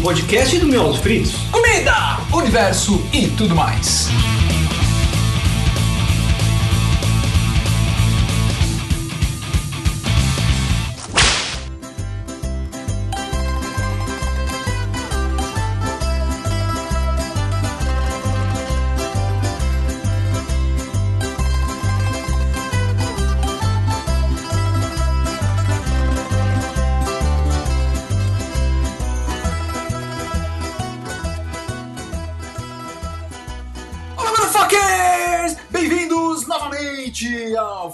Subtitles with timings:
[0.00, 1.34] podcast do Miolos Fritos.
[1.50, 4.08] Comida, universo e tudo mais.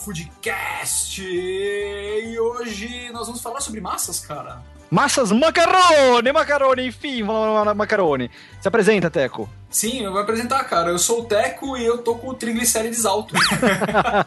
[0.06, 1.20] Foodcast!
[1.20, 4.62] E hoje nós vamos falar sobre massas, cara.
[4.88, 7.24] Massas macarone, macarone, enfim,
[7.74, 8.30] macarone.
[8.60, 9.48] Se apresenta, Teco.
[9.68, 10.90] Sim, eu vou apresentar, cara.
[10.90, 13.34] Eu sou o Teco e eu tô com o triglicérides alto.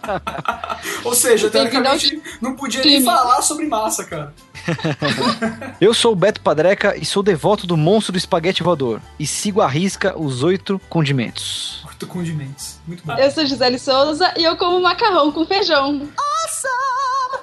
[1.05, 4.33] Ou seja, teoricamente, não podia nem falar sobre massa, cara.
[5.79, 9.01] Eu sou o Beto Padreca e sou devoto do monstro do espaguete voador.
[9.17, 11.87] E sigo à risca os oito condimentos.
[11.99, 12.77] Oito condimentos.
[12.87, 13.13] Muito bom.
[13.17, 16.07] Eu sou Gisele Souza e eu como macarrão com feijão.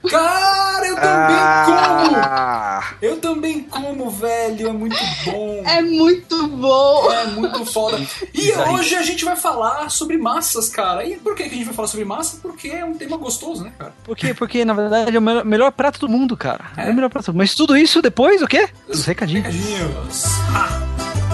[0.09, 2.17] Cara, eu também como!
[2.17, 4.69] Ah, Eu também como, velho.
[4.69, 4.97] É muito
[5.27, 5.62] bom.
[5.69, 7.12] É muito bom.
[7.12, 7.99] É muito foda.
[8.33, 11.05] E hoje a gente vai falar sobre massas, cara.
[11.05, 12.39] E por que a gente vai falar sobre massa?
[12.41, 13.93] Porque é um tema gostoso, né, cara?
[14.05, 14.33] por quê?
[14.33, 16.65] Porque, na verdade, é o melhor, melhor prato do mundo, cara.
[16.79, 16.91] É, É?
[16.91, 17.39] o melhor prato do mundo.
[17.43, 18.71] Mas tudo isso depois, o quê?
[18.89, 19.45] Os recadinhos.
[19.45, 20.25] Recadinhos.
[20.55, 21.26] Ah.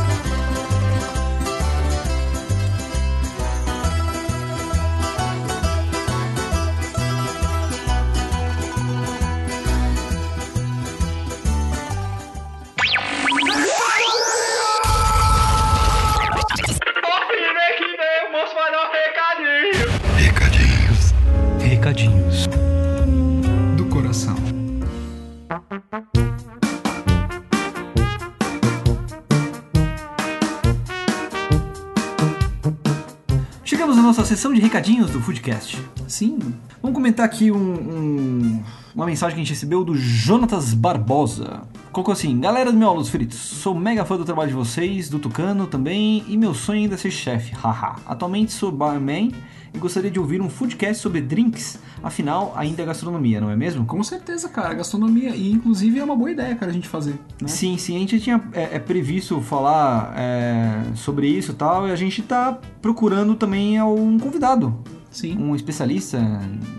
[33.65, 35.78] Chegamos à nossa sessão de recadinhos do Foodcast.
[36.06, 36.38] Sim.
[36.82, 38.62] Vamos comentar aqui um- um-
[38.94, 41.62] uma mensagem que a gente recebeu do Jonatas Barbosa.
[41.91, 45.66] Colocou assim: Galera do Miolos Fritos, sou mega fã do trabalho de vocês, do Tucano
[45.66, 47.97] também, e meu sonho ainda é ser chefe, haha.
[48.06, 49.32] Atualmente sou barman
[49.75, 53.86] e gostaria de ouvir um foodcast sobre drinks, afinal, ainda é gastronomia, não é mesmo?
[53.86, 54.75] Com certeza, cara.
[54.75, 55.34] Gastronomia.
[55.34, 57.19] E inclusive é uma boa ideia, cara, a gente fazer.
[57.41, 57.48] Né?
[57.48, 61.91] Sim, sim, a gente tinha é, é, previsto falar é, sobre isso e tal, e
[61.91, 64.78] a gente tá procurando também um convidado,
[65.10, 65.38] Sim.
[65.38, 66.20] um especialista,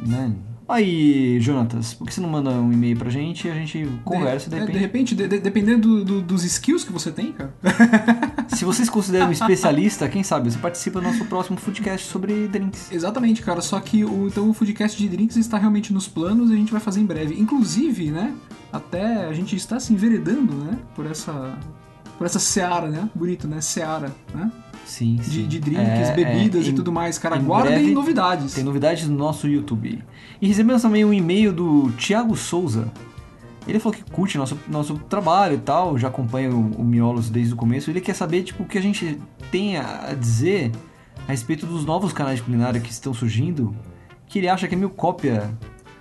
[0.05, 0.31] né?
[0.67, 4.49] Aí, Jonatas, por que você não manda um e-mail pra gente e a gente conversa
[4.49, 4.73] de, É, repente?
[4.73, 7.53] de repente, de- de- dependendo do- do- dos skills que você tem, cara.
[8.47, 12.91] Se vocês consideram um especialista, quem sabe, você participa do nosso próximo podcast sobre drinks.
[12.91, 13.61] Exatamente, cara.
[13.61, 16.71] Só que o, então, o Foodcast de Drinks está realmente nos planos e a gente
[16.71, 17.39] vai fazer em breve.
[17.39, 18.33] Inclusive, né?
[18.71, 20.77] Até a gente está se enveredando, né?
[20.95, 21.57] Por essa.
[22.17, 23.09] Por essa seara, né?
[23.13, 23.59] Bonito, né?
[23.59, 24.51] Seara, né?
[24.85, 25.31] Sim, sim.
[25.31, 27.17] De, de drinks, É, bebidas é, e em- tudo mais.
[27.17, 28.53] Cara, em guardem breve novidades.
[28.53, 30.03] Tem novidades no nosso YouTube.
[30.41, 32.91] E recebemos também um e-mail do Thiago Souza.
[33.67, 37.53] Ele falou que curte nosso, nosso trabalho e tal, já acompanha o, o Miolos desde
[37.53, 37.89] o começo.
[37.89, 39.19] Ele quer saber tipo, o que a gente
[39.51, 40.71] tem a dizer
[41.27, 43.73] a respeito dos novos canais de culinária que estão surgindo,
[44.27, 45.49] que ele acha que é meio cópia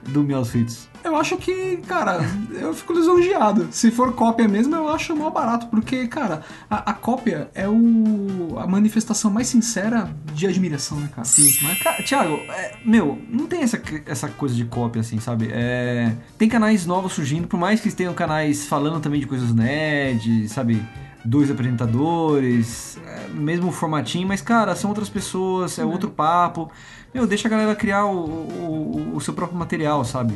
[0.09, 0.89] do Miolos Fritos.
[1.05, 2.21] Eu acho que, cara,
[2.53, 3.69] eu fico lisonjeado.
[3.73, 8.57] Se for cópia mesmo, eu acho mó barato, porque, cara, a, a cópia é o,
[8.57, 11.25] a manifestação mais sincera de admiração, né, cara?
[11.25, 11.67] Sim.
[11.67, 11.75] Né?
[11.83, 15.49] Cara, Thiago, é, meu, não tem essa, essa coisa de cópia assim, sabe?
[15.51, 20.49] É, tem canais novos surgindo, por mais que tenham canais falando também de coisas nerd,
[20.49, 20.81] sabe?
[21.25, 26.71] Dois apresentadores, é, mesmo formatinho, mas cara, são outras pessoas, é outro papo.
[27.15, 30.35] Meu, deixa a galera criar o, o, o seu próprio material, sabe?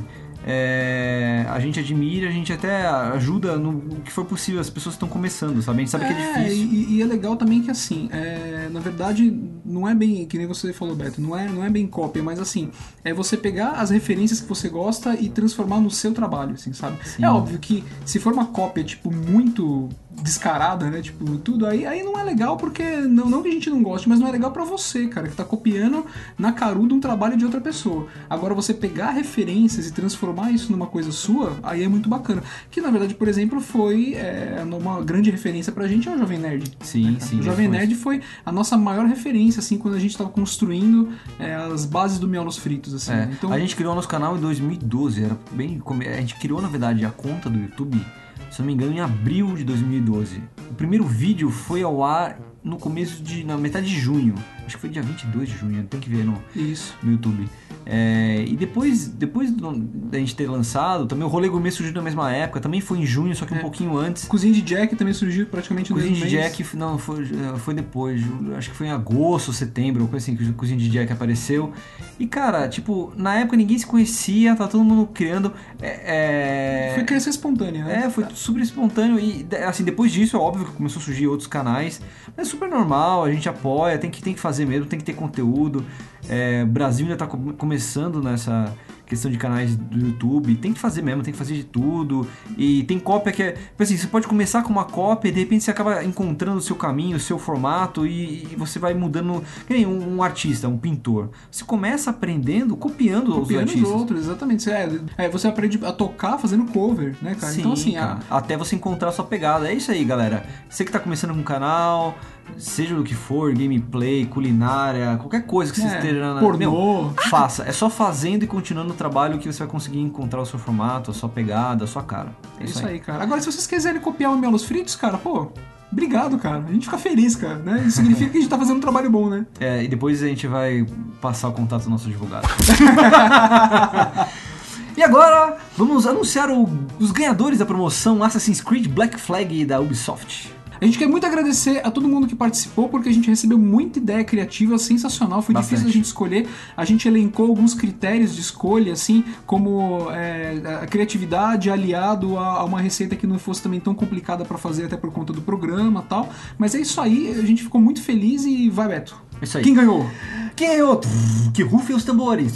[0.49, 4.61] É, a gente admira, a gente até ajuda no, que for possível.
[4.61, 5.79] As pessoas estão começando, sabe?
[5.79, 6.69] A gente sabe que é difícil.
[6.73, 9.29] E, e é legal também que assim, é, na verdade,
[9.65, 12.39] não é bem, que nem você falou, Beto, não é, não é bem cópia, mas
[12.39, 12.71] assim,
[13.03, 16.97] é você pegar as referências que você gosta e transformar no seu trabalho, assim, sabe?
[17.05, 17.25] Sim.
[17.25, 19.89] É óbvio que se for uma cópia, tipo, muito
[20.23, 21.01] descarada, né?
[21.01, 24.09] Tipo, tudo aí, aí não é legal porque, não, não que a gente não goste,
[24.09, 26.05] mas não é legal pra você, cara, que tá copiando
[26.39, 28.07] na caruda um trabalho de outra pessoa.
[28.29, 32.43] Agora, você pegar referências e transformar isso numa coisa sua, aí é muito bacana.
[32.71, 36.39] Que, na verdade, por exemplo, foi é, uma grande referência pra gente é o Jovem
[36.39, 36.77] Nerd.
[36.81, 37.41] Sim, né, sim.
[37.41, 37.67] O Jovem.
[37.69, 42.19] Nerd foi a nossa maior referência, assim, quando a gente tava construindo é, as bases
[42.19, 43.13] do Miolos Fritos, assim.
[43.13, 43.31] É, né?
[43.37, 47.05] Então, a gente criou nosso canal em 2012, era bem, a gente criou na verdade
[47.05, 48.01] a conta do YouTube,
[48.51, 50.43] se não me engano, em abril de 2012.
[50.71, 54.35] O primeiro vídeo foi ao ar no começo de na metade de junho.
[54.67, 56.97] Acho que foi dia 22 de junho, tem que ver no, Isso.
[57.01, 57.49] no YouTube.
[57.89, 62.33] É, e depois, depois da gente ter lançado, também o Rolê Gourmet surgiu na mesma
[62.33, 63.61] época, também foi em junho, só que um É.
[63.61, 64.25] pouquinho antes.
[64.25, 66.33] Cozinha de Jack também surgiu praticamente no Cozinha de mês.
[66.33, 68.21] Jack, não, foi, eh, foi depois,
[68.59, 71.73] acho que foi em agosto, setembro, ou coisa assim, que o Cozinha de Jack apareceu.
[72.19, 75.53] E cara, tipo, na época ninguém se conhecia, tá todo mundo criando.
[75.81, 78.05] É, é- Foi crescer espontânea, né?
[78.07, 81.47] é, foi super espontâneo e assim, depois disso, é óbvio que começou a surgir outros
[81.47, 82.01] canais,
[82.37, 85.05] mas é super normal, a gente apoia, tem que, tem que fazer mesmo, tem que
[85.05, 85.85] ter conteúdo.
[86.29, 88.75] É, Brasil ainda tá co- começando nessa
[89.07, 92.27] questão de canais do YouTube, tem que fazer mesmo, tem que fazer de tudo.
[92.59, 95.39] E tem cópia que é, tipo assim, você pode começar com uma cópia e de
[95.39, 99.45] repente você acaba encontrando o seu caminho, o seu formato e, e você vai mudando,
[99.69, 101.29] que nem um, um artista, um pintor.
[101.49, 103.89] Você começa aprendendo, copiando, Copiando os os artistas.
[104.01, 104.69] outros, exatamente.
[104.69, 104.89] É,
[105.19, 107.53] é, você aprende a tocar fazendo cover, né, cara?
[107.53, 108.19] Sim, então, assim, cara.
[108.29, 109.71] a- até você encontrar a sua pegada.
[109.71, 110.45] É isso aí, galera.
[110.69, 112.19] Você que tá começando com um canal,
[112.59, 116.41] seja do que for, gameplay, culinária, qualquer coisa que você É, esteja na.
[116.41, 116.59] pornô.
[116.59, 117.65] Meu, faça.
[117.65, 121.11] É só fazendo e continuando o trabalho que você vai conseguir encontrar o seu formato,
[121.11, 122.31] a sua pegada, a sua cara.
[122.59, 123.23] É É isso aí, cara.
[123.23, 125.49] Agora, se vocês quiserem copiar o Miolos Fritos, cara, pô,
[125.93, 126.65] obrigado, cara.
[126.69, 127.85] A gente fica feliz, cara, né?
[127.87, 129.47] Isso significa que a gente tá fazendo um trabalho bom, né?
[129.61, 130.87] É, e depois a gente vai
[131.21, 132.49] passar o contato do nosso advogado.
[134.97, 140.55] e agora, vamos anunciar o- os ganhadores da promoção Assassin's Creed Black Flag da Ubisoft.
[140.81, 143.99] A gente quer muito agradecer a todo mundo que participou, porque a gente recebeu muita
[143.99, 145.43] ideia criativa sensacional.
[145.43, 145.71] Foi Bastante.
[145.71, 146.49] difícil a gente escolher.
[146.77, 152.65] A gente elencou alguns critérios de escolha, assim, como é, a criatividade aliado a, a
[152.65, 156.03] uma receita que não fosse também tão complicada pra fazer, até por conta do programa
[156.05, 156.29] e tal.
[156.59, 159.17] Mas é isso aí, a gente ficou muito feliz e vai, Beto.
[159.41, 159.65] É isso aí.
[159.65, 160.07] Quem ganhou?
[160.55, 161.09] Quem é outro?
[161.53, 162.55] Que rufem os tambores.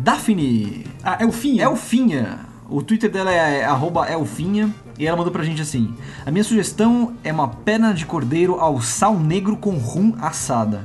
[0.00, 1.60] Daphne Ah, é fim?
[1.60, 2.40] Elfinha.
[2.68, 5.94] O Twitter dela é arroba Elfinha e ela mandou pra gente assim:
[6.24, 10.82] A minha sugestão é uma perna de cordeiro ao sal negro com rum assada.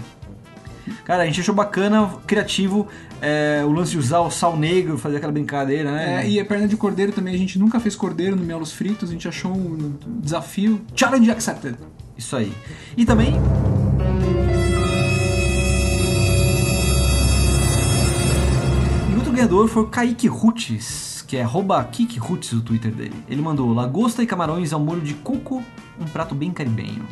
[1.03, 2.87] Cara, a gente achou bacana, criativo,
[3.21, 6.23] é, o lance de usar o sal negro, fazer aquela brincadeira, né?
[6.23, 9.09] É, e a perna de cordeiro também, a gente nunca fez cordeiro no Miolos Fritos,
[9.09, 10.81] a gente achou um desafio.
[10.95, 11.75] Challenge accepted.
[12.17, 12.51] Isso aí.
[12.95, 13.35] E também.
[19.35, 23.15] Ganhador foi o Kaique Rutes, que é arroba Kik Rutes o Twitter dele.
[23.27, 25.61] Ele mandou lagosta e camarões ao molho de coco,
[25.99, 27.05] um prato bem caribenho.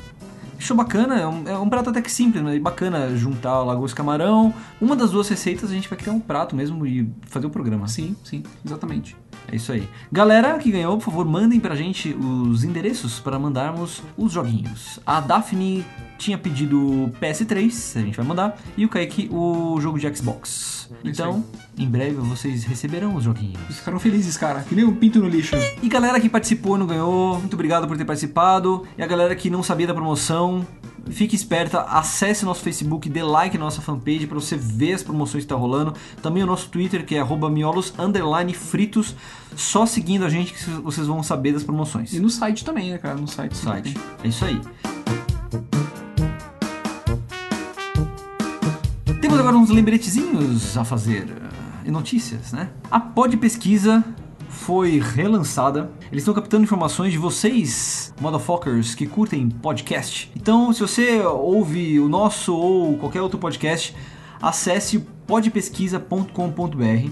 [0.58, 3.98] Achou bacana, é um, é um prato até que simples, mas bacana juntar lagosta e
[3.98, 4.54] camarão.
[4.80, 7.90] Uma das duas receitas a gente vai criar um prato mesmo e fazer o programa.
[7.90, 9.18] Sim, sim, exatamente.
[9.52, 9.86] É isso aí.
[10.10, 15.02] Galera que ganhou, por favor, mandem pra gente os endereços para mandarmos os joguinhos.
[15.06, 15.86] A Daphne
[16.18, 20.90] tinha pedido PS3, a gente vai mandar, e o Kaique o jogo de Xbox.
[21.04, 21.44] É Então,
[21.78, 23.60] em breve vocês receberão os joguinhos.
[23.66, 25.56] Eles ficaram felizes, cara, que nem um pinto no lixo.
[25.82, 28.86] E galera que participou e não ganhou, muito obrigado por ter participado.
[28.98, 30.66] E a galera que não sabia da promoção,
[31.10, 35.44] fique esperta, acesse nosso Facebook, dê like na nossa fanpage para você ver as promoções
[35.44, 35.94] que tá rolando.
[36.22, 39.16] Também o nosso Twitter, que é arroba miolos underline fritos.
[39.56, 42.14] Só seguindo a gente que vocês vão saber das promoções.
[42.14, 43.16] E no site também, né, cara?
[43.16, 43.56] No site.
[43.56, 43.98] sempre site.
[44.24, 44.60] É isso aí.
[49.34, 52.70] Temos agora uns lembretezinhos a fazer eh, e notícias, né?
[52.92, 54.06] A Pod Pesquisa
[54.48, 55.90] foi relançada.
[56.12, 60.32] Eles estão captando informações de vocês, motherfuckers, que curtem podcast.
[60.36, 63.96] Então, se você ouve o nosso ou qualquer outro podcast,
[64.40, 67.10] acesse podpesquisa.com.br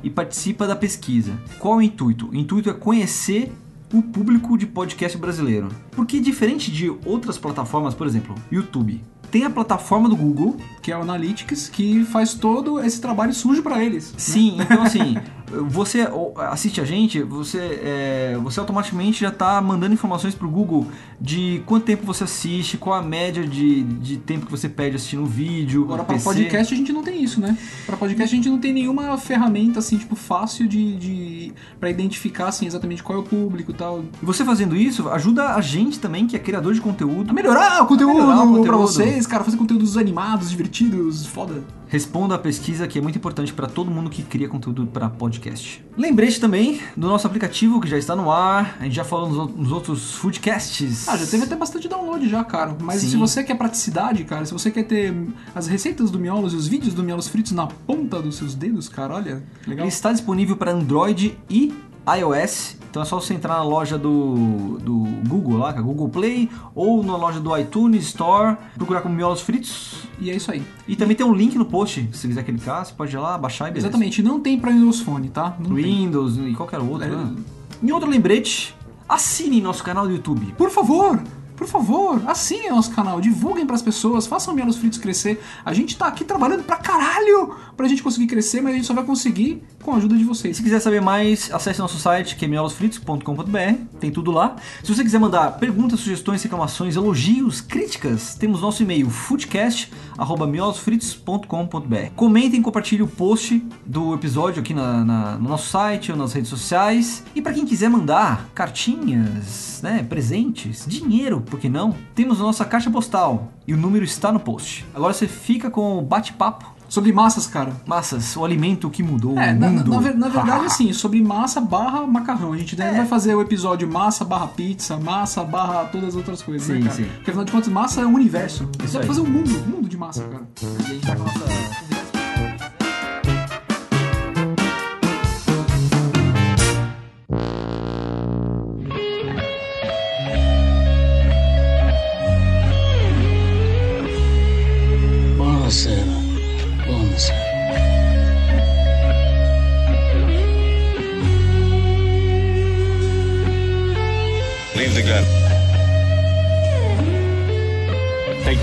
[0.00, 1.32] e participa da pesquisa.
[1.58, 2.28] Qual é o intuito?
[2.28, 3.52] O intuito é conhecer
[3.92, 5.70] o público de podcast brasileiro.
[5.90, 9.02] Porque diferente de outras plataformas, por exemplo, YouTube,
[9.34, 10.56] tem a plataforma do Google.
[10.80, 14.12] Que é o Analytics, que faz todo esse trabalho sujo pra eles.
[14.12, 14.18] né?
[14.18, 15.16] Sim, então assim,
[15.66, 20.86] você assiste a gente, você, é, você automaticamente já está mandando informações pro Google
[21.24, 25.22] de quanto tempo você assiste, qual a média de, de tempo que você perde assistindo
[25.22, 25.84] o vídeo.
[25.84, 26.22] Agora, PC.
[26.22, 27.56] podcast, a gente não tem isso, né?
[27.86, 32.48] Pra podcast, a gente não tem nenhuma ferramenta, assim, tipo, fácil de, de para identificar,
[32.48, 34.04] assim, exatamente qual é o público e tal.
[34.22, 37.82] E você fazendo isso ajuda a gente também, que é criador de conteúdo, A melhorar
[37.82, 38.78] o conteúdo, melhorar o pra conteúdo.
[38.82, 41.64] vocês, cara, fazer conteúdos animados, divertidos, foda.
[41.88, 45.84] Responda a pesquisa que é muito importante para todo mundo que cria conteúdo para podcast.
[45.96, 48.76] Lembrete também do nosso aplicativo que já está no ar.
[48.80, 51.06] A gente já falou nos, ou- nos outros foodcasts.
[51.06, 52.76] Ah, já teve até bastante download já, cara.
[52.80, 53.10] Mas Sim.
[53.10, 55.14] se você quer praticidade, cara, se você quer ter
[55.54, 58.88] as receitas do Miolos e os vídeos do Miolos fritos na ponta dos seus dedos,
[58.88, 59.84] cara, olha, legal.
[59.84, 61.72] Ele está disponível para Android e
[62.18, 62.76] iOS.
[62.90, 66.48] Então é só você entrar na loja do, do Google lá, que é Google Play,
[66.76, 70.04] ou na loja do iTunes Store, procurar como Miolos Fritos.
[70.20, 70.62] E é isso aí.
[70.86, 73.36] E também tem um link no post, se você quiser clicar, você pode ir lá,
[73.36, 73.88] baixar e beleza.
[73.88, 75.56] Exatamente, não tem pra Windows Phone, tá?
[75.58, 75.84] Não tem.
[75.84, 77.08] Windows e qualquer outro.
[77.08, 77.10] É.
[77.10, 77.34] Né?
[77.82, 78.73] Em outro lembrete,
[79.08, 80.52] assinem nosso canal do YouTube.
[80.56, 81.22] Por favor,
[81.56, 85.42] por favor, assinem nosso canal, divulguem pras pessoas, façam o Miolos Fritos crescer.
[85.64, 88.94] A gente tá aqui trabalhando pra caralho pra gente conseguir crescer, mas a gente só
[88.94, 90.56] vai conseguir com a ajuda de vocês.
[90.56, 94.56] se quiser saber mais, acesse nosso site, que é miolosfritos.com.br, tem tudo lá.
[94.82, 102.10] Se você quiser mandar perguntas, sugestões, reclamações, elogios, críticas, temos nosso e-mail foodcast.miolosfritos.com.br.
[102.16, 106.48] Comentem compartilhem o post do episódio aqui na- na- no nosso site ou nas redes
[106.48, 107.22] sociais.
[107.34, 111.94] E para quem quiser mandar cartinhas, né, presentes, dinheiro, por que não?
[112.14, 114.84] Temos a nossa caixa postal e o número está no post.
[114.94, 116.72] Agora você fica com o bate-papo.
[116.86, 117.72] Sobre massas, cara.
[117.86, 119.90] Massas, o alimento que mudou É, o na, mundo.
[119.90, 122.52] na ver- na verdade, assim, sobre massa barra macarrão.
[122.52, 122.92] A gente É.
[122.92, 126.80] vai fazer o episódio massa barra pizza, massa barra todas as outras coisas, Sim, né,
[126.82, 126.92] cara?
[126.94, 127.04] sim.
[127.16, 128.68] Porque afinal de contas, massa é um universo.
[128.78, 129.06] Dá pra aí.
[129.06, 130.46] fazer um mundo, um mundo de massa, cara.
[130.62, 131.83] E a gente tá com a nossa.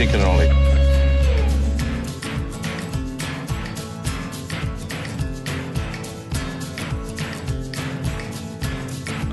[0.09, 0.47] Only.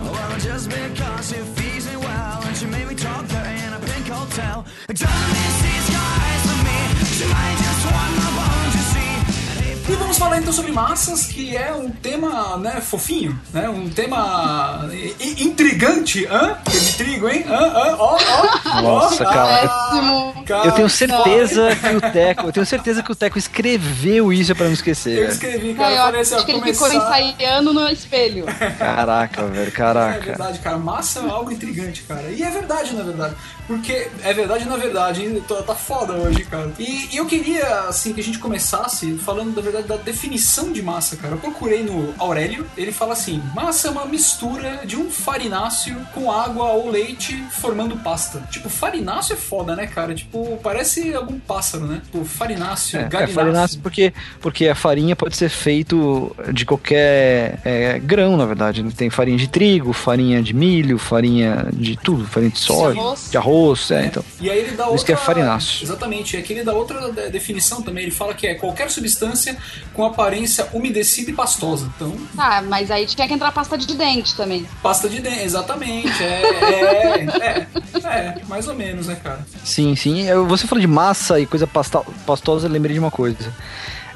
[0.01, 3.81] Well, just because she feeds me well and she made me talk dirty in a
[3.81, 4.65] pink hotel.
[4.89, 6.79] It doesn't mean she's got eyes for me.
[7.17, 9.93] She might just want my bone to see.
[9.93, 13.69] E vamos falar então sobre massas, que é um tema, né, fofinho, né?
[13.71, 16.59] Um tema i- intrigante, hã?
[16.71, 17.45] De trigo, hein?
[17.49, 18.83] Hã, hã, ó, ó.
[18.83, 19.69] Nossa, ó, cara.
[19.69, 20.38] Péssimo.
[20.49, 24.55] Cara, Eu tenho certeza que o Teco, eu tenho certeza que o Teco escreveu isso
[24.55, 25.19] pra não esquecer.
[25.19, 27.21] Eu escrevi, cara, eu assim, acho que ele ficou começar...
[27.21, 28.47] ensaiando no espelho.
[28.79, 30.21] Caraca, velho, É caraca.
[30.21, 30.79] verdade, cara.
[30.79, 32.23] Massa é algo intrigante, cara.
[32.31, 33.35] E é verdade, na verdade.
[33.67, 35.43] Porque é verdade, na verdade.
[35.67, 36.73] Tá foda hoje, cara.
[36.79, 40.81] E, e eu queria, assim, que a gente começasse falando, da verdade, da definição de
[40.83, 41.35] massa, cara.
[41.35, 42.67] Eu procurei no Aurélio.
[42.77, 47.97] Ele fala assim: massa é uma mistura de um farináceo com água ou leite formando
[47.99, 48.41] pasta.
[48.51, 50.15] Tipo, farináceo é foda, né, cara?
[50.15, 52.01] Tipo, parece algum pássaro, né?
[52.05, 53.35] Tipo, farináceo, É, é galináceo.
[53.35, 58.83] farináceo porque, porque a farinha pode ser feito de qualquer é, grão, na verdade.
[58.83, 58.91] né?
[58.97, 63.91] Tem farinha de trigo, farinha de milho, farinha de tudo, farinha de soja, de arroz,
[63.91, 64.25] é, então.
[64.41, 64.97] E aí ele dá outra.
[64.97, 65.85] isso que é farináceo.
[65.85, 66.37] Exatamente.
[66.37, 68.05] E aqui ele dá outra de- definição também.
[68.05, 69.57] Ele fala que é qualquer substância
[69.95, 71.91] com aparência umedecida e pastosa.
[71.97, 74.67] Então, Tá, mas aí tinha que entrar pasta de dente também.
[74.83, 76.23] pasta de dente, exatamente.
[76.23, 77.67] É, é,
[78.05, 79.45] é, é, mais ou menos, né, cara?
[79.65, 80.28] Sim, sim.
[80.35, 83.53] Você falou de massa e coisa pasta- pastosa, eu lembrei de uma coisa.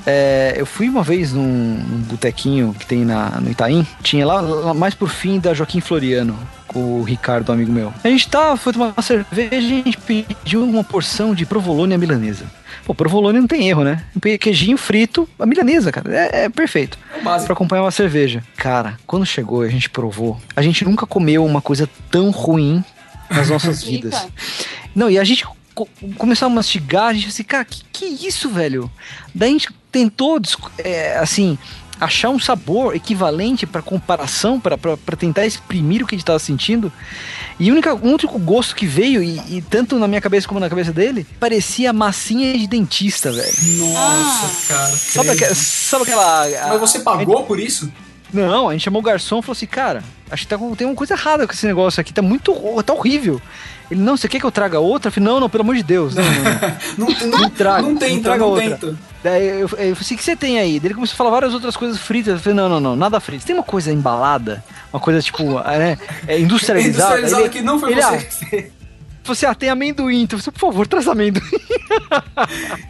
[0.05, 4.41] É, eu fui uma vez num, num botequinho que tem na, no Itaim, tinha lá,
[4.41, 7.95] lá mais por fim da Joaquim Floriano, com o Ricardo, um amigo meu.
[8.03, 11.95] A gente tava, foi tomar uma cerveja e a gente pediu uma porção de provolone
[11.95, 12.47] à milanesa.
[12.85, 14.03] Pô, provolone não tem erro, né?
[14.17, 16.99] Um queijinho frito, a milanesa, cara, é, é perfeito.
[17.17, 17.47] É básico.
[17.47, 18.43] Pra acompanhar uma cerveja.
[18.57, 22.83] Cara, quando chegou e a gente provou, a gente nunca comeu uma coisa tão ruim
[23.31, 24.27] nas nossas vidas.
[24.97, 28.49] Não, e a gente co- começou a mastigar, a gente assim, cara, que, que isso,
[28.49, 28.91] velho?
[29.35, 30.41] Daí a gente tentou,
[30.79, 31.57] é, assim,
[32.01, 34.77] achar um sabor equivalente para comparação, para
[35.17, 36.93] tentar exprimir o que a gente tava sentindo.
[37.61, 40.59] E o única- o único gosto que veio, e, e tanto na minha cabeça como
[40.59, 43.53] na cabeça dele, parecia massinha de dentista, velho.
[43.93, 44.97] Nossa, cara.
[44.97, 46.69] Sabe, aquela, sabe aquela.
[46.71, 47.93] Mas você pagou por isso?
[48.33, 50.97] Não, a gente chamou o garçom e falou assim, cara, acho que tá tem uma
[50.97, 52.53] coisa errada com esse negócio aqui, tá muito,
[52.83, 53.41] tá horrível.
[53.93, 55.09] Ele, não, você quer que eu traga outra?
[55.09, 56.31] Eu falei, não, não, pelo amor de Deus, não, não,
[56.99, 57.09] não.
[57.29, 58.71] Não, não, traga, não não tenta, traga não outra.
[58.71, 58.97] tenta.
[59.23, 60.81] Daí eu, eu falei assim, o que você tem aí?
[60.81, 62.35] Daí ele começou a falar várias outras coisas fritas.
[62.35, 63.45] Eu falei, não, não, não, nada frito.
[63.47, 67.19] Tem uma coisa embalada, uma coisa tipo, né, é, industrializada.
[67.21, 68.82] Industrializado Ele- que não foi ele, você ah.
[69.25, 70.23] Você, ah, tem amendoim.
[70.23, 71.43] Então, você, por favor, traz amendoim.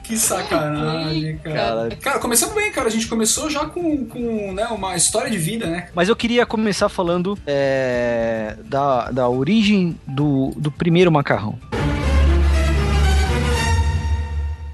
[0.05, 1.89] Que sacanagem, cara.
[2.01, 2.19] Cara.
[2.19, 2.87] Começamos bem, cara.
[2.89, 5.89] A gente começou já com, com né, uma história de vida, né?
[5.95, 11.59] Mas eu queria começar falando é, da, da origem do, do primeiro macarrão.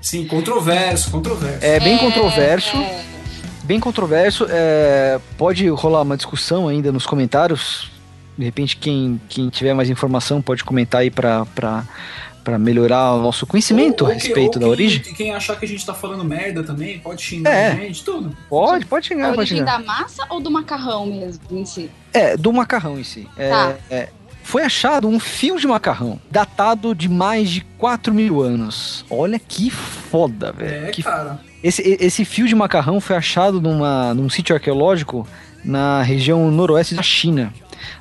[0.01, 1.59] Sim, controverso, controverso.
[1.65, 2.77] É bem É, controverso.
[2.77, 3.05] é.
[3.65, 4.47] Bem controverso.
[4.49, 7.91] é, pode rolar uma discussão ainda nos comentários.
[8.39, 11.85] De repente, quem, quem tiver mais informação pode comentar aí pra, pra,
[12.45, 15.03] pra melhorar o nosso conhecimento Ou- a ou que- respeito ou da quem- origem.
[15.03, 17.73] Quem achar que a gente tá falando merda também, pode xingar É.
[17.73, 18.37] a gente, tudo.
[18.49, 19.79] Pode, pode A chegar, pode origem chegar.
[19.79, 21.91] da massa ou do macarrão mesmo em si?
[22.15, 23.27] É, do macarrão em si.
[23.37, 23.75] É, Tá.
[23.91, 24.09] é,
[24.45, 29.05] foi achado um fio de macarrão datado de mais de 4 mil anos.
[29.11, 30.87] Olha que foda, velho.
[30.87, 31.41] É, Que cara.
[31.63, 35.27] Esse, esse fio de macarrão foi achado numa, num sítio arqueológico
[35.65, 37.53] na região noroeste da China.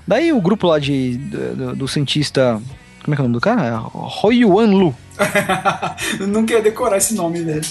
[0.07, 2.61] Daí o grupo lá de, do, do- cientista.
[3.03, 3.81] Como é que é o nome do cara?
[4.23, 4.95] Hoyuan Lu.
[6.27, 7.61] Não queria decorar esse nome, velho.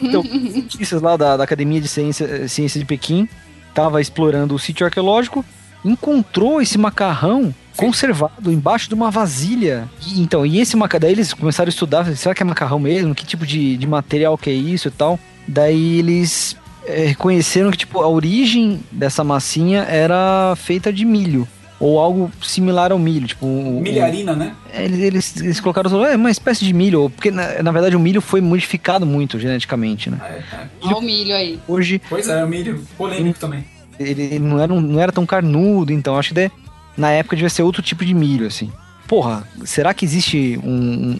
[0.00, 3.28] Então, cientistas lá da, da Academia de Ciência, Ciência de Pequim
[3.72, 5.44] tava explorando o sítio arqueológico,
[5.84, 9.88] encontrou esse macarrão conservado embaixo de uma vasilha.
[10.06, 13.14] E, então, e esse macarrão, daí eles começaram a estudar, será que é macarrão mesmo?
[13.14, 15.18] Que tipo de, de material que é isso e tal?
[15.46, 21.46] Daí eles é, reconheceram que tipo a origem dessa massinha era feita de milho.
[21.80, 23.44] Ou algo similar ao milho, tipo...
[23.44, 24.54] o- o- Milharina, né?
[24.72, 28.20] eles, eles, eles colocaram é uma espécie de milho, porque na, na verdade o milho
[28.20, 30.18] foi modificado muito geneticamente, né?
[30.22, 30.68] É, é.
[30.82, 31.58] Olha o milho aí.
[31.66, 33.64] Hoje Pois é, o milho polêmico também.
[33.98, 36.50] ele, não, era, não era tão carnudo, então acho que de-
[36.96, 38.70] na época devia ser outro tipo de milho, assim.
[39.08, 41.18] Porra, será que existe um-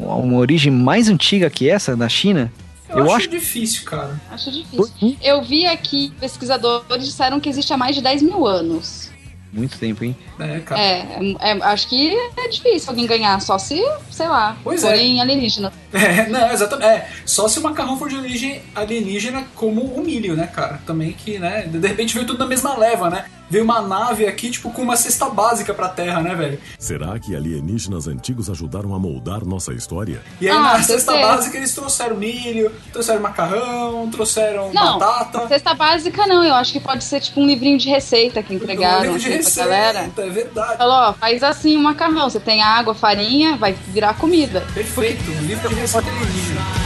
[0.00, 2.52] um- uma origem mais antiga que essa da China?
[2.94, 4.20] Eu, Eu acho, acho- difícil, cara.
[4.30, 5.16] Acho difícil.
[5.22, 9.12] Eu vi aqui, pesquisadores disseram que existe há mais de 10 mil anos.
[9.52, 10.16] Muito tempo, hein?
[10.40, 10.80] É, cara.
[10.80, 11.06] É,
[11.40, 14.88] é, acho que é difícil alguém ganhar, só se, sei lá, Pois é.
[14.88, 15.72] forem alienígenas.
[15.94, 16.88] É, não, exatamente.
[16.88, 20.80] É, só se o macarrão for de origem alienígena como o milho, né, cara?
[20.84, 23.26] Também que, né, de repente veio tudo na mesma leva, né?
[23.50, 26.58] Veio uma nave aqui, tipo, com uma cesta básica pra Terra, né, velho?
[26.78, 30.22] Será que alienígenas antigos ajudaram a moldar nossa história?
[30.40, 35.48] E aí Ah, na cesta básica eles trouxeram milho, trouxeram macarrão, trouxeram Não, batata.
[35.48, 39.02] cesta básica não, eu acho que pode ser tipo um livrinho de receita que entregaram
[39.14, 40.10] livro de assim, receita, galera.
[40.16, 40.78] é verdade.
[40.78, 44.64] Falou, ó, faz assim o macarrão, você tem água, farinha, vai virar comida.
[44.74, 46.83] Perfeito, um livro de receita alienígena.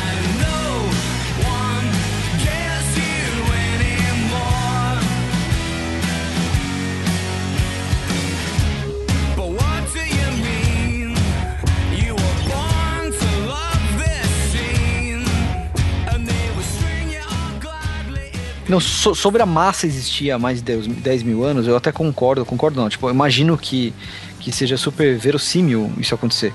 [18.68, 21.90] Não, so- sobre a massa existir há mais de 10, 10 mil anos, eu até
[21.90, 22.88] concordo, concordo não.
[22.88, 23.94] Tipo, eu imagino que,
[24.40, 26.52] que seja super verossímil isso acontecer.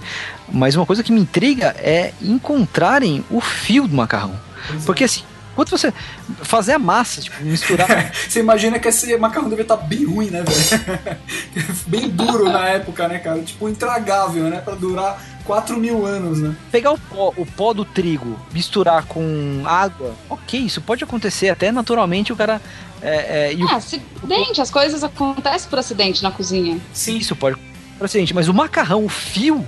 [0.51, 4.39] Mas uma coisa que me intriga é encontrarem o fio do macarrão.
[4.85, 5.23] Porque assim,
[5.55, 5.93] quando você
[6.41, 8.11] fazer a massa, tipo, misturar.
[8.27, 11.17] Você imagina que esse macarrão deve estar bem ruim, né, velho?
[11.85, 13.39] bem duro na época, né, cara?
[13.41, 14.61] Tipo, intragável, né?
[14.61, 16.55] Pra durar 4 mil anos, né?
[16.71, 21.71] pegar o pó, o pó do trigo, misturar com água, ok, isso pode acontecer até
[21.71, 22.61] naturalmente o cara.
[23.01, 26.79] É, é, e o- Ah, acidente, as coisas acontecem por acidente na cozinha.
[26.93, 27.17] Sim.
[27.17, 27.57] Isso pode.
[27.99, 29.65] Assim, mas o macarrão, o fio,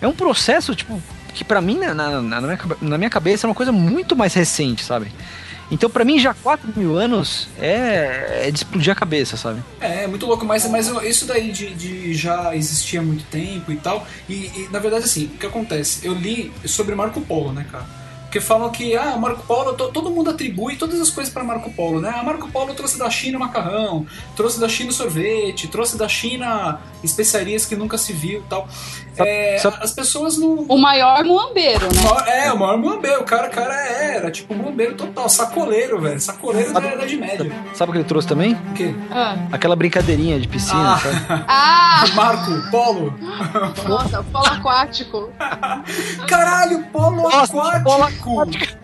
[0.00, 1.02] é um processo, tipo,
[1.34, 4.32] que pra mim, na, na, na minha, na minha cabeça, é uma coisa muito mais
[4.34, 5.10] recente, sabe?
[5.70, 9.62] Então, pra mim, já 4 mil anos é, é de explodir a cabeça, sabe?
[9.80, 13.76] É, muito louco, mas, mas isso daí de, de já existir há muito tempo e
[13.76, 14.06] tal.
[14.28, 16.06] E, e, na verdade, assim, o que acontece?
[16.06, 17.97] Eu li sobre Marco Polo, né, cara?
[18.28, 21.70] Porque falam que, ah, Marco Polo, to- todo mundo atribui todas as coisas para Marco
[21.72, 22.12] Polo, né?
[22.14, 24.04] Ah, Marco Polo trouxe da China o macarrão,
[24.36, 28.68] trouxe da China o sorvete, trouxe da China especiarias que nunca se viu e tal.
[29.16, 30.66] É, sabe- As pessoas não.
[30.68, 32.02] O maior muambeiro, o né?
[32.02, 36.20] maior- É, o maior muambeiro, o cara, o cara era, tipo, muambeiro total, sacoleiro, velho,
[36.20, 37.50] sacoleiro da Idade Média.
[37.74, 38.52] Sabe o que ele trouxe também?
[38.52, 38.94] O quê?
[39.10, 40.98] Ah, Aquela brincadeirinha de piscina, Ah.
[40.98, 41.44] sabe?
[41.48, 43.18] Ah, Marco, Polo.
[43.88, 45.30] nossa, polo aquático.
[46.28, 47.84] Caralho, polo Nossa, aquático!
[47.84, 48.04] polo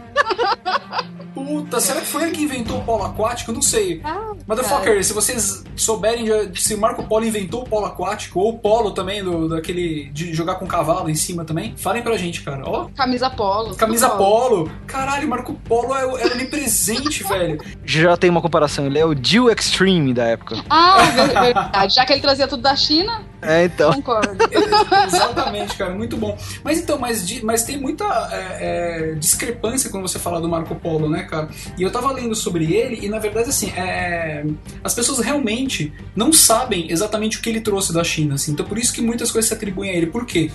[1.34, 3.52] Puta, será que foi ele que inventou o polo aquático?
[3.52, 4.00] Não sei.
[4.04, 8.50] Ah, Motherfucker, se vocês souberem de- se o Marco Polo inventou o polo aquático, ou
[8.50, 12.42] o polo também, do, daquele de jogar com cavalo em cima também, falem pra gente,
[12.42, 12.62] cara.
[12.64, 13.74] Ó, Camisa polo.
[13.74, 14.70] camisa tudo polo.
[14.86, 17.58] Caralho, Marco Polo é, o- é onipresente, velho.
[17.84, 20.56] Já tem uma comparação, ele é o Jill Extreme da época.
[20.70, 21.94] Ah, ver- verdade.
[21.94, 23.92] Já que ele trazia tudo da China, É, então.
[23.92, 24.36] concordo.
[25.06, 26.36] Exatamente, cara, muito bom.
[26.62, 31.08] Mas então, mas, mas tem muita é, é, discrepância quando você fala do Marco Polo,
[31.08, 31.48] né, cara?
[31.78, 34.44] E eu tava lendo sobre ele e na verdade, assim, é,
[34.82, 38.52] as pessoas realmente não sabem exatamente o que ele trouxe da China, assim.
[38.52, 40.06] Então por isso que muitas coisas se atribuem a ele.
[40.06, 40.50] Por quê?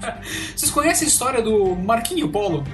[0.54, 2.64] Vocês conhecem a história do Marquinho Polo?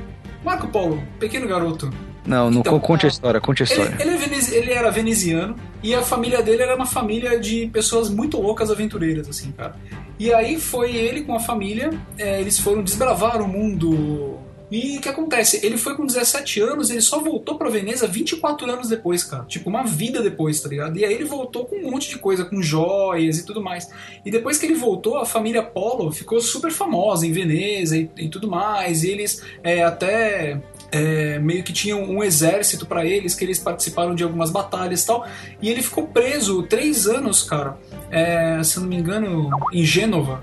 [0.44, 1.90] Marco Polo, pequeno garoto.
[2.26, 3.96] Não, não Então, conte a história, conte a Ele, história.
[4.02, 8.10] ele é venezi- ele era veneziano e a família dele era uma família de pessoas
[8.10, 9.74] muito loucas aventureiras, assim, cara.
[10.18, 14.38] E aí foi ele com a família, é, eles foram desbravar o mundo.
[14.70, 15.66] E o que acontece?
[15.66, 19.42] Ele foi com 17 anos, ele só voltou pra Veneza 24 anos depois, cara.
[19.46, 20.96] Tipo, uma vida depois, tá ligado?
[20.96, 23.88] E aí ele voltou com um monte de coisa, com joias e tudo mais.
[24.24, 28.28] E depois que ele voltou, a família Polo ficou super famosa em Veneza e, e
[28.28, 29.02] tudo mais.
[29.02, 30.60] E eles é, até
[30.92, 35.06] é, meio que tinham um exército pra eles, que eles participaram de algumas batalhas e
[35.06, 35.26] tal.
[35.60, 37.78] E ele ficou preso três anos, cara.
[38.10, 40.42] É, se eu não me engano, em Gênova.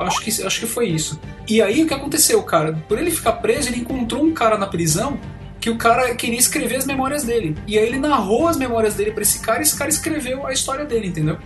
[0.00, 1.20] Acho que, acho que foi isso.
[1.46, 2.72] E aí o que aconteceu, cara?
[2.88, 5.18] Por ele ficar preso, ele encontrou um cara na prisão
[5.60, 7.56] que o cara queria escrever as memórias dele.
[7.66, 10.52] E aí ele narrou as memórias dele pra esse cara e esse cara escreveu a
[10.52, 11.36] história dele, entendeu?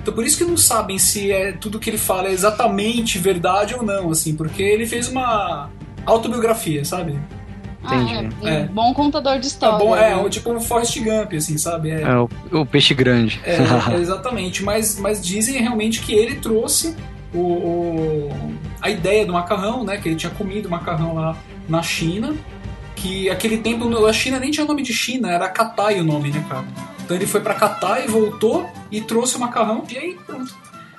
[0.00, 3.74] Então por isso que não sabem se é tudo que ele fala é exatamente verdade
[3.74, 5.68] ou não, assim, porque ele fez uma
[6.06, 7.18] autobiografia, sabe?
[7.86, 8.34] Entendi.
[8.42, 8.64] Ah, é, um É.
[8.64, 9.78] bom contador de É, história.
[9.78, 10.16] bom, é né?
[10.16, 11.90] um- tipo um Forrest Gump, assim, sabe?
[11.90, 13.40] É, É o, o peixe grande.
[13.44, 16.94] é, é, exatamente, mas, mas dizem realmente que ele trouxe
[17.34, 19.96] o, o- a ideia do macarrão, né?
[19.96, 21.36] Que ele tinha comido macarrão lá
[21.68, 22.34] na China,
[22.94, 26.44] que aquele tempo a China nem tinha nome de China, era Katai o nome, né,
[26.48, 26.64] cara?
[27.04, 30.52] Então ele foi pra Katai, voltou e trouxe o macarrão e aí pronto.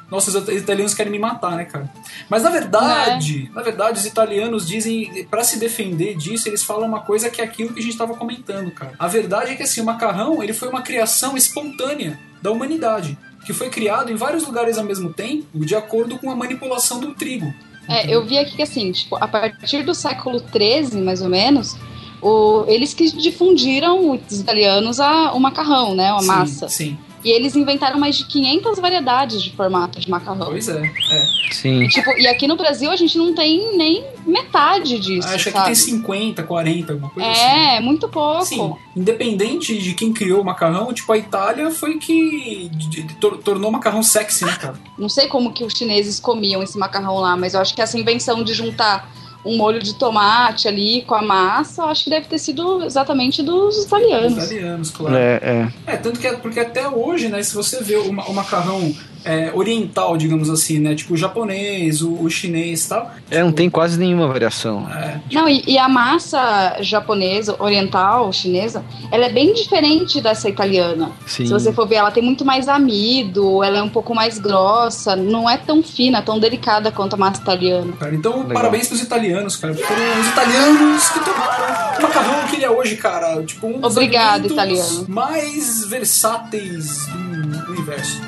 [0.10, 1.90] Nossa, os italianos querem me matar, né, cara?
[2.30, 7.02] Mas na verdade, na verdade, os italianos dizem, pra se defender disso, eles falam uma
[7.02, 8.94] coisa que é aquilo que a gente tava comentando, cara.
[8.98, 13.52] A verdade é que assim, o macarrão, ele foi uma criação espontânea da humanidade, que
[13.52, 17.54] foi criado em vários lugares ao mesmo tempo, de acordo com a manipulação do trigo.
[17.90, 21.76] É, eu vi aqui que assim, tipo, a partir do século XIII, mais ou menos,
[22.22, 26.12] o- eles que difundiram, os italianos, a, o macarrão, né?
[26.12, 26.68] A Sim, massa.
[26.70, 30.46] Sim, E eles inventaram mais de 500 variedades de formato de macarrão.
[30.46, 30.82] pois é.
[31.12, 31.28] é.
[31.52, 31.84] Sim.
[31.84, 35.62] E, tipo, e aqui no Brasil a gente não tem nem metade disso, Acho que
[35.64, 37.42] tem 50, 40, alguma coisa assim.
[37.42, 38.46] É, muito pouco.
[38.46, 42.72] Sim, independente de quem criou o macarrão, tipo, a Itália foi que
[43.20, 44.80] tor- tornou o macarrão sexy, né, cara?
[44.98, 47.98] Não sei como que os chineses comiam esse macarrão lá, mas eu acho que essa
[48.00, 49.12] invenção de juntar
[49.46, 53.42] um molho de tomate ali com a massa, eu acho que deve ter sido exatamente
[53.42, 54.44] dos italianos.
[54.44, 55.16] Italianos, claro.
[55.16, 55.94] É, é.
[55.94, 58.94] É, tanto que é porque até hoje, né, se você vê o, o macarrão
[59.28, 63.52] é, oriental, digamos assim, né, tipo o japonês, o, o chinês e tal, É, não
[63.52, 64.88] tem quase nenhuma variação.
[64.92, 71.12] é, Não, e, e a massa japonesa, oriental, chinesa, ela é bem diferente dessa italiana.
[71.26, 71.46] Sim.
[71.46, 75.16] Se você for ver, ela tem muito mais amido, ela é um pouco mais grossa,
[75.16, 77.92] não é tão fina, tão delicada quanto a massa italiana.
[78.00, 78.16] cara.
[78.16, 78.54] Então, Legal.
[78.54, 79.74] parabéns pros italianos, cara.
[79.74, 83.44] Foram os italianos que tornaram o macarrão que ele é hoje, cara.
[83.44, 85.06] Tipo, um dos Obrigado, italiano.
[85.08, 88.22] mais versáteis do universo.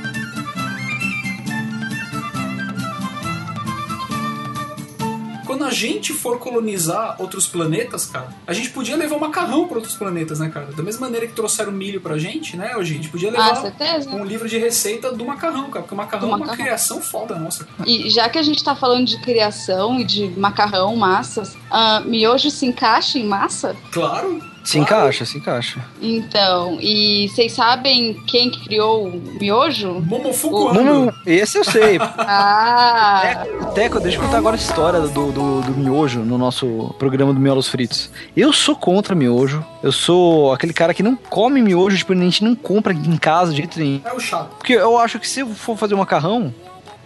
[5.49, 9.77] Quando a gente for colonizar outros planetas, cara, a gente podia levar o macarrão para
[9.77, 10.67] outros planetas, né, cara?
[10.67, 14.11] Da mesma maneira que trouxeram milho pra gente, né, a gente podia Ah, levar certeza.
[14.11, 17.65] um livro de receita do macarrão, cara, porque o macarrão é uma criação foda nossa.
[17.65, 17.89] cara.
[17.89, 22.51] E já que a gente tá falando de criação e de macarrão, massas, ah, miojo
[22.51, 23.75] se encaixa em massa?
[23.91, 24.39] Claro.
[24.63, 25.79] Se encaixa, se encaixa.
[26.01, 29.93] Então, e vocês sabem quem que criou o miojo?
[30.05, 31.97] Momofuku O- esse eu sei.
[31.99, 33.45] Ah!
[33.73, 37.39] Teco, deixa eu contar agora a história do, do, do miojo no nosso programa do
[37.39, 38.11] Miolos Fritos.
[38.35, 39.65] Eu sou contra miojo.
[39.81, 43.51] Eu sou aquele cara que não come miojo, tipo, a gente não compra em casa
[43.51, 44.01] de jeito nenhum.
[44.05, 44.55] É o chato.
[44.57, 46.53] Porque eu acho que se eu for fazer um macarrão,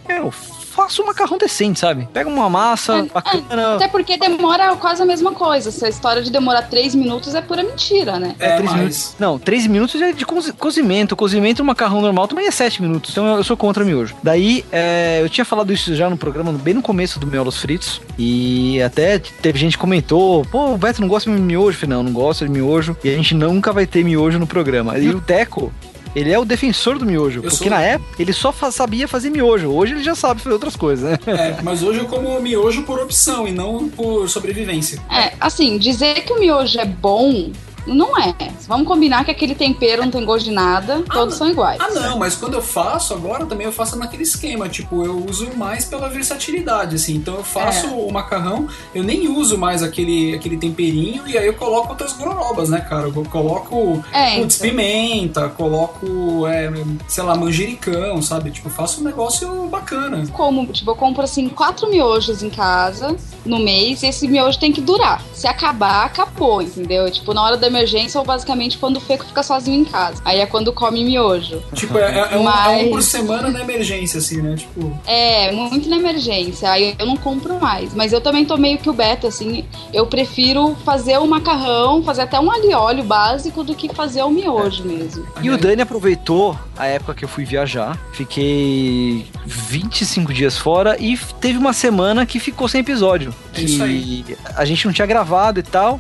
[0.10, 0.32] eu
[0.74, 2.08] faço um macarrão decente, sabe?
[2.12, 3.76] Pega uma massa É, bacana.
[3.76, 5.70] Até porque demora quase a mesma coisa.
[5.70, 8.36] Essa história de demorar três minutos é pura mentira, né?
[8.40, 8.74] É, três mas...
[8.80, 9.16] minutos.
[9.20, 11.14] Não, 3 minutos é de cozi- cozimento.
[11.14, 13.12] O cozimento do macarrão normal também é 7 minutos.
[13.12, 14.16] Então eu, eu sou contra miojo.
[14.24, 18.02] Daí, é, eu tinha falado isso já no programa, bem no começo do Miolos Fritos.
[18.18, 21.78] E até teve gente que comentou: pô, o Beto não gosta de miojo.
[21.78, 22.98] Eu falei: não, não gosto de miojo.
[23.04, 24.98] E a gente nunca vai ter miojo no programa.
[24.98, 25.72] E o Teco.
[26.16, 27.70] Ele é o defensor do miojo, Eu porque sou.
[27.70, 29.70] na época ele só fa- sabia fazer miojo.
[29.70, 31.20] Hoje ele já sabe fazer outras coisas, né?
[31.26, 35.00] É, mas hoje eu como miojo por opção e não por sobrevivência.
[35.12, 37.52] É, assim, dizer que o miojo é bom,
[37.86, 38.34] não é.
[38.68, 41.80] Vamos combinar que aquele tempero não tem gosto de nada, todos são iguais.
[41.82, 45.50] Ah, não, mas quando eu faço agora também eu faço naquele esquema, tipo, eu uso
[45.56, 47.16] mais pela versatilidade, assim.
[47.16, 47.90] Então eu faço É.
[47.90, 52.70] o macarrão, eu nem uso mais aquele, aquele temperinho e aí eu coloco outras gororobas,
[52.70, 53.08] né, cara?
[53.08, 54.70] Eu coloco É, putz, então.
[54.70, 56.72] pimenta, coloco, é,
[57.08, 58.52] sei lá, manjericão, sabe?
[58.52, 60.24] Tipo, faço um negócio bacana.
[60.32, 63.16] Como, tipo, eu compro assim quatro miojos em casa
[63.46, 65.22] no mês e esse miojo tem que durar.
[65.34, 67.10] Se acabar, acabou, entendeu?
[67.12, 70.22] Tipo, na hora da emergência ou basicamente quando o Feco fica sozinho em casa.
[70.24, 71.62] Aí é quando come miojo.
[71.74, 74.56] Tipo, é, é- um, Mas- é um por semana na emergência, assim, né?
[74.56, 76.70] Tipo, É, muito na emergência.
[76.72, 77.94] Aí eu não compro mais.
[77.94, 79.66] Mas eu também tô meio que o beta, assim.
[79.94, 84.22] Eu prefiro fazer o macarrão, fazer até um alho e óleo básico do que fazer
[84.24, 85.26] o miojo mesmo.
[85.42, 87.98] E o Dani aproveitou a época que eu fui viajar.
[88.14, 93.34] Fiquei 25 dias fora e teve uma semana que ficou sem episódio.
[93.56, 94.26] É isso que aí.
[94.56, 96.00] a gente não tinha gravado e tal.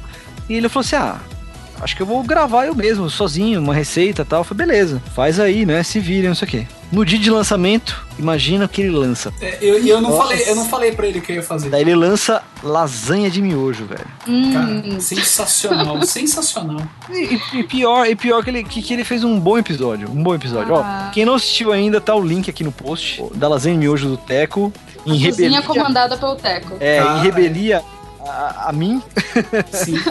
[0.49, 1.19] E ele falou assim: ah.
[1.83, 4.43] Acho que eu vou gravar eu mesmo, sozinho, uma receita e tal.
[4.43, 5.83] Falei, beleza, faz aí, né?
[5.83, 6.67] Se virem, não sei o quê.
[6.91, 9.33] No dia de lançamento, imagina o que ele lança.
[9.41, 10.23] é, eu, e eu não Nossa.
[10.23, 11.69] falei, eu não falei pra ele o que eu ia fazer.
[11.69, 14.05] Daí ele lança lasanha de miojo, velho.
[14.27, 16.81] Hum, Cara, sensacional, sensacional.
[17.09, 20.09] E, e pior, e pior que ele, que, que ele fez um bom episódio.
[20.09, 20.75] Um bom episódio.
[20.75, 21.07] Ah.
[21.09, 24.07] Ó, quem não assistiu ainda, tá o link aqui no post da lasanha de miojo
[24.09, 24.71] do Teco.
[25.05, 25.61] Em cozinha rebelia.
[25.63, 26.77] comandada pelo Teco.
[26.79, 27.17] É, Cara.
[27.17, 27.83] em rebelia
[28.27, 29.01] a, a mim.
[29.71, 29.95] Sim.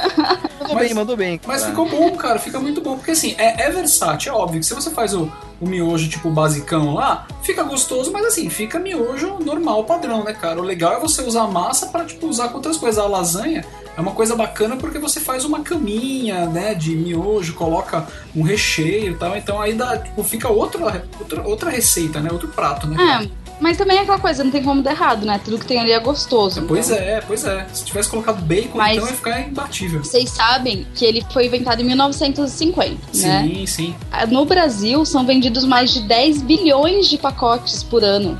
[0.63, 1.41] Mandou Mas- bem, mandou bem.
[1.47, 1.71] Mas cara.
[1.71, 2.97] ficou bom, cara, fica muito bom.
[2.97, 6.31] Porque assim, é, é versátil, é óbvio que se você faz o, o miojo tipo
[6.31, 10.61] basicão lá, fica gostoso, mas assim, fica miojo normal, padrão, né, cara?
[10.61, 13.03] O legal é você usar a massa para tipo, usar com outras coisas.
[13.03, 13.65] A lasanha
[13.97, 19.13] é uma coisa bacana porque você faz uma caminha, né, de miojo, coloca um recheio
[19.13, 22.97] e tal, então aí dá, tipo, fica outra, outra, outra receita, né, outro prato, né?
[22.97, 23.25] cara?
[23.25, 23.29] É,
[23.63, 25.41] mas também é aquela coisa, não tem como dar errado, né?
[25.43, 26.63] Tudo que tem ali é gostoso.
[26.63, 27.03] Pois então.
[27.03, 27.65] é, pois é.
[27.73, 30.03] Se tivesse colocado bacon, Mas- então ia ficar imbatível.
[30.05, 33.43] Vocês sabem que ele foi inventado em 1950, né?
[33.47, 33.95] Sim, sim.
[34.29, 38.37] No Brasil, são vendidos mais de 10 bilhões de pacotes por ano.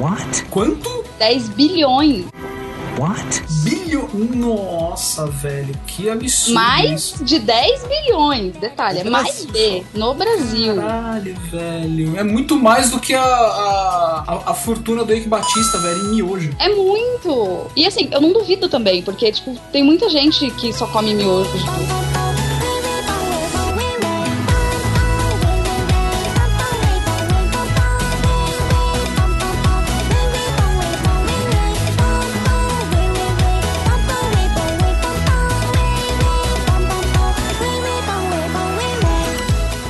[0.00, 0.44] What?
[0.44, 1.04] Quanto?
[1.18, 2.24] 10 bilhões.
[2.98, 3.42] What?
[3.62, 4.05] Bilhão.
[4.18, 6.54] Nossa, velho, que absurdo.
[6.54, 7.24] Mais isso.
[7.24, 8.56] de 10 bilhões.
[8.56, 10.76] Detalhe, é mais de no Brasil.
[10.76, 12.16] Caralho, velho.
[12.16, 16.14] É muito mais do que a, a, a, a fortuna do Eike Batista, velho, em
[16.16, 16.56] miojo.
[16.58, 17.66] É muito!
[17.76, 22.15] E assim, eu não duvido também, porque, tipo, tem muita gente que só come miojo.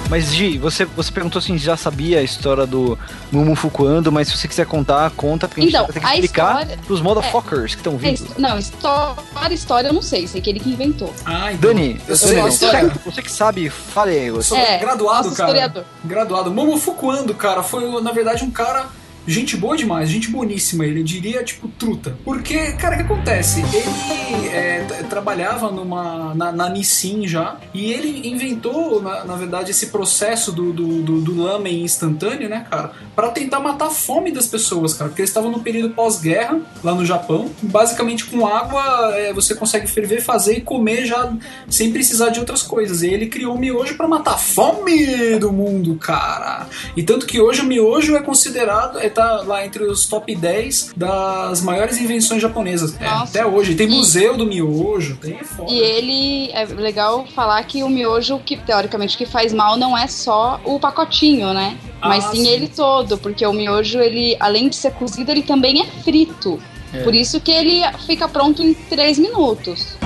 [0.08, 2.96] Mas, Gi, você, você perguntou assim, já sabia a história do
[3.32, 6.06] Mumu Fukuando, mas se você quiser contar, conta, porque a gente Então, vai ter que
[6.06, 8.14] a explicar história- pros motherfuckers que estão é, vindo.
[8.14, 9.16] his- não, história,
[9.54, 11.12] história eu não sei, sei que ele que inventou.
[11.24, 11.70] Ah, então.
[11.72, 14.26] Dani, eu sou Dani, você, você que sabe, fale aí.
[14.28, 14.50] Eu Você.
[14.50, 15.50] sou É, graduado, cara.
[15.50, 15.84] historiador.
[16.04, 16.50] Graduado.
[16.52, 18.86] Momo Fukuando, cara, foi, na verdade, um cara.
[19.26, 22.16] Gente boa demais, gente boníssima, ele diria tipo truta.
[22.24, 23.60] Porque, cara, o que acontece?
[23.60, 29.88] Ele é, trabalhava numa, na, na Nissin já, e ele inventou, na, na verdade, esse
[29.88, 34.46] processo do, do, do, do lamen instantâneo, né, cara, para tentar matar a fome das
[34.46, 37.50] pessoas, cara, porque eles estavam no período pós-guerra, lá no Japão.
[37.62, 41.32] Basicamente, com água, é, você consegue ferver, fazer e comer já
[41.68, 43.02] sem precisar de outras coisas.
[43.02, 46.66] E ele criou o miojo para matar a fome do mundo, cara.
[46.96, 50.92] E tanto que hoje o miojo é considerado, é, tá lá entre os top 10
[50.96, 52.94] das maiores invenções japonesas.
[53.00, 53.74] É, até hoje.
[53.74, 55.70] Tem E- museu do miojo, tem é foda.
[55.72, 60.06] E ele é legal falar que o miojo, que teoricamente que faz mal, não é
[60.06, 61.76] só o pacotinho, né?
[62.00, 62.48] Ah, Mas sim, sim.
[62.48, 66.60] ele todo, porque o miojo, ele, além de ser cozido, ele também é frito.
[67.04, 69.96] Por isso que ele fica pronto em 3 minutos.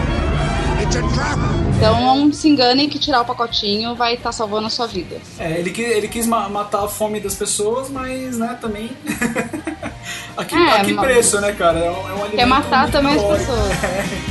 [1.80, 5.16] Então não se enganem que tirar o pacotinho vai estar salvando a sua vida.
[5.38, 8.90] É, ele, ele quis ma- matar a fome das pessoas, mas, né, também.
[10.36, 11.78] a que, É, a que preço, né, cara?
[11.78, 13.70] É um, é um alimento Quer matar também as pessoas.
[13.82, 14.29] É.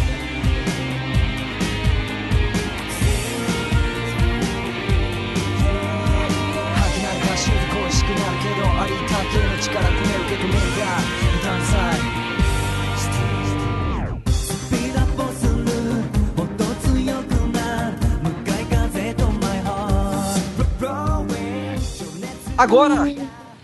[22.60, 22.94] Agora,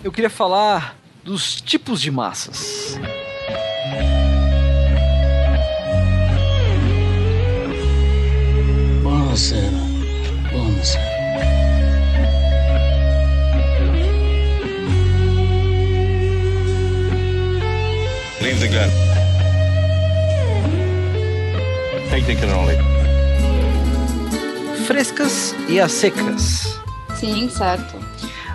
[0.05, 2.97] eu queria falar dos tipos de massas.
[9.03, 9.69] Buonasera.
[10.49, 11.03] Buonasera.
[18.41, 18.89] Leave the gun.
[22.09, 22.77] Technical only.
[24.87, 26.79] Frescas e as secas.
[27.19, 28.04] Sim, certo.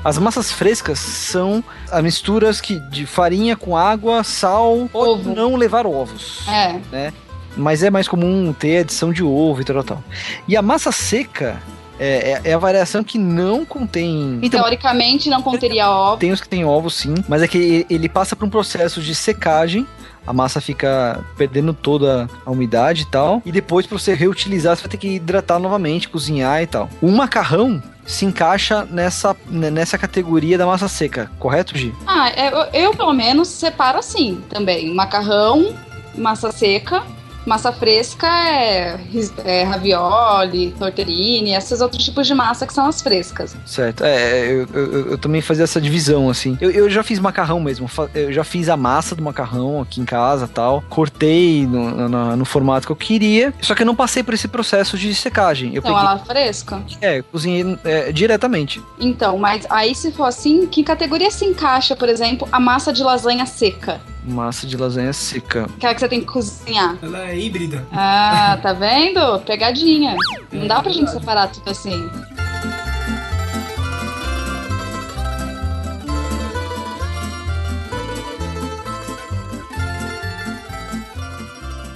[0.05, 5.35] As massas frescas são as misturas que, de farinha com água, sal, Ovo.
[5.35, 6.47] não levar ovos.
[6.49, 6.79] É.
[6.91, 7.13] né?
[7.57, 10.03] Mas é mais comum ter adição de ovo e tal, tal.
[10.49, 11.61] E a massa seca
[11.99, 14.39] é, é- é a variação que não contém.
[14.41, 16.17] Então, Teoricamente não conteria ovo.
[16.17, 19.15] tem os que tem ovos sim, mas é que ele passa por um processo de
[19.15, 19.87] secagem.
[20.27, 23.43] A massa fica perdendo toda a umidade e tal.
[23.45, 26.89] E depois, para você reutilizar, você vai ter que hidratar novamente, cozinhar e tal.
[27.03, 31.95] O macarrão se encaixa nessa, nessa categoria da massa seca, correto, Gi?
[32.07, 34.93] Ah, é, eu, eu, pelo menos separo assim também.
[34.93, 35.73] Macarrão,
[36.17, 37.05] massa seca,
[37.47, 38.99] massa fresca é,
[39.45, 43.57] é ravioli, tortellini, esses outros tipos de massa que são as frescas.
[43.67, 46.57] Certo, é, eu, eu- eu também fazia essa divisão, assim.
[46.61, 50.05] Eu, eu já fiz macarrão mesmo, eu já fiz a massa do macarrão aqui em
[50.05, 50.83] casa tal.
[50.89, 54.47] Cortei no, no, no formato que eu queria, só que eu não passei por esse
[54.49, 55.75] processo de secagem.
[55.75, 56.83] Eu Então peguei, ela é fresca.
[57.01, 58.83] é, cozinhei é, diretamente.
[58.99, 63.03] Então, mas aí se for assim, que categoria se encaixa, por exemplo, a massa de
[63.03, 64.01] lasanha seca?
[64.25, 65.65] Massa de lasanha seca.
[65.77, 66.99] Aquela que você tem que cozinhar.
[67.03, 67.87] Ela é híbrida.
[67.93, 69.41] Ah, tá vendo?
[69.41, 70.15] Pegadinha.
[70.53, 72.09] Não dá pra gente separar tudo assim.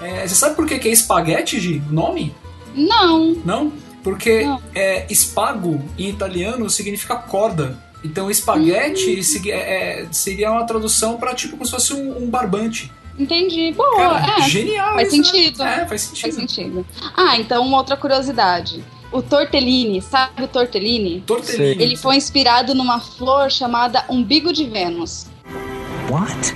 [0.02, 1.82] É, você sabe por que, que é espaguete, Gi?
[1.90, 2.34] O nome?
[2.74, 3.34] Não.
[3.44, 3.72] Não?
[4.02, 4.60] Porque Não.
[4.74, 7.78] é, espago em italiano significa corda.
[8.04, 12.28] Então espaguete segui- é- é- seria uma tradução pra tipo como se fosse um, um
[12.28, 12.92] barbante.
[13.18, 13.72] Entendi.
[13.72, 14.48] Boa, Cara, é.
[14.48, 15.24] genial Faz isso, né?
[15.24, 15.62] sentido.
[15.62, 16.22] É, faz sentido.
[16.22, 16.86] Faz sentido.
[17.16, 18.84] Ah, então uma outra curiosidade.
[19.12, 21.22] O tortellini, sabe o tortellini?
[21.24, 21.80] Tortellini.
[21.82, 25.26] Ele foi inspirado numa flor chamada umbigo de Vênus.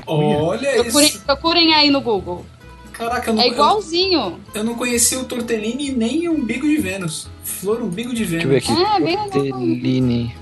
[0.06, 1.20] Olha Procurem, isso.
[1.24, 2.44] procurem aí no Google.
[2.92, 4.18] Caraca, eu não, É igualzinho.
[4.20, 7.28] eu, eu não conhecia o tortellini nem o umbigo de Vênus.
[7.44, 8.46] Flor umbigo de Vênus.
[8.48, 8.96] Deixa eu ver aqui.
[8.96, 9.30] É, bem legal.
[9.30, 10.34] Tortellini.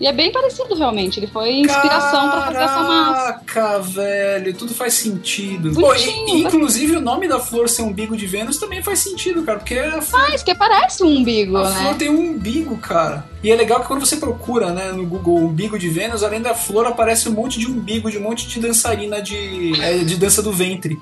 [0.00, 1.20] E é bem parecido realmente.
[1.20, 3.32] Ele foi inspiração pra fazer essa massa.
[3.44, 5.72] Caraca, velho, tudo faz sentido.
[5.74, 9.58] Pô, e- inclusive o nome da flor ser umbigo de Vênus também faz sentido, cara,
[9.58, 11.96] porque a flor, Mas que parece um umbigo, a flor né?
[11.98, 13.26] tem um umbigo, cara.
[13.42, 16.54] E é legal que quando você procura, né, no Google umbigo de Vênus, além da
[16.54, 20.42] flor aparece um monte de umbigo, de um monte de dançarina de, é, de dança
[20.42, 21.00] do ventre.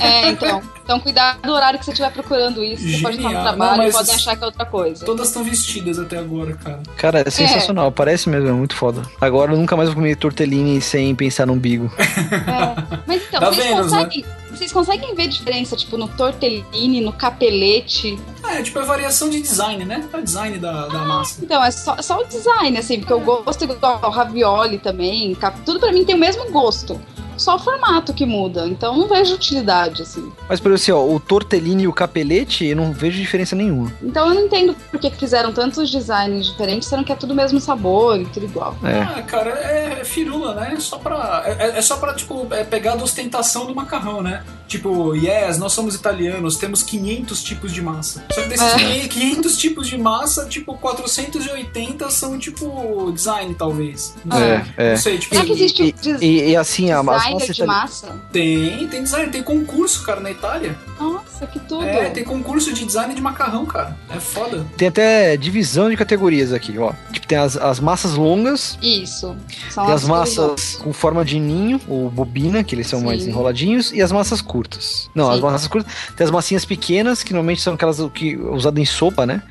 [0.00, 0.62] É, então.
[0.82, 2.86] Então cuidado do horário que você estiver procurando isso.
[2.86, 5.04] Você pode estar no trabalho e podem achar que é outra coisa.
[5.04, 6.82] Todas estão vestidas até agora, cara.
[6.96, 7.92] Cara, é sensacional.
[7.92, 9.02] Parece mesmo, é muito foda.
[9.20, 11.90] Agora eu nunca mais vou comer tortellini sem pensar no umbigo.
[12.42, 13.00] É.
[13.06, 13.98] Mas então, vocês, Vênus, né?
[13.98, 18.18] conseguem, vocês conseguem ver diferença, tipo, no tortellini, no capelete?
[18.44, 20.08] É, tipo, é variação de design, né?
[20.12, 21.42] É o design da, da massa.
[21.42, 25.36] Então, é só, só o design, assim, porque eu gosto igual ao ravioli também.
[25.64, 27.00] Tudo pra mim tem o mesmo gosto.
[27.36, 28.66] Só o formato que muda.
[28.68, 30.30] Então não vejo utilidade, assim.
[30.48, 33.92] Mas, por exemplo, assim, ó, o tortellini e o capelete, eu não vejo diferença nenhuma.
[34.02, 37.34] Então eu não entendo por que fizeram tantos designs diferentes, sendo que é tudo o
[37.34, 38.76] mesmo sabor e tudo igual.
[38.84, 39.00] É.
[39.00, 40.74] Ah, cara, é, é firula, né?
[40.76, 41.42] É só pra.
[41.46, 44.44] É, é só pra, tipo, é pegar a ostentação do macarrão, né?
[44.72, 48.24] Tipo, yes, nós somos italianos, temos 500 tipos de massa.
[48.32, 49.06] Só que desses É.
[49.06, 54.14] 500 tipos de massa, tipo, 480 são, tipo, design, talvez.
[54.24, 54.46] Não sei.
[54.46, 54.90] É, é.
[54.92, 58.18] Não sei, tipo, Será que existe E, des- e- e assim, a, massas de massa?
[58.32, 60.74] tem, tem design, tem concurso, cara, na Itália.
[60.98, 61.84] Nossa, que tudo.
[61.84, 63.96] É, tem concurso de design de macarrão, cara.
[64.10, 64.66] É foda.
[64.76, 66.92] tem até divisão de categorias aqui, ó.
[67.12, 69.34] Tipo, tem as, as massas longas, Isso.
[69.70, 73.06] São tem as as massas com forma de ninho, ou bobina, que eles são Sim.
[73.06, 75.10] mais enroladinhos, e as massas curtas.
[75.14, 75.42] Não, as Sim.
[75.42, 75.92] massas curtas.
[76.16, 79.42] Tem as massinhas pequenas, que normalmente são aquelas que usadas em sopa, né?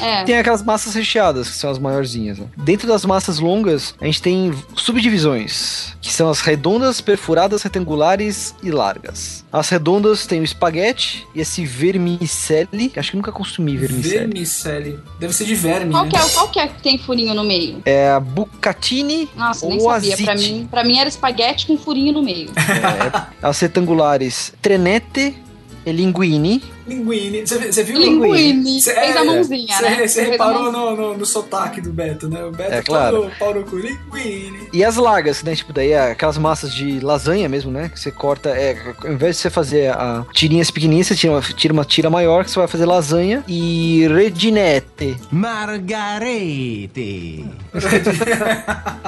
[0.00, 0.24] É.
[0.24, 2.38] Tem aquelas massas recheadas, que são as maiorzinhas.
[2.38, 2.46] Né?
[2.56, 8.70] Dentro das massas longas, a gente tem subdivisões, que são as redondas, perfuradas, retangulares e
[8.70, 9.44] largas.
[9.52, 14.18] As redondas tem o espaguete e esse vermicelli, que acho que nunca consumi vermicelli.
[14.18, 14.98] Vermicelli.
[15.20, 16.10] Deve ser de verme, Qual né?
[16.10, 17.82] que, é, qual que é que tem furinho no meio?
[17.84, 20.16] É a bucatini Nossa, nem ou sabia.
[20.16, 22.48] Pra mim, pra mim era espaguete com furinho no meio.
[22.58, 25.36] É, as retangulares trenete
[25.84, 26.62] e linguine.
[26.88, 27.46] Linguine.
[27.46, 27.98] Você, viu?
[27.98, 28.80] Linguine.
[28.80, 30.06] Cê- Fez é, a mãozinha, cê- né?
[30.06, 32.44] Você a reparou no, no, no sotaque do Beto, né?
[32.44, 33.30] O Beto É, claro.
[33.38, 33.76] pau no cu.
[33.76, 34.68] Linguine.
[34.72, 35.54] E as largas, né?
[35.54, 37.88] Tipo, daí é aquelas massas de lasanha mesmo, né?
[37.88, 38.50] Que você corta.
[38.50, 42.10] É, ao invés de você fazer a tirinhas pequenininhas, você tira uma, tira uma tira
[42.10, 43.44] maior que você vai fazer lasanha.
[43.46, 45.16] E redinete.
[45.30, 47.44] Margarete.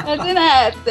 [0.06, 0.90] É de neta.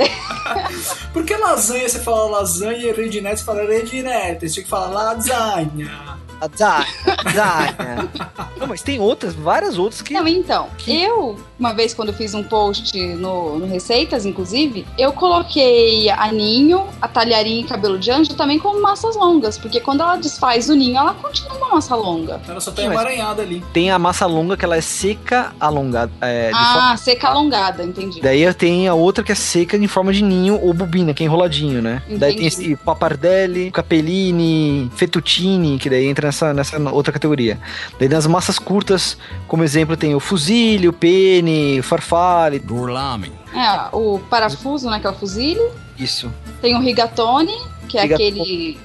[1.13, 4.47] Por que lasanha você fala lasanha e redinete você fala redinete?
[4.47, 6.19] Você tinha que falar lasanha.
[6.41, 6.85] Lasanha.
[7.25, 8.09] lasanha.
[8.57, 10.13] Não, mas tem outras, várias outras que.
[10.13, 15.11] Não, então, eu, uma vez quando eu fiz um post no, no Receitas, inclusive, eu
[15.13, 20.01] coloquei a ninho, a talharinha e cabelo de anjo também como massas longas, porque quando
[20.01, 22.41] ela desfaz o ninho, ela continua uma massa longa.
[22.47, 23.63] Ela só tá emaranhada ali.
[23.73, 26.11] Tem a massa longa que ela é seca alongada.
[26.21, 28.21] É, de forma- ah, seca alongada, entendi.
[28.21, 31.25] Daí tem a outra que é seca em forma de ninho ou bobina, que é
[31.25, 32.01] enroladinho, né?
[32.07, 32.47] Daí tem Entendi.
[32.47, 37.59] esse papardelli, capellini, fettuccine, que daí entra nessa, nessa outra categoria.
[37.99, 43.31] Daí nas massas curtas, como exemplo, tem o fusilli, o pene, o farfalle, Gourlame.
[43.53, 45.61] É, o parafuso, né, que é o fuzile.
[45.97, 46.31] isso.
[46.61, 47.53] Tem o rigatone,
[47.87, 48.29] que é Rigatone.
[48.31, 48.79] aquele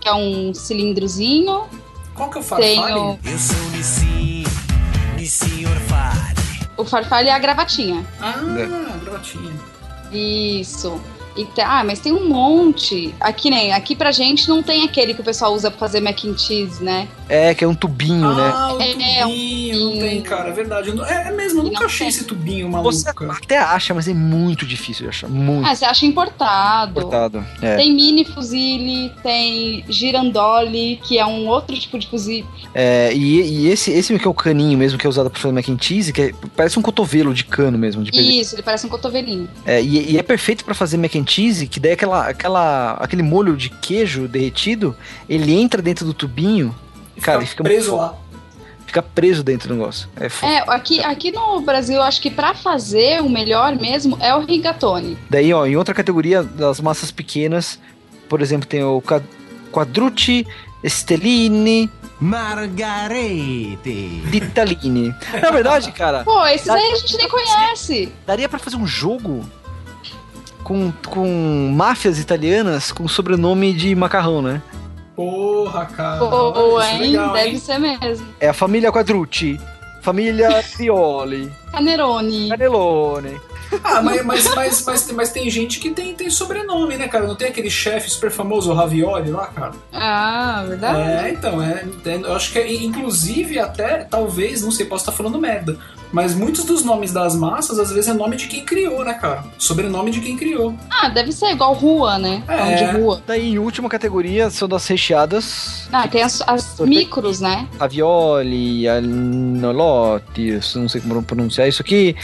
[0.00, 1.62] que é um cilindrozinho.
[2.14, 3.00] Qual que é o Tem farfalle?
[3.00, 4.44] o, Eu sou Nissi,
[5.16, 6.34] Nissi Orfale.
[6.76, 8.04] o farfalho e a gravatinha.
[8.20, 9.00] Ah, É.
[9.04, 9.52] gravatinha.
[10.12, 11.00] Isso.
[11.36, 13.14] E ah, mas tem um monte.
[13.20, 16.24] Aqui nem, aqui pra gente não tem aquele que o pessoal usa pra fazer mac
[16.24, 17.08] and cheese, né?
[17.28, 18.52] É, que é um tubinho, né?
[18.54, 20.88] Ah, o É, é, um tubinho, não tem, cara, é verdade.
[20.90, 22.08] Eu não- É, é mesmo, eu nunca não achei tem.
[22.08, 25.28] esse tubinho maluco, Você até acha, mas é muito difícil de achar.
[25.28, 27.00] Muito Ah, você acha importado.
[27.00, 27.44] cortado.
[27.62, 27.76] É.
[27.76, 32.46] Tem mini fuzile, tem girandole, que é um outro tipo de fuzile.
[32.74, 35.52] É, e, e esse, esse que é o caninho mesmo, que é usado pra fazer
[35.54, 38.10] mac and cheese, que é- parece um cotovelo de cano mesmo, de.
[38.40, 39.48] Isso, ele parece um cotovelinho.
[39.66, 43.22] É, e, e é perfeito pra fazer mac and cheese, que daí aquela, aquela, aquele
[43.22, 44.96] molho de queijo derretido,
[45.28, 46.74] ele entra dentro do tubinho,
[47.20, 48.14] cara, e fica muito preso fo- lá.
[48.86, 50.08] fica preso dentro do negócio.
[50.16, 54.34] É, É, aqui, aqui no Brasil, eu acho que pra fazer o melhor mesmo é
[54.34, 55.16] o rigatone.
[55.30, 57.78] Daí, ó, em outra categoria das massas pequenas,
[58.28, 59.02] por exemplo, tem o
[59.72, 60.46] quadrucci,
[60.84, 61.90] stellini,
[62.94, 64.20] Margarete.
[64.24, 65.14] Vitaline.
[65.42, 68.12] Na verdade, cara, Pô, esses aí a gente nem conhece.
[68.26, 69.44] daria pra fazer um jogo
[70.64, 74.60] com, com máfias italianas com sobrenome de macarrão, né?
[75.14, 76.24] Porra, cara.
[76.24, 77.10] Olha isso, hein?
[77.12, 77.58] legal, Deve hein?
[77.58, 78.26] ser mesmo.
[78.40, 79.60] É a família Quadrucci,
[80.02, 82.48] família Pioli, Canerone.
[82.48, 83.40] Canelone.
[83.82, 87.26] Ah, mas, mas, mas, mas, tem- mas tem gente que tem, tem sobrenome, né, cara?
[87.26, 89.72] Não tem aquele chefe super famoso, o Ravioli lá, cara?
[89.92, 91.00] Ah, verdade.
[91.26, 95.12] É, então, é, é, eu acho que é, inclusive até, talvez, não sei, posso estar
[95.12, 95.76] falando merda,
[96.14, 99.42] mas muitos dos nomes das massas, às vezes, é nome de quem criou, né, cara?
[99.58, 100.72] Sobrenome de quem criou.
[100.88, 102.40] Ah, deve ser igual rua, né?
[102.46, 102.56] É.
[102.56, 103.22] Pão de rua.
[103.26, 105.88] Daí, em última categoria, são das recheadas.
[105.92, 107.66] Ah, tem as, as micros, né?
[107.80, 112.14] Ravioli, anolotti, eu não sei como pronunciar isso aqui.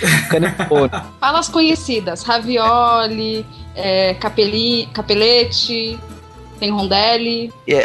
[1.19, 2.23] Fala as conhecidas.
[2.23, 5.99] Ravioli, é, capeli, capelete,
[6.61, 7.53] tem rondelli.
[7.67, 7.79] É, é-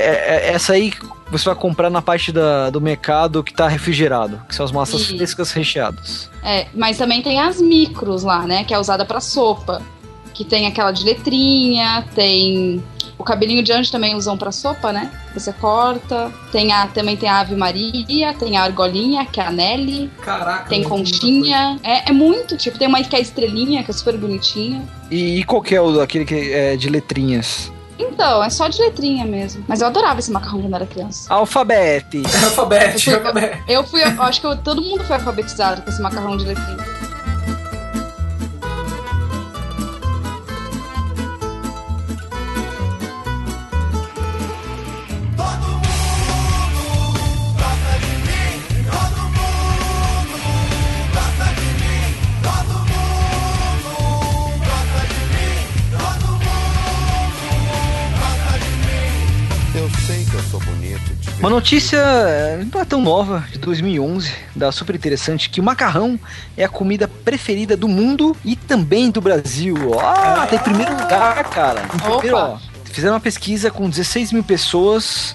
[0.50, 0.94] é- essa aí
[1.32, 5.02] você vai comprar na parte da- do mercado que tá refrigerado, que são as massas
[5.02, 5.16] Isso.
[5.18, 6.30] frescas recheadas.
[6.44, 8.64] É, mas também tem as micros lá, né?
[8.64, 9.82] Que é usada pra sopa.
[10.34, 12.84] Que tem aquela de letrinha, tem
[13.18, 15.10] o cabelinho de anjo também usam pra sopa, né?
[15.34, 16.30] Você corta.
[16.52, 20.68] Tem a, também tem a Ave Maria, tem a argolinha, que é a Nelly, Caraca.
[20.70, 21.80] tem conchinha.
[21.82, 24.84] É, é muito, tipo, tem uma que é estrelinha, que é super bonitinha.
[25.10, 27.72] E, e qual que é o aquele que é de letrinhas?
[27.98, 29.64] Então, é só de letrinha mesmo.
[29.68, 31.34] Mas eu adorava esse macarrão quando era criança.
[31.34, 32.22] Alfabete.
[32.44, 33.64] Alfabete, Eu fui- alfabete.
[33.68, 36.95] Eu fui, eu acho que eu- todo mundo foi alfabetizado com esse macarrão de letrinha.
[61.56, 66.20] Notícia eh, não é tão nova, de 2011, da super interessante, que o macarrão
[66.58, 69.76] é a comida preferida do mundo e também do Brasil.
[70.00, 71.82] Ah, tá em primeiro lugar, cara.
[71.94, 75.34] Em primeiro, ó, fizeram uma pesquisa com 16 mil pessoas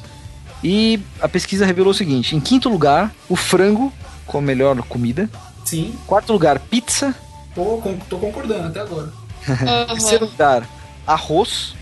[0.62, 3.90] e a pesquisa revelou o seguinte: em quinto lugar, o frango,
[4.26, 5.28] como melhor comida.
[5.64, 5.94] Sim.
[6.06, 7.14] Quarto lugar, pizza.
[7.54, 9.10] Pô, com- tô concordando até agora.
[9.88, 10.64] Terceiro lugar,
[11.06, 11.74] arroz.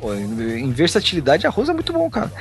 [0.00, 2.32] Pô, em versatilidade, arroz é muito bom, cara.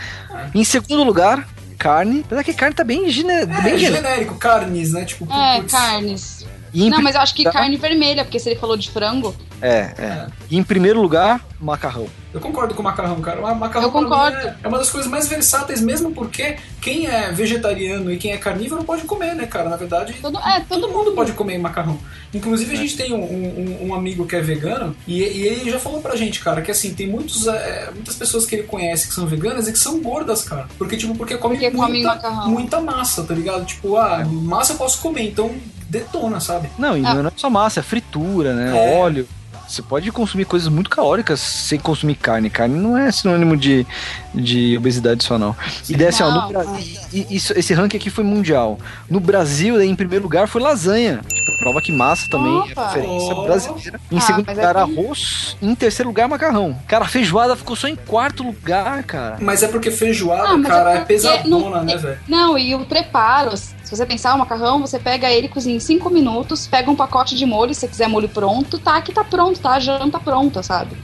[0.54, 1.47] Em segundo lugar,
[1.78, 2.22] carne.
[2.26, 3.45] Apesar que carne tá bem, gene...
[3.45, 3.95] bem É, genérico.
[3.95, 5.06] genérico, carnes, né?
[5.06, 6.45] Tipo, É, carnes.
[6.74, 9.36] Em Não, mas eu acho que primeiro carne vermelha, porque se ele falou de frango.
[9.62, 10.28] É, é.
[10.50, 12.07] E em primeiro lugar, macarrão.
[12.34, 13.39] Eu concordo com o macarrão, cara.
[13.41, 14.38] O macarrão Eu concordo.
[14.38, 18.38] é, é uma das coisas mais versáteis, mesmo porque quem é vegetariano e quem é
[18.38, 19.70] carnívoro pode comer, né, cara?
[19.70, 21.97] Na verdade, Todo, é, todo, mundo pode comer macarrão.
[22.34, 25.80] Inclusive, a gente tem um, um- um amigo que é vegano e, e ele já
[25.80, 29.14] falou pra gente, cara, que assim, tem muitos, é, muitas pessoas que ele conhece que
[29.14, 30.68] são veganas e que são gordas, cara.
[30.78, 32.49] Porque, tipo, porque comem Porque muita, macarrão.
[32.49, 33.66] muita massa, tá ligado?
[33.66, 35.53] Tipo, ah, massa eu posso comer, então
[35.89, 36.70] detona, sabe?
[36.78, 37.14] Não, e Ah.
[37.16, 38.93] não é só massa, é fritura, né?
[38.93, 38.97] É.
[38.99, 39.28] Óleo.
[39.70, 42.49] Você pode consumir coisas muito calóricas sem consumir carne.
[42.49, 43.86] Carne não é sinônimo de,
[44.34, 45.55] de obesidade só, não.
[45.88, 46.65] E daí, assim, ó, no Bra-
[47.13, 48.80] e- e isso- esse ranking aqui foi mundial.
[49.07, 51.17] No Brasil, em primeiro lugar, foi lasanha.
[51.28, 52.86] Tipo, prova que massa também é Opa.
[52.89, 53.43] preferência Oh.
[53.43, 53.99] brasileira.
[54.11, 55.57] Em Ah, segundo lugar, aqui- arroz.
[55.61, 56.76] E em terceiro lugar, macarrão.
[56.88, 59.38] Cara, a feijoada ficou só em quarto lugar, cara.
[59.39, 62.20] Mas é porque feijoada, Ah, cara, é é, porque pesadona, não- né, velho?
[62.28, 63.53] Não, e o preparo,
[63.89, 67.35] se você pensar o macarrão, você pega ele, cozinha em 5 minutos, pega um pacote
[67.35, 69.71] de molho, se você quiser molho pronto, tá que tá pronto, tá?
[69.71, 70.95] A janta pronta, sabe?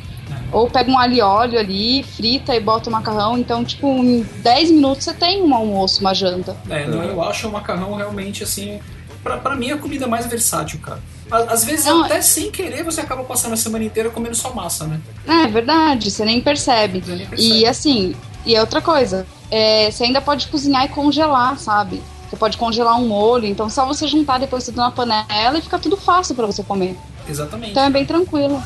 [0.51, 3.39] Ou pega um alho e óleo ali, frita e bota o macarrão.
[3.39, 6.55] Então, tipo, em 10 minutos você tem um almoço, uma janta.
[6.69, 8.79] É, não, eu acho o macarrão realmente assim.
[9.23, 11.01] Pra, pra mim, é a comida mais versátil, cara.
[11.31, 14.86] Às vezes, Não, até sem querer, você acaba passando a semana inteira comendo só massa,
[14.86, 15.01] né?
[15.27, 17.01] É verdade, você nem percebe.
[17.01, 17.57] Você nem percebe.
[17.57, 18.15] E assim,
[18.45, 22.03] e é outra coisa, é, você ainda pode cozinhar e congelar, sabe?
[22.30, 25.80] Você pode congelar um molho, então só você juntar depois tudo na panela e fica
[25.80, 26.97] tudo fácil pra você comer.
[27.28, 27.71] Exatamente.
[27.71, 28.61] Então é bem tranquilo.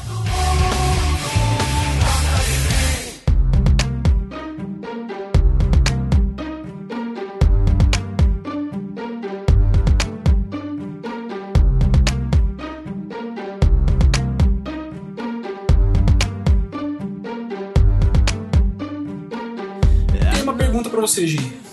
[20.33, 21.68] Tem uma pergunta pra você, Gi.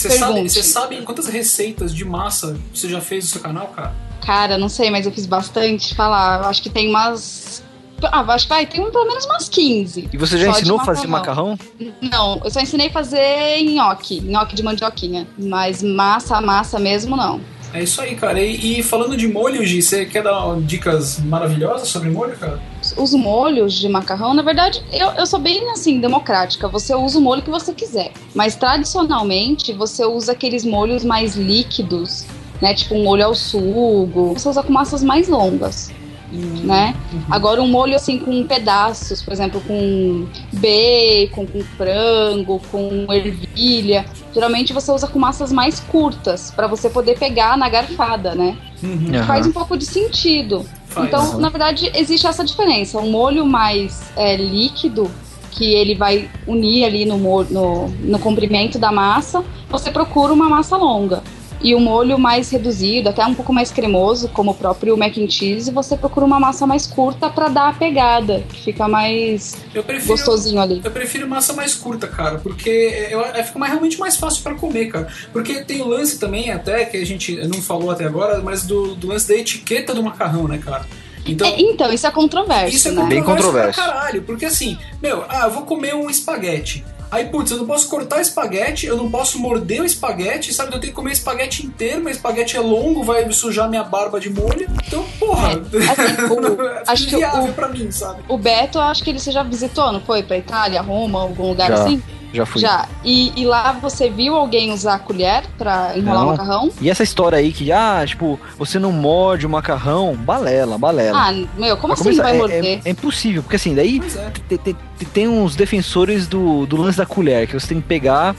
[0.00, 3.92] Você sabe, você sabe quantas receitas de massa você já fez no seu canal, cara?
[4.24, 6.42] Cara, não sei, mas eu fiz bastante falar.
[6.42, 7.62] Eu acho que tem umas.
[8.02, 10.08] Ah, acho que vai, tem um- pelo menos umas 15.
[10.10, 11.58] E você já ensinou a fazer macarrão?
[12.00, 15.26] Não, eu só ensinei a fazer nhoque, nhoque de mandioquinha.
[15.38, 17.40] Mas massa, massa mesmo não.
[17.74, 18.40] É isso aí, cara.
[18.42, 22.58] E, e falando de molho, Gi, você quer dar dicas maravilhosas sobre molho, cara?
[22.96, 26.68] Os molhos de macarrão, na verdade, eu, eu sou bem assim, democrática.
[26.68, 28.12] Você usa o molho que você quiser.
[28.34, 32.26] Mas tradicionalmente, você usa aqueles molhos mais líquidos,
[32.60, 32.74] né?
[32.74, 34.34] Tipo um molho ao sugo.
[34.34, 35.90] Você usa com massas mais longas.
[36.32, 36.94] Né?
[37.28, 44.04] Agora um molho assim com pedaços, por exemplo, com bacon, com frango, com ervilha.
[44.32, 48.56] Geralmente você usa com massas mais curtas para você poder pegar na garfada, né?
[48.82, 49.24] Aham.
[49.24, 50.64] Faz um pouco de sentido.
[50.96, 52.98] Então, na verdade, existe essa diferença.
[52.98, 55.10] Um molho mais é, líquido,
[55.50, 60.76] que ele vai unir ali no, no, no comprimento da massa, você procura uma massa
[60.76, 61.22] longa.
[61.62, 65.28] E o molho mais reduzido, até um pouco mais cremoso, como o próprio mac and
[65.28, 69.82] cheese, você procura uma massa mais curta para dar a pegada, que fica mais Eu
[69.82, 70.12] prefiro.
[70.12, 70.80] gostosinho ali.
[70.82, 72.70] Eu prefiro massa mais curta, cara, porque
[73.10, 75.08] eu, eu, fica mais, realmente mais fácil pra comer, cara.
[75.32, 78.94] Porque tem o lance também, até, que a gente não falou até agora, mas do,
[78.94, 80.86] do lance da etiqueta do macarrão, né, cara?
[81.26, 83.06] Então, É, então, isso é controverso, isso é né?
[83.06, 86.82] Bem controverso pra caralho, porque assim, meu, ah, eu vou comer um espaguete.
[87.10, 90.74] Aí, putz, eu não posso cortar espaguete, eu não posso morder o espaguete, sabe?
[90.74, 94.30] Eu tenho que comer espaguete inteiro, mas espaguete é longo, vai sujar minha barba de
[94.30, 94.68] molho.
[94.86, 98.22] Então, porra, assim, o- é acho que o- pra mim, sabe?
[98.28, 100.22] O Beto, eu acho que ele você já visitou, não foi?
[100.22, 101.74] Pra Itália, Roma, algum lugar Já.
[101.82, 102.00] assim?
[102.32, 102.60] Já fui.
[102.60, 102.88] Já.
[103.04, 106.28] E, e lá você viu alguém usar a colher pra enrolar Não.
[106.28, 106.70] o macarrão?
[106.80, 111.18] E essa história aí que, ah, tipo, você não morde o macarrão, balela, balela.
[111.18, 112.64] Ah, meu, como Pra assim começar, vai é- morder?
[112.64, 114.30] É, é impossível, porque assim, daí é.
[114.30, 117.86] te- te- te- tem uns defensores do, do lance da colher, que você tem que
[117.88, 118.36] pegar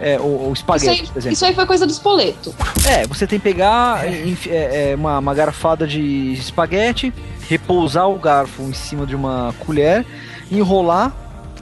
[0.00, 1.32] é, o, o Isso espaguete, aí, por exemplo.
[1.34, 2.54] isso aí foi coisa dos poleto.
[2.88, 7.12] É, você tem que pegar é, é, uma, uma garfada de espaguete,
[7.48, 10.06] repousar o garfo em cima de uma colher,
[10.50, 11.12] enrolar,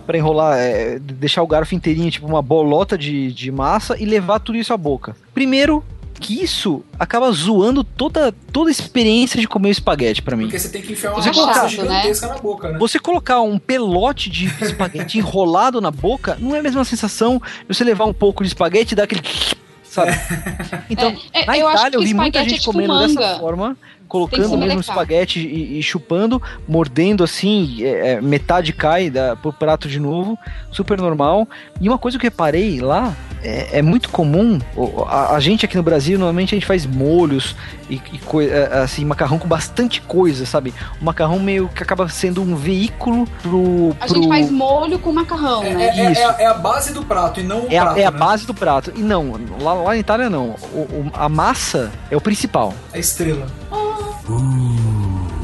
[0.08, 4.38] pra enrolar, é, deixar o garfo inteirinho, tipo uma bolota de, de massa, e levar
[4.40, 5.14] tudo isso à boca.
[5.34, 5.84] Primeiro,
[6.18, 10.44] que isso acaba zoando toda, toda a experiência de comer o espaguete pra mim.
[10.44, 12.78] Porque você tem que enfiar uma Você colocar- gigantesca na boca, né?
[12.78, 17.76] Você colocar um pelote de espaguete enrolado na boca não é a mesma sensação de
[17.76, 19.20] você levar um pouco de espaguete e dar aquele.
[19.84, 20.10] Sabe?
[20.90, 22.94] Então, É, é, na eu acho Itália eu que vi muita é gente tipo comendo
[22.94, 23.06] manga.
[23.14, 23.76] dessa forma,
[24.08, 29.88] colocando mesmo espaguete e, e chupando, mordendo assim, é, é, metade cai da, pro prato
[29.88, 30.38] de novo,
[30.72, 31.46] super normal.
[31.80, 34.58] E uma coisa que eu reparei lá, é, é muito comum,
[35.06, 37.54] a, a gente aqui no Brasil, normalmente a gente faz molhos
[37.88, 40.74] e, e coi- é, assim, macarrão com bastante coisa, sabe?
[41.00, 43.94] O macarrão meio que acaba sendo um veículo pro...
[44.00, 44.14] A pro...
[44.16, 45.84] gente faz molho com macarrão, É, né?
[45.84, 46.20] é- é- Isso.
[46.20, 48.10] é a- é a base do prato e não o É a, prato, é a
[48.10, 48.18] né?
[48.18, 48.92] base do prato.
[48.96, 50.56] E não, lá, lá na Itália não.
[50.72, 52.74] O- o- a massa é o principal.
[52.92, 53.46] A estrela.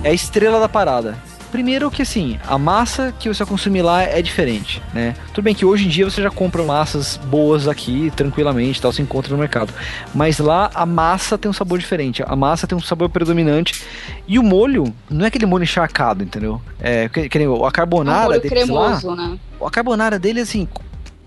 [0.02, 1.16] É a estrela da parada.
[1.50, 5.14] Primeiro que assim, a massa que você vai consumir lá é diferente, né?
[5.32, 9.00] Tudo bem que hoje em dia você já compra massas boas aqui, tranquilamente, tal, se
[9.00, 9.72] encontra no mercado.
[10.12, 13.84] Mas lá a massa tem um sabor diferente, a massa tem um sabor predominante.
[14.26, 16.60] E o molho, não é aquele molho encharcado, entendeu?
[16.80, 19.38] É, que, que a Um carbonara molho deles lá, cremoso, né?
[19.64, 20.66] a carbonara dele, assim,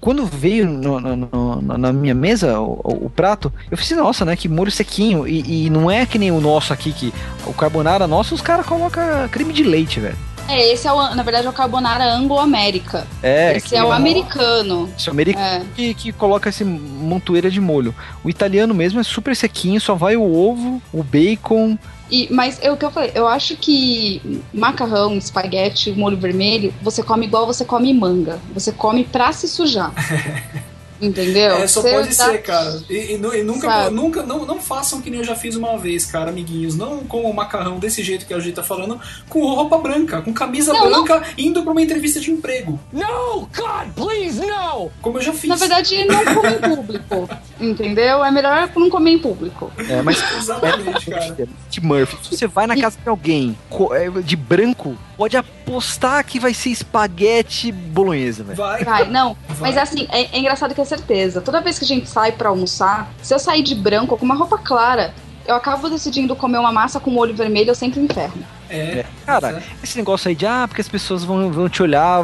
[0.08, 1.16] quando veio no- no-
[1.62, 4.72] no- na- minha mesa o, o- o prato, eu falei assim, nossa, né, que molho
[4.72, 5.28] sequinho.
[5.28, 7.14] E, e não é que nem o nosso aqui, que
[7.46, 10.16] o carbonara nosso, os caras colocam creme de leite, velho.
[10.48, 13.06] É, esse é o, na verdade, é o carbonara anglo-américa.
[13.22, 13.98] É, esse é o legal.
[13.98, 14.90] americano.
[14.98, 15.62] esse americano É.
[15.76, 17.94] que, que coloca esse montoeira de molho.
[18.24, 21.78] O italiano mesmo é super sequinho, só vai o ovo, o bacon.
[22.10, 27.04] E, mas é o que eu falei, eu acho que macarrão, espaguete, molho vermelho, você
[27.04, 28.40] come igual você come manga.
[28.54, 29.92] Você come pra se sujar.
[31.02, 31.58] Entendeu?
[31.58, 32.82] É, só Você pode dá- ser, cara.
[32.90, 33.96] E, e e nunca, Sabe?
[33.96, 36.76] nunca não, não façam que nem eu já fiz uma vez, cara, amiguinhos.
[36.76, 40.34] Não com o macarrão desse jeito que a gente tá falando, com roupa branca, com
[40.34, 41.04] camisa Não, não.
[41.04, 42.80] branca, indo pra uma entrevista de emprego.
[42.92, 43.48] No!
[43.56, 44.90] God, please, no!
[45.02, 45.50] Como eu já fiz.
[45.50, 47.30] Na verdade, não come em público.
[47.60, 48.24] Entendeu?
[48.24, 49.72] É melhor não comer em público.
[49.90, 51.48] É, mas Exatamente, cara.
[51.70, 53.58] de Murphy, se você vai na casa de alguém
[53.92, 58.58] é, de branco, pode apostar que vai ser espaguete bolonhesa, velho.
[58.58, 58.84] Vai.
[58.84, 59.36] Vai, não.
[59.50, 59.72] Vai.
[59.74, 61.42] Mas assim, é, é engraçado que é certeza.
[61.42, 64.36] Toda vez que a gente sai pra almoçar, se eu sair de branco com uma
[64.36, 65.14] roupa clara,
[65.46, 68.38] eu acabo decidindo comer uma massa com molho vermelho, eu sempre me ferro.
[68.70, 69.06] É.
[69.26, 72.22] Cara, esse negócio aí de, ah, porque as pessoas vão, vão te olhar.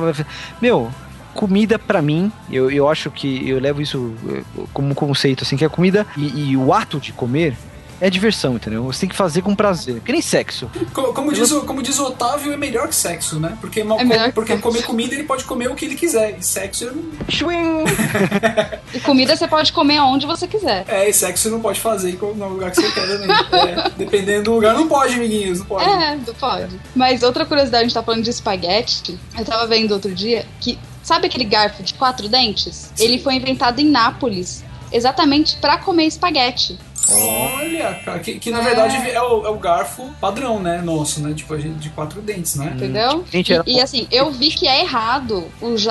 [0.61, 0.91] Meu,
[1.33, 4.43] comida pra mim, eu, eu acho que eu levo isso eh,
[4.73, 7.55] como conceito, assim, que a comida e, e o ato de comer
[8.01, 8.83] é diversão, entendeu?
[8.85, 10.01] Você tem que fazer com prazer.
[10.01, 10.69] Que nem sexo.
[10.93, 13.57] Co- Como diz, o, como diz o Otávio, é melhor que sexo, né?
[13.61, 14.63] Porque, mal- É melhor que porque sexo.
[14.67, 16.37] comer comida ele pode comer o que ele quiser.
[16.37, 17.83] E sexo ele não.
[18.93, 20.85] E comida você pode comer aonde você quiser.
[20.87, 23.29] É, e sexo você não pode fazer no lugar que você quer também.
[23.75, 25.89] É, dependendo do lugar, não pode, amiguinhos, não pode.
[25.89, 26.79] É, não pode.
[26.95, 29.17] Mas outra curiosidade, a gente tá falando de espaguete.
[29.37, 30.77] Eu tava vendo outro dia que.
[31.01, 32.89] Sabe aquele garfo de quatro dentes?
[32.97, 36.77] Ele foi inventado em Nápoles exatamente pra comer espaguete.
[37.11, 40.81] Olha, cara, que, que na verdade é o, é o garfo padrão, né?
[40.81, 41.33] Nosso, né?
[41.33, 42.71] Tipo, a gente de quatro dentes, né?
[42.75, 43.23] Entendeu?
[43.31, 45.45] Gente, E- era- e, assim, eu vi que é errado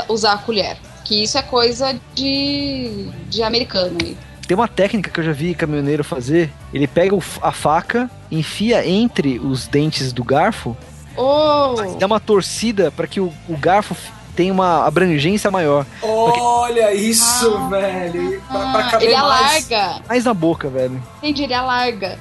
[0.08, 0.76] usar a colher.
[1.04, 4.16] Que isso é coisa de, de americano aí.
[4.46, 6.50] Tem uma técnica que eu já vi caminhoneiro fazer.
[6.72, 10.76] Ele pega a faca, enfia entre os dentes do garfo,
[11.14, 13.94] Oh, dá uma torcida para que o, o garfo
[14.34, 15.86] tenha uma abrangência maior.
[16.02, 18.42] Olha isso, velho.
[18.48, 19.72] Pra, pra caber ele mais.
[19.72, 20.02] alarga.
[20.08, 21.02] Mais na boca, velho.
[21.18, 22.18] Entendi, ele alarga.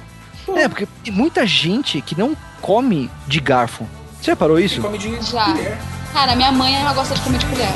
[0.56, 3.86] É, porque tem muita gente que não come de garfo.
[4.20, 4.80] Você reparou isso?
[4.80, 5.44] come de Já.
[5.44, 5.78] colher.
[6.12, 7.68] Cara, minha mãe ela gosta de comer de colher.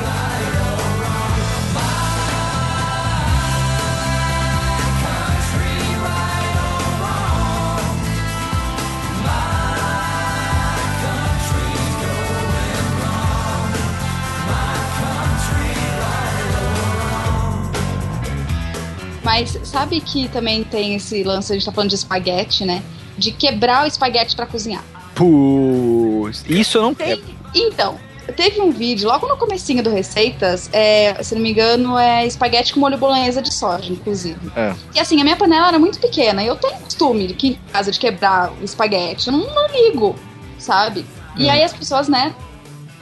[19.76, 22.82] Sabe que também tem esse lance, a gente tá falando de espaguete, né?
[23.18, 24.82] De quebrar o espaguete pra cozinhar.
[25.14, 27.22] Putz, isso eu não quero.
[27.54, 27.98] Então,
[28.34, 32.72] teve um vídeo logo no comecinho do Receitas, é, se não me engano, é espaguete
[32.72, 34.40] com molho bolonhesa de soja, inclusive.
[34.56, 34.74] É.
[34.94, 37.92] E assim, a minha panela era muito pequena, e eu tenho costume aqui em casa
[37.92, 40.16] de quebrar o espaguete, eu não, não ligo,
[40.58, 41.04] sabe?
[41.36, 42.34] E aí as pessoas, né,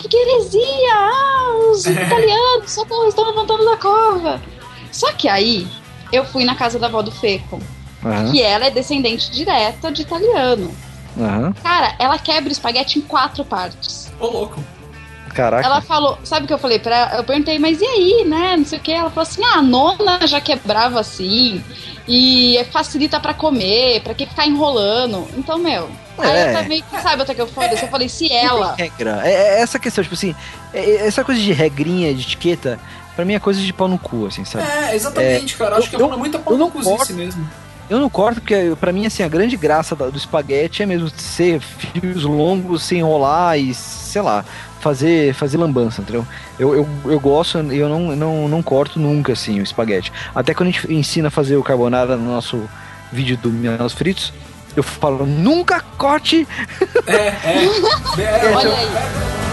[0.01, 0.93] que que heresia!
[0.93, 4.43] Ah, os italianos, socorro, estão levantando da cova.
[4.91, 5.67] Só que aí,
[6.15, 7.61] eu fui na casa da avó do Feco,
[8.05, 10.71] Aham, que ela é descendente direta de italiano.
[11.19, 11.53] aham.
[11.63, 14.13] Cara, ela quebra o espaguete em quatro partes.
[14.21, 14.63] Ô, louco.
[15.35, 15.67] Caraca.
[15.67, 17.17] Ela falou, sabe o que eu falei pra ela?
[17.17, 18.57] Eu perguntei, mas e aí, né?
[18.57, 18.93] Não sei o que.
[18.93, 21.61] Ela falou assim: ah, a nona já quebrava assim.
[22.07, 25.27] E facilita pra comer, pra que ficar enrolando.
[25.37, 25.89] Então, meu.
[26.19, 26.51] Aí É.
[26.51, 27.73] eu também, sabe até que eu falei?
[27.73, 28.77] Eu falei, se ela.
[28.79, 29.23] regra.
[29.25, 30.33] É, é essa questão, tipo assim,
[30.73, 32.79] é- é essa coisa de regrinha, de etiqueta,
[33.17, 34.65] pra mim é coisa de pau no cu, assim, sabe?
[34.69, 35.77] É, exatamente, cara.
[35.77, 37.15] Acho que é eu- uma muita eu não cozice corto.
[37.15, 37.49] mesmo.
[37.89, 41.61] Eu não corto porque pra mim, assim, a grande graça do espaguete é mesmo ser
[41.61, 44.43] fios longos, sem enrolar e, sei lá,
[44.81, 46.27] fazer, fazer lambança, entendeu?
[46.59, 50.11] Eu, eu, eu gosto e eu não, não, não corto nunca, assim, o espaguete.
[50.35, 52.63] Até quando a gente ensina a fazer o carbonara no nosso
[53.13, 54.33] vídeo do Mianos Fritos,
[54.75, 56.49] eu falo, nunca corte
[57.07, 57.35] É, é.
[58.19, 59.44] é Olha aí.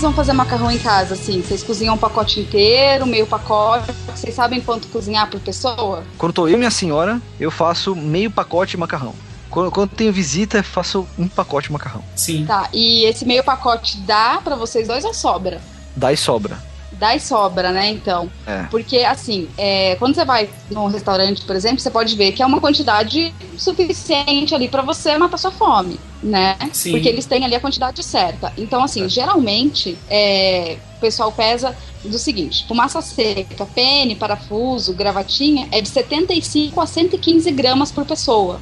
[0.00, 3.92] Vocês vão fazer macarrão em casa, assim, vocês cozinham um pacote inteiro, meio pacote?
[4.14, 6.04] Vocês sabem quanto cozinhar por pessoa?
[6.16, 9.14] Quando tô eu e minha senhora, eu faço meio pacote de macarrão.
[9.50, 12.02] Quando, quando tenho visita, eu faço um pacote de macarrão.
[12.16, 12.46] Sim.
[12.46, 15.60] Tá, e esse meio pacote dá pra vocês dois ou sobra?
[15.94, 16.56] Daí sobra.
[16.92, 18.30] Dá e sobra, né, então?
[18.46, 18.62] É.
[18.70, 22.46] Porque, assim, é, quando você vai num restaurante, por exemplo, você pode ver que é
[22.46, 26.56] uma quantidade suficiente ali pra você matar sua fome, né?
[26.72, 26.92] Sim.
[26.92, 28.52] Porque eles têm ali a quantidade certa.
[28.56, 35.80] Então, assim, geralmente, é, o pessoal pesa do seguinte: massa seca, pene, parafuso, gravatinha, é
[35.80, 38.60] de 75 a 115 gramas por pessoa.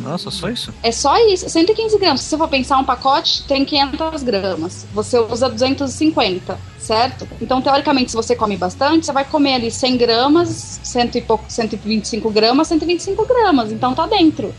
[0.00, 0.72] Nossa, só isso?
[0.84, 2.20] É só isso, 115 gramas.
[2.20, 4.86] Se você for pensar, um pacote tem 500 gramas.
[4.94, 7.26] Você usa 250, certo?
[7.40, 11.44] Então, teoricamente, se você come bastante, você vai comer ali 100 gramas, 100 e pouco,
[11.48, 13.72] 125 gramas, 125 gramas.
[13.72, 14.54] Então, tá dentro.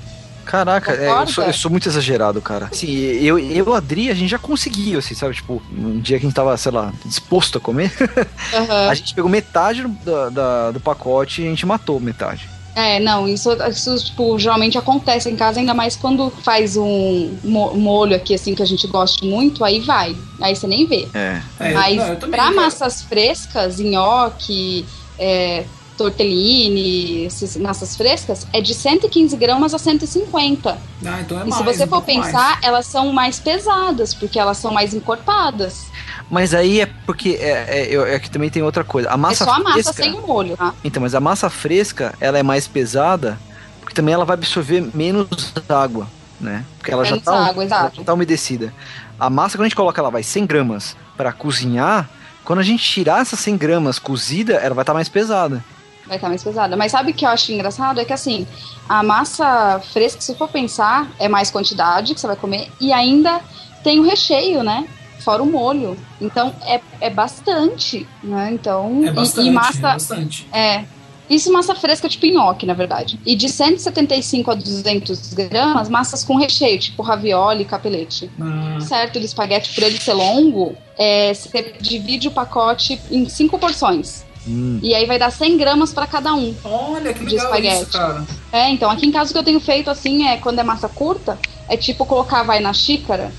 [0.47, 2.69] Caraca, é, eu, sou, eu sou muito exagerado, cara.
[2.71, 5.35] Assim, eu, eu e o Adri, a gente já conseguiu, assim, sabe?
[5.35, 7.91] Tipo, um dia que a gente tava, sei lá, disposto a comer,
[8.53, 8.89] Aham.
[8.89, 12.49] a gente pegou metade do, da- do pacote e a gente matou metade.
[12.75, 17.73] É, não, isso, isso, tipo, geralmente acontece em casa, ainda mais quando faz um mo-
[17.73, 20.15] molho aqui, assim, que a gente gosta muito, aí vai.
[20.39, 21.07] Aí você nem vê.
[21.11, 21.41] É.
[21.59, 24.85] É, Mas não, eu também, pra massas frescas, nhoque,
[25.17, 25.65] é,
[25.97, 30.77] tortellini, essas massas frescas, é de 115 gramas a 150.
[31.05, 32.25] Ah, então é e mais, se você um for pouco mais.
[32.27, 35.87] pensar, elas são mais pesadas, porque elas são mais encorpadas.
[36.29, 39.09] Mas aí é porque é, é, eu- é que também tem outra coisa.
[39.09, 40.03] A massa é só a massa fresca.
[40.03, 40.73] sem o molho, tá?
[40.83, 43.39] Então, mas a massa fresca, ela é mais pesada,
[43.79, 46.07] porque também ela vai absorver menos água,
[46.39, 46.65] né?
[46.77, 48.73] Porque ela já Menos tá, água, ela já tá umedecida.
[49.19, 52.09] A massa, quando a gente coloca ela vai 100 gramas para cozinhar,
[52.43, 55.63] quando a gente tirar essas 100 gramas cozida, ela vai estar mais pesada.
[56.07, 56.75] Vai estar mais pesada.
[56.77, 57.99] Mas sabe o que eu acho engraçado?
[57.99, 58.47] É que assim,
[58.87, 63.41] a massa fresca, se for pensar, é mais quantidade que você vai comer e ainda
[63.83, 64.87] tem o recheio, né?
[65.19, 65.97] Fora o molho.
[66.21, 68.49] Então é, é bastante, né?
[68.53, 69.01] Então.
[69.03, 69.77] É e- bastante, e, massa.
[69.77, 70.47] é bastante.
[70.51, 70.85] É.
[71.29, 73.19] Isso massa fresca tipo nhoque, na verdade.
[73.25, 78.31] E de 175 a 200 gramas, massas com recheio, tipo ravioli e capelete.
[78.39, 83.59] Ah, Certo, do espaguete, por ele ser longo, é, você divide o pacote em cinco
[83.59, 84.25] porções.
[84.47, 84.79] Hum.
[84.81, 86.55] E aí vai dar 100 gramas pra cada um.
[86.63, 87.81] olha que De legal espaguete.
[87.83, 88.23] isso, cara.
[88.51, 90.87] É, então, aqui em casa o que eu tenho feito assim é quando é massa
[90.87, 91.37] curta,
[91.67, 93.31] é tipo colocar vai na xícara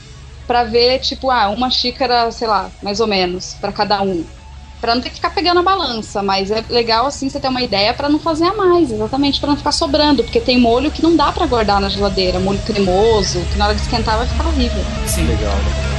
[0.46, 4.24] pra ver, tipo, ah, uma xícara, sei lá, mais ou menos, pra cada um.
[4.80, 7.60] Pra não ter que ficar pegando a balança, mas é legal assim você ter uma
[7.60, 11.02] ideia pra não fazer a mais, exatamente, pra não ficar sobrando, porque tem molho que
[11.02, 14.46] não dá pra guardar na geladeira, molho cremoso, que na hora de esquentar vai ficar
[14.46, 14.82] horrível.
[15.06, 15.26] Sim.
[15.26, 15.97] Legal.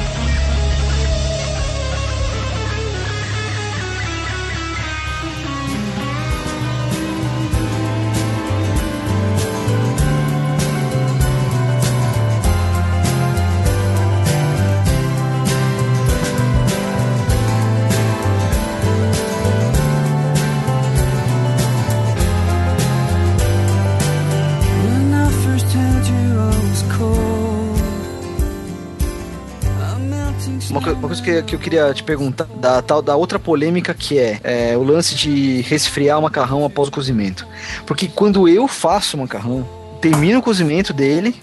[31.30, 34.84] Que, que eu queria te perguntar, da tal da outra polêmica que é, é, o
[34.84, 37.48] lance de resfriar o macarrão após o cozimento.
[37.86, 39.68] Porque quando eu faço o macarrão,
[40.02, 41.36] termino o cozimento dele,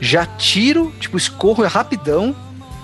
[0.00, 2.34] já tiro, tipo, escorro rapidão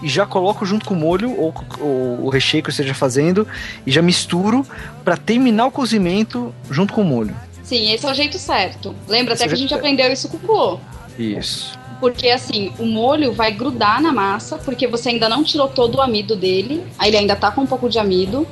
[0.03, 3.47] e já coloco junto com o molho ou, ou o recheio que eu esteja fazendo
[3.87, 4.67] e já misturo
[5.05, 7.35] pra terminar o cozimento junto com o molho.
[7.63, 8.95] Sim, esse é o jeito certo.
[9.07, 10.81] Lembra Esse é até o que a gente aprendeu isso com o Clô.
[11.19, 11.79] Isso.
[12.01, 16.01] Porque assim, o molho vai grudar na massa, porque você ainda não tirou todo o
[16.01, 18.46] amido dele, aí ele ainda tá com um pouco de amido.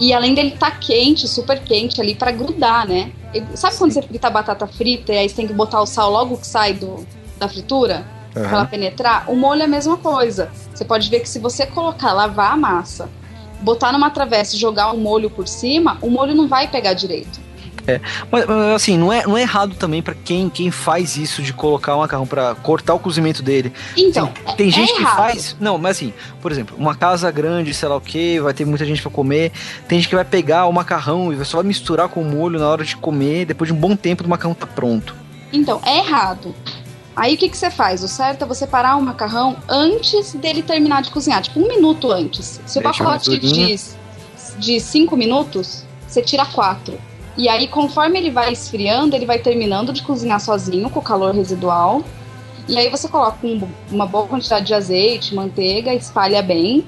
[0.00, 3.12] E além dele tá quente, super quente ali pra grudar, né?
[3.54, 6.10] Sabe quando você frita a batata frita e aí você tem que botar o sal
[6.10, 7.06] logo que sai do,
[7.38, 8.06] da fritura?
[8.32, 9.24] Pra ela penetrar?
[9.28, 10.50] O molho é a mesma coisa.
[10.72, 13.10] Você pode ver que se você colocar, lavar a massa,
[13.60, 17.40] botar numa travessa e jogar o molho por cima, o molho não vai pegar direito.
[18.30, 21.52] Mas, mas, assim, não é, não é errado também pra quem, quem faz isso de
[21.52, 23.72] colocar o macarrão pra cortar o cozimento dele.
[23.96, 25.16] Então, Sim, tem é gente que errado.
[25.16, 25.56] faz.
[25.58, 28.84] Não, mas assim, por exemplo, uma casa grande, sei lá o que, vai ter muita
[28.84, 29.52] gente pra comer.
[29.86, 32.68] Tem gente que vai pegar o macarrão e só vai misturar com o molho na
[32.68, 33.46] hora de comer.
[33.46, 35.14] Depois de um bom tempo, o macarrão tá pronto.
[35.52, 36.54] Então, é errado.
[37.16, 38.02] Aí o que, que você faz?
[38.04, 42.12] O certo é você parar o macarrão antes dele terminar de cozinhar, tipo um minuto
[42.12, 42.60] antes.
[42.64, 43.76] Se o pacote misturinha.
[43.76, 46.96] de, de cinco minutos, você tira quatro.
[47.38, 51.32] E aí, conforme ele vai esfriando, ele vai terminando de cozinhar sozinho com o calor
[51.34, 52.02] residual.
[52.68, 56.84] E aí você coloca um- uma boa quantidade de azeite, manteiga, espalha bem,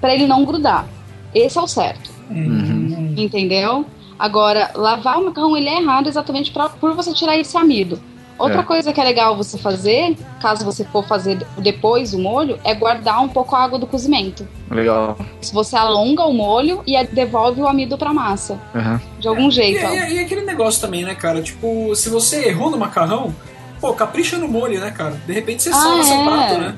[0.00, 0.86] para ele não grudar.
[1.34, 2.10] Esse é o certo.
[2.30, 3.86] Hum, Entendeu?
[4.18, 7.98] Agora, lavar o macarrão ele é errado exatamente pra, por você tirar esse amido.
[8.38, 8.62] Outra É.
[8.64, 13.22] coisa que é legal você fazer, caso você for fazer depois o molho, é guardar
[13.22, 14.46] um pouco a água do cozimento.
[14.70, 15.16] Legal.
[15.40, 18.58] Se você alonga o molho e devolve o amido pra massa.
[18.74, 19.00] Aham.
[19.20, 19.86] De algum E, jeito.
[19.86, 19.90] ó.
[19.90, 21.40] e- e aquele negócio também, né, cara?
[21.40, 23.32] Tipo, se você errou no macarrão,
[23.80, 25.12] pô, capricha no molho, né, cara?
[25.26, 26.24] De repente você Ah, salva seu é.
[26.24, 26.74] prato, né?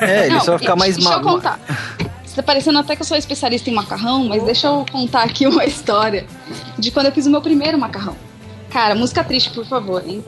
[0.00, 1.60] É, ele Não, só vai ficar mais Deixa eu contar.
[2.24, 5.46] Você tá parecendo até que eu sou especialista em macarrão, mas deixa eu contar aqui
[5.46, 6.26] uma história
[6.78, 8.16] de quando eu fiz o meu primeiro macarrão.
[8.70, 10.24] Cara, música triste, por favor, hein?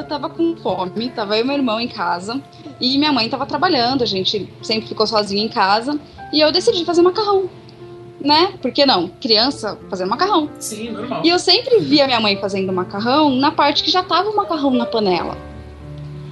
[0.00, 2.42] Eu tava com fome, tava eu e meu irmão em casa,
[2.80, 6.00] e minha mãe tava trabalhando, a gente sempre ficou sozinha em casa,
[6.32, 7.50] e eu decidi fazer macarrão.
[8.18, 8.54] Né?
[8.62, 9.08] Por que não?
[9.08, 10.48] Criança fazendo macarrão.
[10.58, 11.20] Sim, normal.
[11.22, 14.70] E eu sempre via minha mãe fazendo macarrão na parte que já tava o macarrão
[14.70, 15.36] na panela.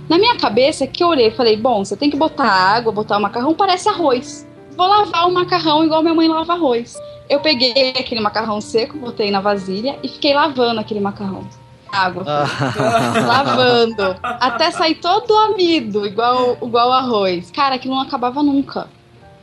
[0.08, 3.18] Na minha cabeça, que eu olhei e falei: bom, você tem que botar água, botar
[3.18, 4.48] o macarrão, parece arroz.
[4.78, 6.96] Vou lavar o macarrão igual minha mãe lava arroz.
[7.28, 11.46] Eu peguei aquele macarrão seco, botei na vasilha e fiquei lavando aquele macarrão.
[11.92, 12.24] Água.
[13.26, 14.16] lavando.
[14.22, 17.50] Até sair todo o amido, igual, igual arroz.
[17.50, 18.88] Cara, aquilo não acabava nunca.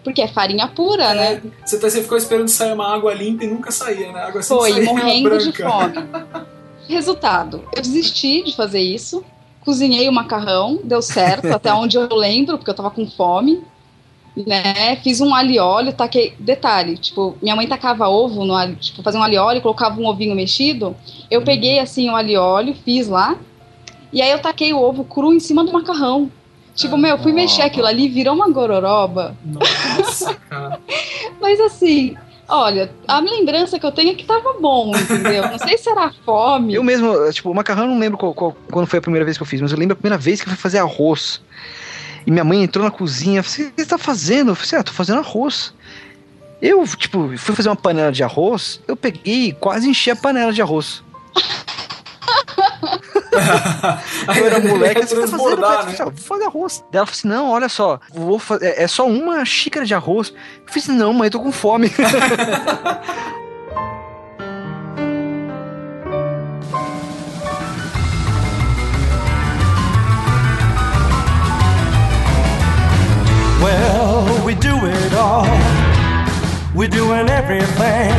[0.03, 1.33] Porque é farinha pura, né?
[1.33, 4.19] É, você, tá- você ficou esperando sair uma água limpa e nunca saía, né?
[4.19, 5.69] A água Foi, saía morrendo de branca.
[5.69, 6.45] fome.
[6.87, 9.23] Resultado, eu desisti de fazer isso.
[9.61, 13.63] Cozinhei o macarrão, deu certo, até onde eu lembro, porque eu tava com fome.
[14.35, 14.97] Né?
[14.97, 16.33] Fiz um alho óleo, taquei.
[16.39, 20.05] Detalhe, tipo, minha mãe tacava ovo no alho, tipo, fazia um alho óleo, colocava um
[20.07, 20.95] ovinho mexido.
[21.31, 23.35] Eu peguei assim o alho óleo, fiz lá.
[24.11, 26.29] E aí eu taquei o ovo cru em cima do macarrão.
[26.75, 29.35] Tipo, meu, fui mexer aquilo ali, virou uma gororoba.
[29.45, 30.35] Nossa.
[31.41, 32.15] Mas assim,
[32.49, 35.43] olha, a lembrança que eu tenho é que tava bom, entendeu?
[35.49, 36.73] Não sei se era fome.
[36.73, 39.37] Eu mesmo, tipo, o macarrão eu não lembro qual- qual- quando foi a primeira vez
[39.37, 41.41] que eu fiz, mas eu lembro a primeira vez que eu fui fazer arroz.
[42.25, 44.51] E minha mãe entrou na cozinha, falou, o que você tá fazendo?
[44.51, 45.73] Eu falei, ah, tô fazendo arroz.
[46.61, 50.51] Eu, tipo, fui fazer uma panela de arroz, eu peguei e quase enchi a panela
[50.53, 51.03] de arroz.
[54.37, 55.49] eu era moleque, você tá fazendo?
[55.51, 56.83] Eu falei, "Ah, vou fazer arroz.
[56.91, 59.93] Daí ela falou assim: não, olha só, vou fa- é, é só uma xícara de
[59.93, 60.33] arroz.
[60.65, 61.91] Eu fiz, não, mãe, eu tô com fome.
[73.65, 75.47] Well, we do it all.
[76.75, 78.13] We're doing everything.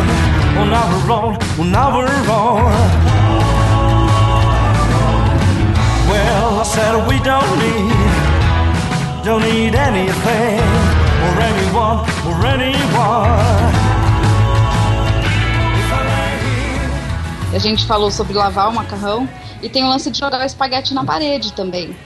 [0.56, 1.38] Well, now we're wrong.
[1.56, 2.66] Well, now we're wrong.
[6.10, 10.66] Well, I said we don't need, don't need anything
[11.24, 13.70] or anyone or anyone.
[17.54, 19.28] A gente falou sobre lavar o macarrão
[19.62, 21.96] e tem o lance de jogar o espaguete na parede também.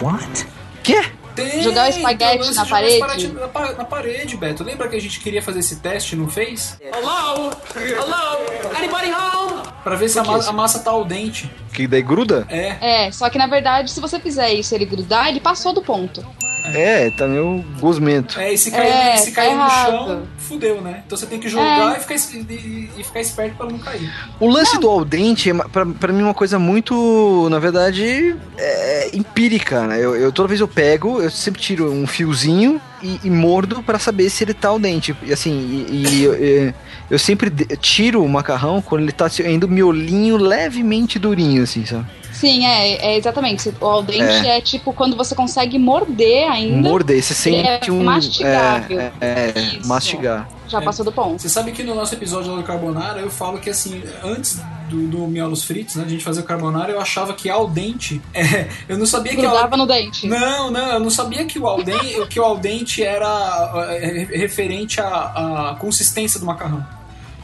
[0.00, 0.46] What?
[0.84, 1.02] Quê?
[1.34, 2.94] Tem, Jogar o tem espaguete lance na de jogar parede?
[2.96, 4.62] espaguete Na, pa- na parede, Beto.
[4.64, 6.76] Lembra que a gente queria fazer esse teste, não fez?
[6.80, 7.50] Hello?
[7.74, 8.76] Hello?
[8.76, 9.62] Anybody home?
[9.82, 11.50] Pra ver se a, ma- a massa tá al dente.
[11.72, 12.46] Que daí gruda?
[12.48, 13.06] É.
[13.06, 15.82] É, só que na verdade, se você fizer isso e ele grudar, ele passou do
[15.82, 16.24] ponto.
[16.64, 18.38] É, tá meio gosmento.
[18.38, 19.90] É, e se cair, É, se tá cair no errado.
[20.06, 21.02] chão, fudeu, né?
[21.04, 21.98] Então você tem que jogar É.
[21.98, 24.08] e, ficar, e, e ficar esperto pra não cair.
[24.38, 28.36] O lance do al dente, é, pra, pra mim, é uma coisa muito, na verdade,
[28.56, 29.96] é, empírica, né?
[29.98, 33.98] Eu, eu- toda vez eu pego, eu sempre tiro um fiozinho e, e mordo pra
[33.98, 35.16] saber se ele tá al dente.
[35.22, 36.74] E assim, e, e eu, eu-
[37.10, 41.84] eu sempre tiro o macarrão quando ele tá assim, ainda o miolinho levemente durinho, assim,
[41.84, 42.06] sabe?
[42.42, 43.72] Sim, é, é exatamente.
[43.80, 44.60] O al dente é.
[44.60, 46.88] tipo quando você consegue morder ainda.
[46.88, 48.02] Morder, você sente é um...
[48.02, 48.98] mastigável.
[48.98, 49.86] É, é, Isso.
[49.86, 50.48] mastigar.
[50.66, 51.40] Já passou do ponto.
[51.40, 54.58] Você sabe que no nosso episódio lá do Carbonara, eu falo que assim, antes
[54.90, 57.68] do, do Miolos Fritos, né, de a gente fazer o Carbonara, eu achava que al
[57.68, 58.20] dente.
[58.34, 59.52] É, eu não sabia que al...
[59.52, 60.26] Grudava no dente.
[60.26, 64.26] Não, não, eu não sabia que o al dente, que o al dente era é,
[64.36, 66.84] referente à, à consistência do macarrão.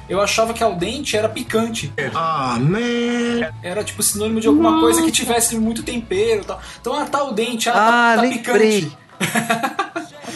[0.08, 1.92] Eu achava que al dente era picante.
[2.14, 3.50] Ah, man.
[3.62, 6.60] Era tipo sinônimo de alguma coisa que tivesse muito tempero e tal.
[6.80, 8.80] Então, ah, tá al dente, ah, Ah, tá, tá lembrei.
[8.82, 8.98] picante.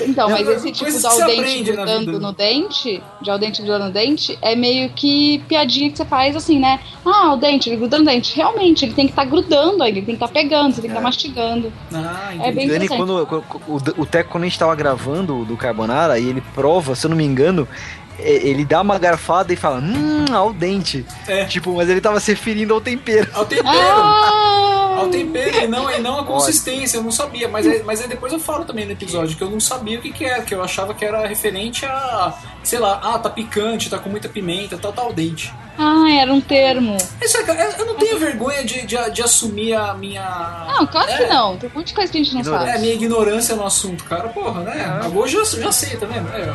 [0.03, 3.85] Então, É mas esse tipo de al dente grudando no dente, de al dente grudando
[3.87, 6.81] no dente, é meio que piadinha que você faz assim, né?
[7.05, 8.35] Ah, o dente, ele gruda no dente.
[8.37, 10.97] Realmente, ele tem que estar grudando aí, ele tem que estar pegando, você tem que
[10.97, 11.73] estar mastigando.
[11.95, 15.45] Ah, É bem Dani, quando, quando- o, o Teco, quando a gente tava gravando o
[15.45, 19.53] do Carbonara, e ele prova, se eu não me engano, é, ele dá uma garfada
[19.53, 21.05] e fala, hum, ao dente.
[21.27, 21.45] É.
[21.45, 23.29] Tipo, mas ele tava se referindo ao tempero.
[23.35, 23.69] Ao tempero.
[23.69, 24.97] Ah!
[24.99, 27.49] Ao tempero e não, e não a consistência, eu não sabia.
[27.49, 30.03] Mas, aí- mas aí depois eu falo também no episódio que eu não sabia o
[30.03, 32.33] que, que era, que eu achava que era referente a,
[32.63, 35.53] sei lá, ah, tá picante, tá com muita pimenta, tal, tal, dente.
[35.79, 36.97] Ah, era um termo.
[37.21, 40.67] Isso é, eu não tenho vergonha de, de, de assumir a minha.
[40.69, 41.29] Não, claro que É.
[41.29, 41.57] não.
[41.57, 42.71] Tem um monte de coisa que a gente não É, sabe.
[42.71, 45.01] a minha ignorância no assunto, cara, porra, né?
[45.03, 46.29] Agora eu já, já sei, tá vendo?
[46.29, 46.53] É,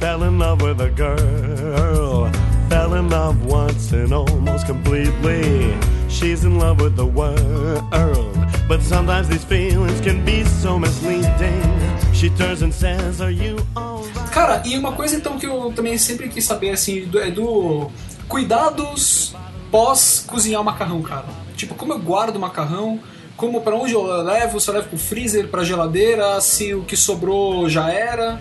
[0.00, 2.30] Fell in love with a girl.
[2.68, 5.74] Fell in love once and almost completely.
[6.08, 7.82] She's in love with the world.
[8.68, 11.62] But sometimes these feelings can be so misleading.
[12.12, 14.30] She turns and says, Are you alright?
[14.32, 17.90] Cara, e uma coisa então que eu também sempre quis saber, assim, do- é do
[18.28, 19.34] cuidados
[19.70, 21.24] pós cozinhar o macarrão, cara.
[21.56, 23.00] Tipo, como eu guardo o macarrão,
[23.36, 26.96] como para onde eu levo, se eu levo pro freezer, pra geladeira, se o que
[26.96, 28.40] sobrou já era.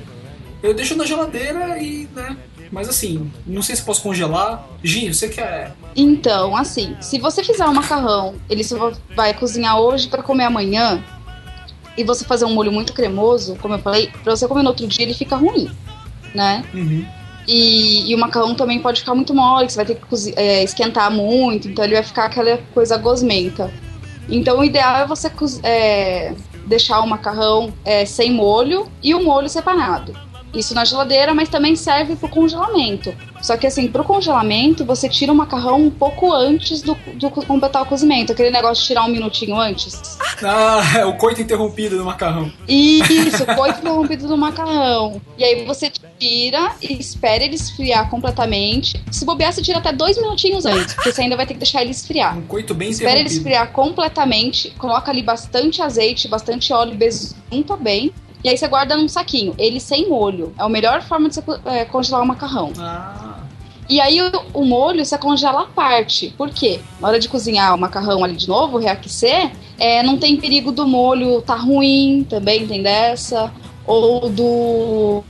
[0.62, 2.36] Eu deixo na geladeira e, né,
[2.72, 4.68] mas assim, não sei se posso congelar.
[4.84, 9.80] Gi, você que é Então, assim, se você fizer um macarrão, ele só vai cozinhar
[9.80, 11.04] hoje pra comer amanhã,
[11.98, 14.86] e você fazer um molho muito cremoso, como eu falei, pra você comer no outro
[14.86, 15.70] dia ele fica ruim,
[16.34, 16.64] né?
[17.48, 21.10] E, e o macarrão também pode ficar muito mole, você vai ter que é, esquentar
[21.10, 23.74] muito, então ele vai ficar aquela coisa gosmenta.
[24.30, 25.32] Então o ideal é você
[25.64, 26.36] é,
[26.68, 30.14] deixar o macarrão é, sem molho e o molho separado.
[30.58, 33.14] Isso na geladeira, mas também serve pro congelamento.
[33.42, 37.84] Só que assim, pro congelamento, você tira o macarrão um pouco antes do, do completar
[37.84, 38.32] o cozimento.
[38.32, 40.18] Aquele negócio de tirar um minutinho antes.
[40.44, 42.52] Ah, é o coito interrompido do macarrão.
[42.68, 45.22] Isso, coito interrompido do macarrão.
[45.38, 49.02] E aí você tira e espera ele esfriar completamente.
[49.12, 51.82] Se bobear, você tira até dois minutinhos antes, porque você ainda vai ter que deixar
[51.82, 52.38] ele esfriar.
[52.38, 58.12] Um coito bem Espera ele esfriar completamente, coloca ali bastante azeite, bastante óleo, besunta bem.
[58.44, 60.54] E aí você guarda num saquinho, ele sem molho.
[60.58, 62.72] É a melhor forma de você é, congelar o macarrão.
[62.80, 63.40] Ah,
[63.90, 66.34] E aí o, o molho você congela à parte.
[66.38, 66.80] Por quê?
[67.00, 70.88] Na hora de cozinhar o macarrão ali de novo, reaquecer, é, não tem perigo do
[70.88, 73.52] molho tá ruim também, tem dessa.
[73.86, 75.24] Ou do,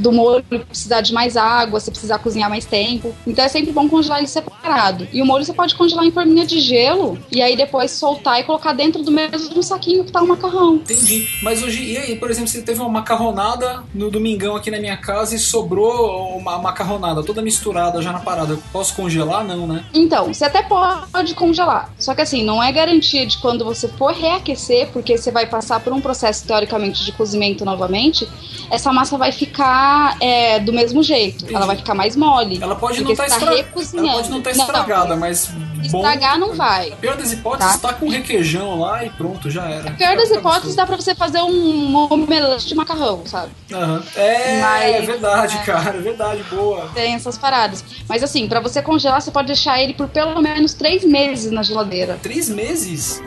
[0.00, 3.14] do molho precisar de mais água, se precisar cozinhar mais tempo.
[3.26, 5.06] Então é sempre bom congelar ele separado.
[5.12, 8.44] E o molho você pode congelar em forminha de gelo e aí depois soltar e
[8.44, 10.76] colocar dentro do mesmo saquinho que tá o macarrão.
[10.76, 11.28] Entendi.
[11.42, 14.96] Mas hoje, e aí, por exemplo, você teve uma macarronada no domingão aqui na minha
[14.96, 18.58] casa e sobrou uma macarronada toda misturada já na parada.
[18.72, 19.44] Posso congelar?
[19.44, 19.84] Não, né?
[19.92, 21.92] Então, você até pode congelar.
[21.98, 25.80] Só que assim, não é garantia de quando você for reaquecer, porque você vai passar
[25.80, 28.28] por um processo teoricamente de cozimento novamente,
[28.70, 29.89] essa massa vai ficar
[30.20, 31.46] é, do mesmo jeito.
[31.54, 32.58] Ela vai ficar mais mole.
[32.62, 33.54] Ela pode não estar tá estra...
[33.54, 34.08] recozinhando.
[34.08, 35.46] Ela pode não estar estragada, mas
[35.90, 35.98] bom.
[35.98, 36.92] Estragar não vai.
[37.00, 37.88] Pior das hipóteses, Tá.
[37.88, 39.90] tá com requeijão lá e pronto, já era.
[39.92, 43.50] Pior das hipóteses, dá pra você fazer um omelete de macarrão, sabe?
[43.72, 44.02] Aham.
[44.16, 45.62] É, Mas- é verdade, é.
[45.62, 46.88] cara, é verdade, boa.
[46.94, 47.84] Tem essas paradas.
[48.08, 51.62] Mas assim, pra você congelar, você pode deixar ele por pelo menos três meses na
[51.62, 52.18] geladeira.
[52.22, 53.22] Três meses?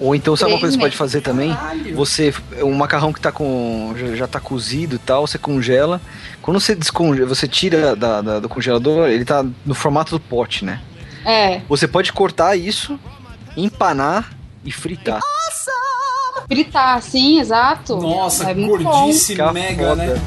[0.00, 0.98] Ou então, sabe uma Três coisa que você pode meses.
[0.98, 1.54] fazer também?
[1.54, 1.96] Caralho.
[1.96, 6.00] Você, um macarrão que tá com, já, já tá cozido e tal, você congela.
[6.42, 10.64] Quando você descongela, você tira da- da- do congelador, ele tá no formato do pote,
[10.64, 10.80] né?
[11.24, 11.60] É.
[11.68, 12.98] Você pode cortar isso,
[13.56, 14.32] empanar
[14.64, 15.20] e fritar.
[16.48, 17.96] Fritar, sim, exato.
[17.96, 18.90] Nossa, é muito bom.
[18.90, 20.06] gordice mega, foda.
[20.06, 20.20] né?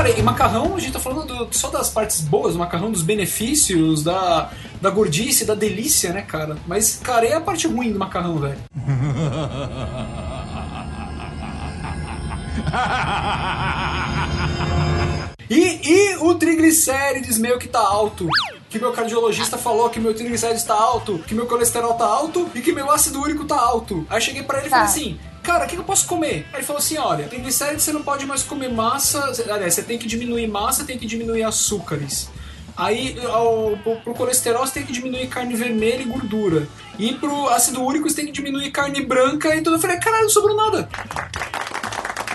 [0.00, 3.02] Cara, e macarrão, a gente tá falando do- só das partes boas do macarrão, dos
[3.02, 6.56] benefícios, da, da gordice, da delícia, né, cara?
[6.66, 8.56] Mas, cara, e a parte ruim do macarrão, velho?
[15.48, 18.28] E, e o triglicérides meu que tá alto.
[18.70, 22.60] Que meu cardiologista falou que meu triglicérides tá alto, que meu colesterol tá alto e
[22.60, 24.06] que meu ácido úrico tá alto.
[24.08, 24.76] Aí cheguei pra ele e Tá.
[24.76, 26.46] falei assim: Cara, o que, eu posso comer?
[26.52, 29.18] Aí ele falou assim: Olha, triglicérides você não pode mais comer massa.
[29.50, 32.30] Aliás, você tem que diminuir massa, tem que diminuir açúcares.
[32.76, 36.68] Aí, ao, pro, pro colesterol, você tem que diminuir carne vermelha e gordura.
[36.96, 39.76] E pro ácido úrico, você tem que diminuir carne branca e tudo.
[39.76, 40.88] Eu falei: Caralho, não sobrou nada.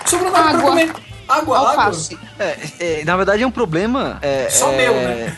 [0.06, 0.70] Sobrou nada pra Água.
[0.72, 0.92] comer.
[1.28, 1.70] Água, água.
[1.86, 2.18] Alface.
[2.38, 4.20] É, é, na verdade é um problema.
[4.22, 5.34] é, Só é, meu, né?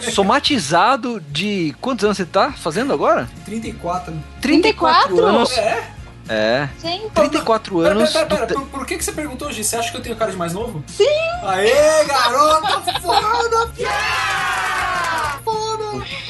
[0.00, 1.74] Somatizado de.
[1.80, 3.28] Quantos anos você tá fazendo agora?
[3.44, 4.14] 34.
[4.40, 5.24] 34?
[5.24, 5.52] anos.
[5.58, 5.84] É?
[6.28, 6.68] É.
[6.82, 8.12] Gente, 34 Pera, anos.
[8.12, 9.62] pera, pera, do- pera, Por, por que, que você perguntou, Gi?
[9.62, 10.82] Você acha que eu tenho cara de mais novo?
[10.88, 11.04] Sim!
[11.44, 13.70] Aê, garota foda!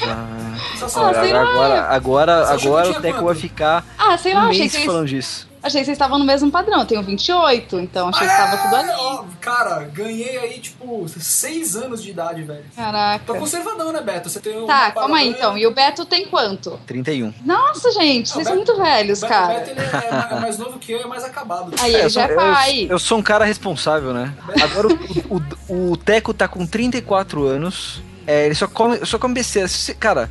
[0.03, 1.13] Ah, Sensacional.
[1.15, 3.25] Ah, agora, agora, agora o Teco quanto?
[3.25, 5.46] vai ficar Ah, sei lá, um achei mês que, vocês, falando disso.
[5.67, 6.79] Achei que vocês estavam no mesmo padrão.
[6.79, 8.91] Eu tenho 28, então achei que tava tudo É, ali.
[8.97, 12.63] ó, Cara, ganhei aí, tipo, 6 anos de idade, velho.
[12.75, 13.33] Tô Caraca.
[13.33, 14.29] conservadão, né, Beto?
[14.29, 15.57] Você tem uma Tá, calma aí então.
[15.57, 16.79] E o Beto tem quanto?
[16.85, 17.33] 31.
[17.45, 19.53] Nossa, gente, vocês Não, são muito velhos, Beto, cara.
[19.53, 21.71] o Beto ele é, é mais novo que eu e é mais acabado.
[21.79, 22.79] Aí ele eu já é sou- pai.
[22.83, 24.33] Eu, eu sou um cara responsável, né?
[24.61, 25.37] Agora o,
[25.69, 28.01] o, o Teco tá com 34 anos.
[28.25, 29.69] É, ele só come, só come besteira.
[29.99, 30.29] Cara,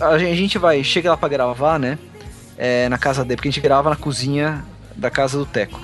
[0.00, 1.98] a gente, a gente vai, chega lá pra gravar, né?
[2.58, 4.64] É, na casa dele, porque a gente grava na cozinha
[4.96, 5.80] da casa do Teco.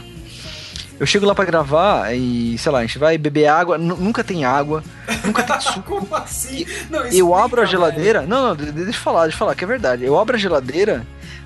[1.01, 4.23] Eu chego lá pra gravar e, sei lá, a gente vai beber água, nu- nunca
[4.23, 4.85] tem água,
[5.25, 5.83] nunca tem suco.
[6.01, 6.65] Como assim?
[6.89, 7.71] Não, Eu explica, abro a velho.
[7.71, 8.23] geladeira.
[8.23, 10.05] Não, não, de- deixa eu falar, deixa eu falar, que é verdade.
[10.05, 11.05] Eu abro a geladeira,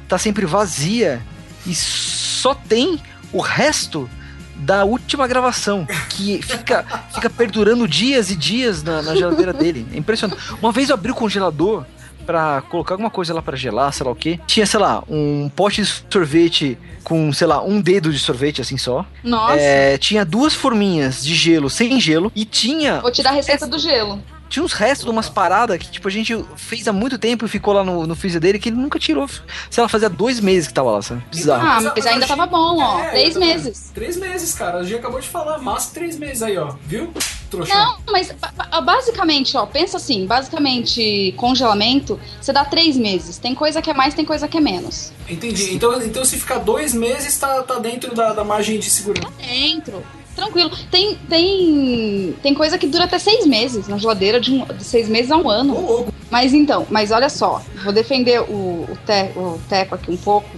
[0.09, 1.23] tá sempre vazia
[1.67, 3.01] e só tem
[3.33, 4.09] o resto
[4.57, 9.87] da última gravação, que fica, fica perdurando dias e dias na, na geladeira dele.
[9.93, 10.41] É impressionante.
[10.61, 11.85] Uma vez eu abri o congelador
[12.27, 14.41] pra colocar alguma coisa lá pra gelar, sei lá o que.
[14.47, 18.77] Tinha, sei lá, um pote de sorvete com, sei lá, um dedo de sorvete assim
[18.77, 19.07] só.
[19.23, 19.61] Nossa.
[19.61, 23.79] É, tinha duas forminhas de gelo sem gelo e tinha Vou tirar a receita do
[23.79, 24.21] gelo.
[24.49, 27.49] Tinha uns restos de umas paradas que, tipo, a gente fez há muito tempo e
[27.49, 29.29] ficou lá no, no freezer dele que ele nunca tirou.
[29.71, 31.25] Sei lá, fazia dois meses que tava lá, sabe?
[31.31, 31.67] Bizarro.
[31.67, 33.01] Ah, Mas- ainda tava bom, ó.
[33.01, 33.91] É, Três meses.
[33.95, 34.79] Três meses, cara.
[34.79, 35.59] A gente acabou de falar.
[35.59, 36.75] Massa três meses aí, ó.
[36.85, 37.13] Viu?
[37.51, 37.73] Trouxa.
[37.75, 43.39] Não, mas ba- ba- basicamente, ó, pensa assim, basicamente, congelamento, você dá três meses.
[43.39, 45.13] Tem coisa que é mais, tem coisa que é menos.
[45.29, 45.75] Entendi.
[45.75, 49.29] Então, então se ficar dois meses, tá, tá dentro da, da margem de segurança.
[49.39, 50.03] Dentro.
[50.37, 50.71] Tranquilo.
[50.91, 55.09] Tem, tem, tem coisa que dura até seis meses na geladeira, de, um, de seis
[55.09, 56.07] meses a um ano.
[56.31, 60.49] Mas então, mas olha só, vou defender o, o, te, o Teco aqui um pouco,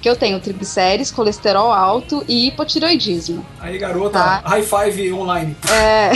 [0.00, 3.44] que eu tenho triglicérides, colesterol alto e hipotiroidismo.
[3.58, 4.42] Aí, garota, Tá.
[4.44, 5.56] high five online.
[5.72, 6.10] É,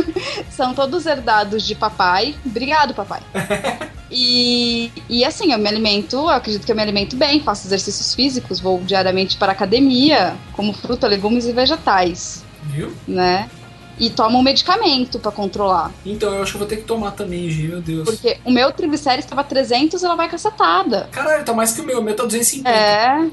[0.50, 2.34] são todos herdados de papai.
[2.46, 3.20] Obrigado, papai.
[4.14, 8.14] E, e assim, eu me alimento, eu acredito que eu me alimento bem, faço exercícios
[8.14, 12.92] físicos, vou diariamente para a academia, como fruta, legumes e vegetais, Viu?
[13.06, 13.50] né?
[13.98, 15.92] E tomo um medicamento para controlar.
[16.04, 18.04] Então, eu acho que eu vou ter que tomar também, Gi, meu Deus.
[18.04, 21.08] Porque o meu triglicérides estava 300 ela vai cacetada.
[21.12, 22.00] Caralho, tá mais que o meu.
[22.00, 22.68] O meu tá 250.
[22.68, 23.30] É.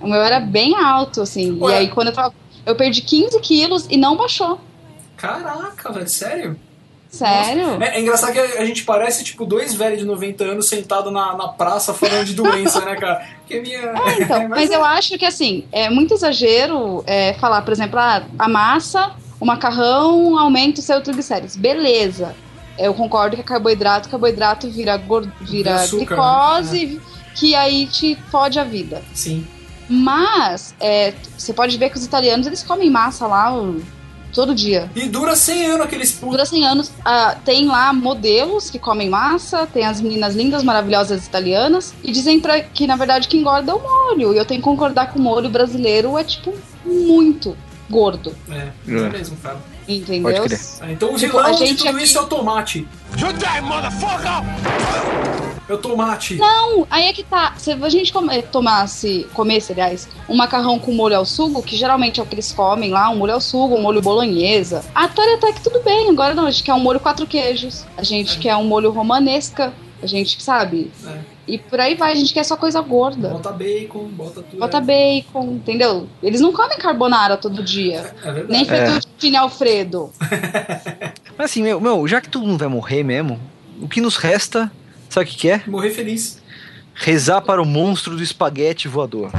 [0.00, 1.58] O meu era bem alto, assim.
[1.60, 1.72] Ué.
[1.72, 2.34] E aí, quando eu tava.
[2.64, 4.58] Eu perdi 15 quilos e não baixou.
[5.16, 6.58] Caraca, velho, sério?
[7.14, 7.82] Sério?
[7.82, 11.36] É, é engraçado que a, gente parece, tipo, dois velhos de 90 anos sentados na,
[11.36, 13.26] na praça falando de doença, né, cara?
[13.46, 13.78] Que minha...
[13.78, 18.24] É, então, mas eu acho que assim, é muito exagero é, falar, por exemplo, ah,
[18.38, 21.56] a massa, o macarrão aumenta o seu triglicérides.
[21.56, 22.34] Beleza.
[22.76, 27.00] Eu concordo que é carboidrato, carboidrato vira, gor- vira açúcar, glicose,
[27.36, 29.02] que aí te fode a vida.
[29.14, 29.46] Sim.
[29.88, 33.52] Mas é, você pode ver que os italianos eles comem massa lá
[34.34, 34.90] todo dia.
[34.94, 36.30] E dura 100 anos aqueles putos.
[36.30, 36.92] Dura 100 anos.
[37.04, 42.40] Ah, tem lá modelos que comem massa, tem as meninas lindas, maravilhosas italianas, e dizem
[42.40, 44.34] pra, que na verdade que engorda é o molho.
[44.34, 46.52] E eu tenho que concordar que o molho brasileiro é tipo
[46.84, 47.56] muito
[47.88, 48.34] gordo.
[48.50, 48.96] É, É.
[48.96, 49.58] é mesmo, cara.
[49.86, 50.22] Entendeu?
[50.42, 50.60] Pode crer.
[50.88, 52.88] É, Então o Tipo, vilão a de gente tudo aqui- isso é o tomate.
[53.18, 54.42] You die, motherfucker!
[55.68, 56.34] É o tomate.
[56.36, 57.54] Não, aí é que tá.
[57.56, 62.20] Se a gente come, tomasse, comesse, aliás, um macarrão com molho ao sugo, que geralmente
[62.20, 65.52] é o que eles comem lá, um molho ao sugo, um molho bolonhesa, até até
[65.52, 66.10] que tudo bem.
[66.10, 69.72] Agora não, a gente quer um molho quatro queijos, a gente quer um molho romanesca,
[70.02, 70.90] a gente sabe.
[71.06, 71.33] É.
[71.46, 73.28] E por aí vai, a gente quer só coisa gorda.
[73.28, 74.58] Bota bacon, bota tudo.
[74.58, 74.80] Bota é.
[74.80, 76.08] bacon, entendeu?
[76.22, 78.14] Eles não comem carbonara todo dia.
[78.22, 78.52] É verdade.
[78.52, 80.10] Nem fettuccine Alfredo.
[81.36, 83.38] Mas assim, meu, meu, já que todo mundo vai morrer mesmo,
[83.80, 84.70] o que nos resta,
[85.08, 85.62] sabe o que, que é?
[85.66, 86.42] Morrer feliz.
[86.94, 89.30] Rezar para o monstro do espaguete voador.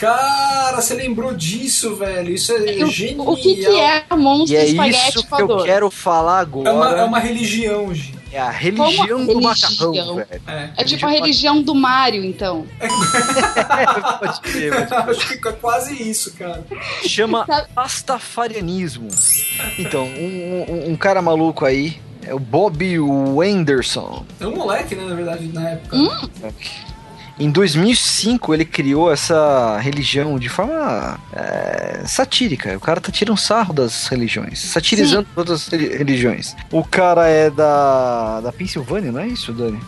[0.00, 2.32] Cara, você lembrou disso, velho?
[2.32, 3.28] Isso é O- genial.
[3.28, 6.44] O que, que é o monstro E é espaguete isso que eu quero falar É
[6.46, 7.00] uma, agora.
[7.00, 8.14] é uma religião, Gi.
[8.32, 10.14] É a religião do Como macarrão, religião?
[10.14, 10.42] velho.
[10.46, 10.70] É.
[10.78, 12.64] É tipo a religião do Mario, então.
[14.20, 16.64] Pode crer, pode Acho que é quase isso, cara.
[17.06, 19.08] chama Sabe- pastafarianismo.
[19.78, 24.24] Então, um, um- um cara maluco aí é o Bob Wenderson.
[24.40, 25.96] É um moleque, né, na verdade, na época.
[25.96, 26.08] Hum?
[27.40, 32.76] Em 2005 ele criou essa religião de forma é, satírica.
[32.76, 36.54] O cara tá tirando sarro das religiões, satirizando todas as reli- religiões.
[36.70, 39.80] O cara é da, da Pensilvânia, não é isso, Dani?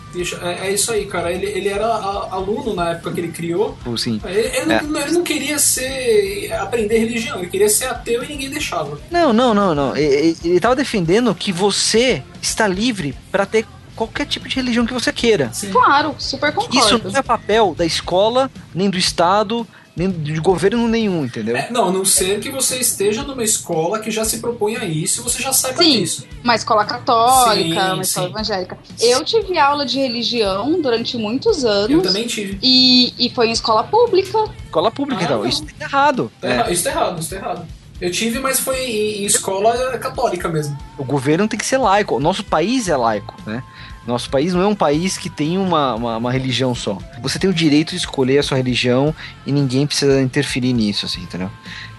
[0.43, 1.31] É, é isso aí, cara.
[1.31, 3.77] Ele, ele era a- aluno na época que ele criou.
[3.85, 4.19] Ou sim.
[4.25, 4.83] Ele, ele É.
[4.83, 8.99] não, ele não queria ser aprender religião, ele queria ser ateu e ninguém deixava.
[9.11, 9.95] Não, não, não, não.
[9.97, 13.67] Ele, ele tava defendendo que você está livre para ter
[13.97, 15.51] qualquer tipo de religião que você queira.
[15.53, 15.71] Sim.
[15.71, 16.79] Claro, super concordo.
[16.79, 21.55] Isso não é papel da escola, nem do Estado, nem de governo nenhum, entendeu?
[21.55, 24.85] É, não, a não ser que você esteja numa escola que já se propõe a
[24.87, 26.01] isso e você já saiba Sim.
[26.01, 26.27] disso.
[26.43, 28.33] Uma escola católica, Sim, uma escola sim.
[28.33, 28.79] evangélica.
[29.01, 31.91] Eu tive aula de religião durante muitos anos.
[31.91, 32.59] Eu também tive.
[32.63, 34.39] E, e foi em escola pública.
[34.65, 35.39] Escola pública, Ah, então.
[35.41, 35.47] não.
[35.47, 36.33] Isso tá errado.
[36.41, 37.67] Tá É, Isso tá errado, isso tá errado.
[38.01, 40.77] Eu tive, mas foi em, em escola católica mesmo.
[40.99, 42.17] o governo tem que ser laico.
[42.17, 43.63] O nosso país é laico, né?
[44.07, 46.99] Nosso país não é um país que tem uma, uma, uma religião só.
[47.23, 49.15] Você tem o direito de escolher a sua religião
[49.47, 51.51] e ninguém precisa interferir nisso, assim, entendeu?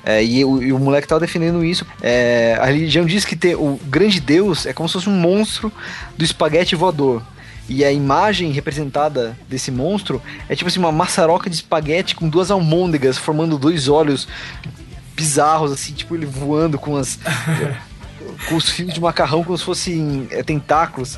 [0.05, 1.85] É, e, o, e o moleque tava defendendo isso.
[2.01, 5.71] É, a religião diz que tem, o grande Deus é como se fosse um monstro
[6.17, 7.23] do espaguete voador.
[7.69, 12.51] E a imagem representada desse monstro é tipo assim, uma maçaroca de espaguete com duas
[12.51, 14.27] almôndegas formando dois olhos
[15.15, 17.17] bizarros, assim, tipo ele voando com as.
[18.49, 21.17] com os fios de macarrão como se fossem é, tentáculos.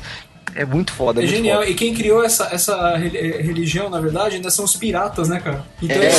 [0.54, 1.20] É muito foda.
[1.20, 1.58] É, muito genial.
[1.58, 1.70] foda.
[1.70, 5.38] E quem criou essa, essa re- eh, religião, na verdade, ainda são os piratas, né,
[5.40, 5.64] cara?
[5.82, 6.06] Então, É.
[6.06, 6.16] ele,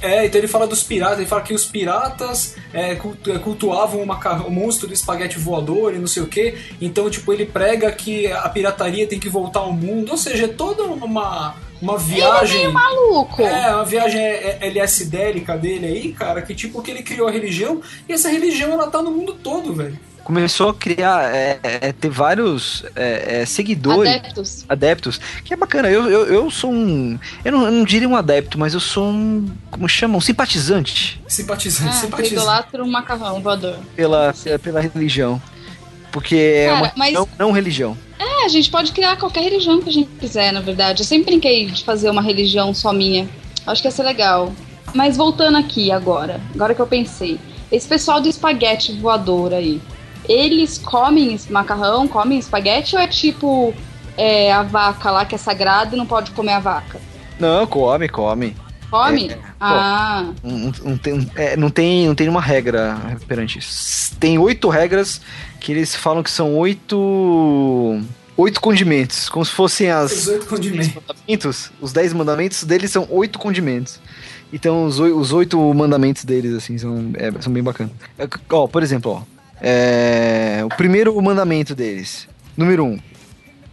[0.00, 4.02] é, então ele fala dos piratas, ele fala que os piratas é, cultu- é, cultuavam
[4.02, 6.54] o, macarrão- o monstro do espaguete voador e não sei o quê.
[6.80, 10.12] Então, tipo, ele prega que a pirataria tem que voltar ao mundo.
[10.12, 12.68] Ou seja, é toda uma, uma viagem.
[12.72, 13.42] Maluco!
[13.42, 17.30] É, uma viagem é, é, LSDélica dele aí, cara, que tipo que ele criou a
[17.30, 19.98] religião e essa religião ela tá no mundo todo, velho.
[20.30, 24.12] Começou a criar, é, é, ter vários é, é, seguidores.
[24.14, 24.64] Adeptos.
[24.68, 25.90] adeptos, que é bacana.
[25.90, 27.18] Eu, eu, eu sou um.
[27.44, 29.50] Eu não, eu não diria um adepto, mas eu sou um.
[29.72, 30.16] Como chama?
[30.16, 32.34] Um simpatizante Simpatizante, Ah, simpatizante.
[32.36, 33.74] idolatra um macarrão voador.
[33.96, 35.42] pela, pela, pela religião.
[36.12, 37.98] Porque é Cara, uma mas- não, não religião.
[38.16, 41.02] É, a gente pode criar qualquer religião que a gente quiser, na verdade.
[41.02, 43.28] Eu sempre brinquei de fazer uma religião só minha.
[43.66, 44.52] Acho que ia ser legal.
[44.94, 47.36] Mas voltando aqui agora, agora que eu pensei.
[47.72, 49.80] Esse pessoal do espaguete voador aí,
[50.28, 53.74] eles comem macarrão, comem espaguete ou é tipo
[54.16, 57.00] é, a vaca lá que é sagrada e não pode comer a vaca?
[57.38, 58.56] Não, come, come.
[58.90, 59.30] Come?
[59.30, 64.16] É, ah, Não, não tem, é, não, tem, não tem uma regra perante isso.
[64.18, 65.20] Tem oito regras
[65.60, 68.00] que eles falam que são oito.
[68.36, 69.28] Oito condimentos.
[69.28, 70.10] Como se fossem as.
[70.10, 70.94] 18 condimentos.
[70.94, 74.00] mandamentos, os dez mandamentos deles são oito condimentos.
[74.52, 77.92] Então os, os oito mandamentos deles, assim, são, é, são bem bacanas.
[78.18, 79.39] É, Ó, por exemplo, ó.
[79.60, 82.28] É, o primeiro mandamento deles.
[82.56, 82.98] Número um.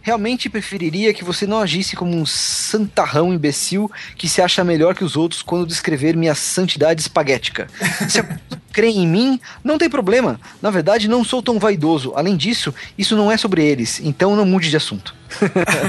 [0.00, 5.04] Realmente preferiria que você não agisse como um santarrão imbecil que se acha melhor que
[5.04, 7.66] os outros quando descrever minha santidade espaguética.
[8.08, 8.38] Se a
[8.72, 10.40] crê em mim, não tem problema.
[10.62, 12.12] Na verdade, não sou tão vaidoso.
[12.16, 15.14] Além disso, isso não é sobre eles, então não mude de assunto.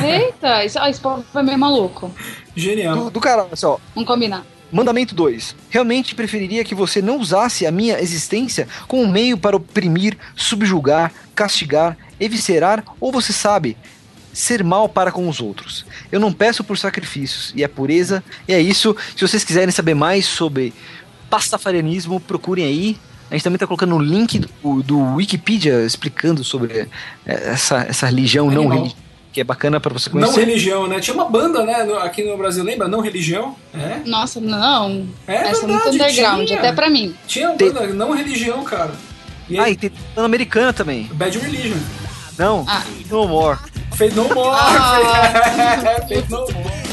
[0.03, 2.11] Eita, isso, ah, esse povo é meio maluco.
[2.55, 2.95] Genial.
[2.97, 3.77] Do, do caralho, assim, ó.
[3.95, 4.43] Vamos combinar.
[4.71, 5.55] Mandamento 2.
[5.69, 11.11] Realmente preferiria que você não usasse a minha existência como um meio para oprimir, subjugar,
[11.33, 13.75] castigar, eviscerar ou você sabe,
[14.33, 15.85] ser mal para com os outros.
[16.11, 18.23] Eu não peço por sacrifícios e é pureza.
[18.47, 18.95] E é isso.
[19.15, 20.73] Se vocês quiserem saber mais sobre
[21.29, 22.97] pastafarianismo, procurem aí.
[23.29, 26.89] A gente também está colocando o link do, do Wikipedia explicando sobre
[27.25, 28.77] eh, essa, essa religião não Animal.
[28.77, 30.39] religiosa, que é bacana para você Não conhecer.
[30.39, 30.99] religião, né?
[30.99, 32.87] Tinha uma banda, né, aqui no Brasil, lembra?
[32.87, 33.55] Não religião.
[33.73, 33.99] É.
[34.07, 35.07] Nossa, não.
[35.27, 36.59] É Essa é muito verdade, underground, tinha.
[36.59, 37.15] até pra mim.
[37.27, 38.91] Tinha uma Tem- banda não religião, cara.
[39.49, 41.09] E Ah, aí, e tem banda americana também.
[41.13, 41.77] Bad Religion.
[42.37, 42.83] Não, Ah.
[43.09, 43.57] no more.
[43.95, 44.57] Fez no more.
[44.59, 46.05] Ah.
[46.07, 46.89] Fez no more.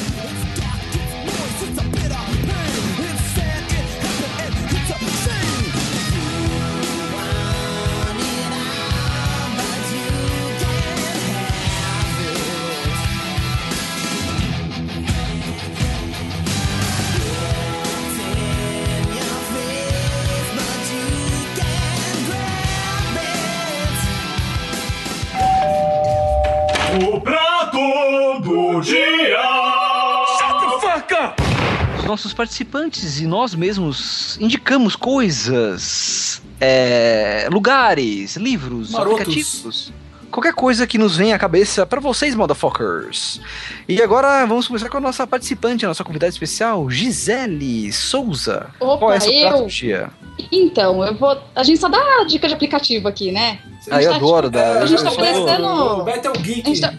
[32.17, 39.21] Nossos participantes e nós mesmos indicamos coisas, é, lugares, livros, Marotos.
[39.21, 39.93] aplicativos.
[40.31, 43.39] Qualquer coisa que nos venha à cabeça para vocês, motherfuckers.
[43.87, 48.69] E agora vamos começar com a nossa participante, a nossa convidada especial, Gisele Souza.
[48.81, 49.67] Opa, Qual é essa eu?
[49.67, 50.11] dia?
[50.51, 51.39] Então, eu vou.
[51.55, 53.59] A gente só dá dica de aplicativo aqui, né?
[53.91, 54.83] Ah, eu tá, adoro tipo, dar.
[54.83, 56.63] a gente tá parecendo- O Beto é o geek.
[56.63, 56.95] A gente tá-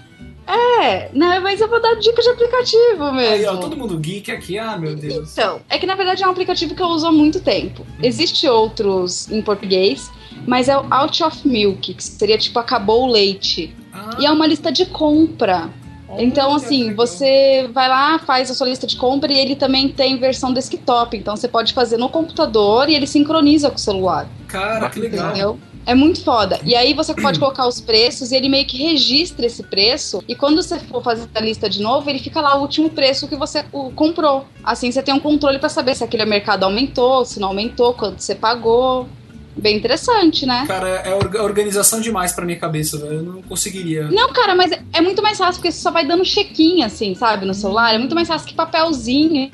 [0.48, 1.40] É, né?
[1.40, 3.58] Mas eu vou dar dica de aplicativo Aí, ó, mesmo.
[3.60, 4.58] todo mundo geek aqui.
[4.58, 5.34] Ah, meu Deus.
[5.34, 7.86] Então, é que na verdade é um aplicativo que eu uso há muito tempo.
[8.02, 10.10] Existem outros em português,
[10.48, 13.76] mas é o Out of Milk, que seria tipo acabou o leite.
[13.92, 15.70] Ah, E é uma lista de compra.
[16.18, 20.18] Então, assim, você vai lá, faz a sua lista de compra e ele também tem
[20.18, 21.18] versão desktop.
[21.18, 24.26] Então, você pode fazer no computador e ele sincroniza com o celular.
[24.48, 25.32] Cara, que legal.
[25.32, 25.60] Entendeu?
[25.88, 26.60] É muito foda.
[26.66, 30.22] E aí você pode colocar os preços e ele meio que registra esse preço.
[30.28, 33.26] E quando você for fazer a lista de novo, ele fica lá o último preço
[33.28, 33.64] que você
[33.96, 34.46] comprou.
[34.64, 38.20] Assim você tem um controle pra saber se aquele mercado aumentou, se não aumentou, quanto
[38.22, 39.08] você pagou.
[39.56, 40.66] Bem interessante, né?
[40.68, 43.14] Cara, é orga- organização demais pra minha cabeça, velho.
[43.14, 44.04] Eu não conseguiria.
[44.12, 47.16] Não, cara, mas é- é muito mais fácil porque você só vai dando check-in, assim,
[47.16, 47.96] sabe, no celular.
[47.96, 49.50] É muito mais fácil que papelzinho.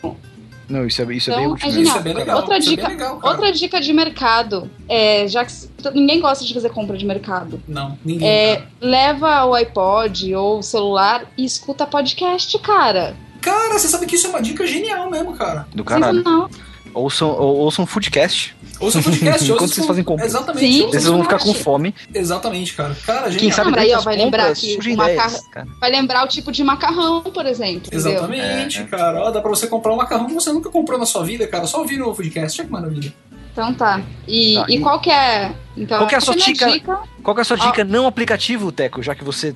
[0.69, 1.67] Não, isso é, isso é bem Então, útil.
[1.67, 1.87] é genial.
[1.89, 2.37] Isso é bem legal.
[2.37, 3.19] Outra isso dica- é bem legal.
[3.23, 5.53] Outra dica de mercado, é, já que
[5.93, 7.61] ninguém gosta de fazer compra de mercado.
[7.67, 8.27] Não, ninguém.
[8.27, 13.15] É, leva o iPod ou o celular e escuta podcast, cara.
[13.41, 15.67] Cara, você sabe que isso é uma dica genial mesmo, cara.
[15.75, 16.17] Do caralho.
[16.19, 16.49] Sensacional.
[16.93, 18.55] Ouçam, ou- ouçam Foodcast.
[18.79, 20.25] Ouça o podcast, ouça Enquanto o- vocês fazem compra.
[20.25, 20.65] Exatamente.
[20.73, 20.87] Sim.
[20.87, 21.95] Vocês o vão ficar com fome.
[22.13, 22.95] Exatamente, cara.
[23.05, 23.39] Cara, genial.
[23.39, 25.41] Quem sabe Não, mas aí, durante ó, vai lembrar compras que o ideias.
[25.79, 27.89] Vai lembrar o tipo de macarrão, por exemplo.
[27.91, 28.83] Exatamente, É.
[28.85, 29.21] cara.
[29.23, 31.65] Ó, dá pra você comprar um macarrão que você nunca comprou na sua vida, cara.
[31.65, 32.59] Só ouvir no podcast.
[32.61, 33.13] Olha que maravilha.
[33.51, 34.01] Então tá.
[34.27, 35.51] E, Tá, e e- qual que é.
[35.77, 36.71] Então, Qual que é a sua dica?
[36.71, 36.99] dica?
[37.23, 37.65] Qual que é a sua Ó.
[37.67, 39.55] dica não aplicativo, Teco, já que você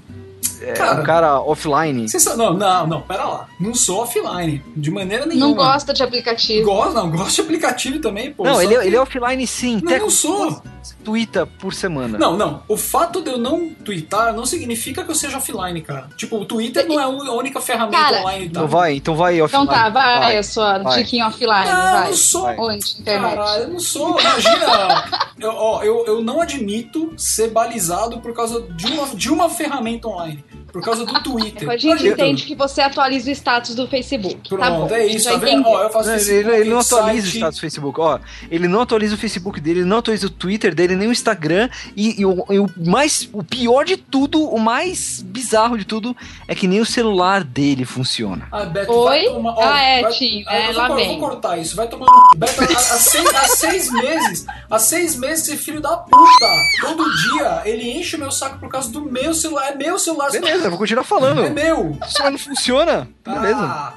[0.62, 1.02] é Cara.
[1.02, 2.06] um cara offline?
[2.36, 3.48] Não, não, não, pera lá.
[3.60, 4.64] Não sou offline.
[4.76, 5.48] De maneira nenhuma.
[5.48, 6.66] Não gosta de aplicativo.
[6.66, 8.44] Gosto, não, gosto de aplicativo também, pô.
[8.44, 9.80] não, ele, é- que- ele é offline sim.
[9.84, 10.62] Não, não sou.
[11.04, 12.18] Twitter por semana.
[12.18, 12.64] Não, não.
[12.68, 16.08] O fato de eu não twittar não significa que eu seja offline, cara.
[16.16, 18.46] Tipo, o Twitter não é a única ferramenta Cara, online.
[18.46, 18.50] Tá?
[18.52, 19.64] Então vai, então vai offline.
[19.66, 21.04] Então tá, vai, a sua vai.
[21.04, 22.08] diquinha offline, Não, vai.
[22.08, 22.42] não sou.
[22.44, 22.58] Vai.
[22.58, 22.96] Onde?
[23.02, 23.36] Internet.
[23.36, 24.20] Cara, eu não sou.
[24.20, 25.06] Imagina.
[25.40, 30.08] eu, ó, eu, eu não admito ser balizado por causa de uma, de uma ferramenta
[30.08, 30.27] online.
[30.72, 31.70] Por causa do Twitter.
[31.70, 34.50] A gente entende que você atualiza o status do Facebook.
[34.50, 35.66] Pronto, tá bom, é isso, tá vendo?
[35.68, 37.38] Ó, eu faço Não, ele, Facebook, ele não atualiza o site.
[37.38, 38.20] status do Facebook, ó.
[38.52, 41.70] Ele não atualiza o Facebook dele, ele não atualiza o Twitter dele, nem o Instagram.
[41.96, 43.28] E, e o, e o mais.
[43.34, 46.16] O pior de tudo, o mais bizarro de tudo,
[46.48, 48.48] é que nem o celular dele funciona.
[48.52, 49.06] Ah, Beto, Oi?
[49.06, 49.52] vai tomar.
[49.54, 51.08] ó, Ah, é, vai- Tim, Ah, é, eu lá vem.
[51.08, 51.76] vou cortar isso.
[51.76, 52.08] Vai tomar.
[52.36, 54.46] Beto, há, há seis, há seis meses.
[54.70, 56.48] Há seis meses, esse filho da puta.
[56.82, 59.72] Todo dia ele enche o meu saco por causa do meu celular.
[59.72, 60.32] É meu celular.
[60.32, 61.44] Beleza, eu vou continuar falando.
[61.44, 61.98] É meu.
[62.08, 63.60] Se não funciona, beleza.
[63.62, 63.94] Ah,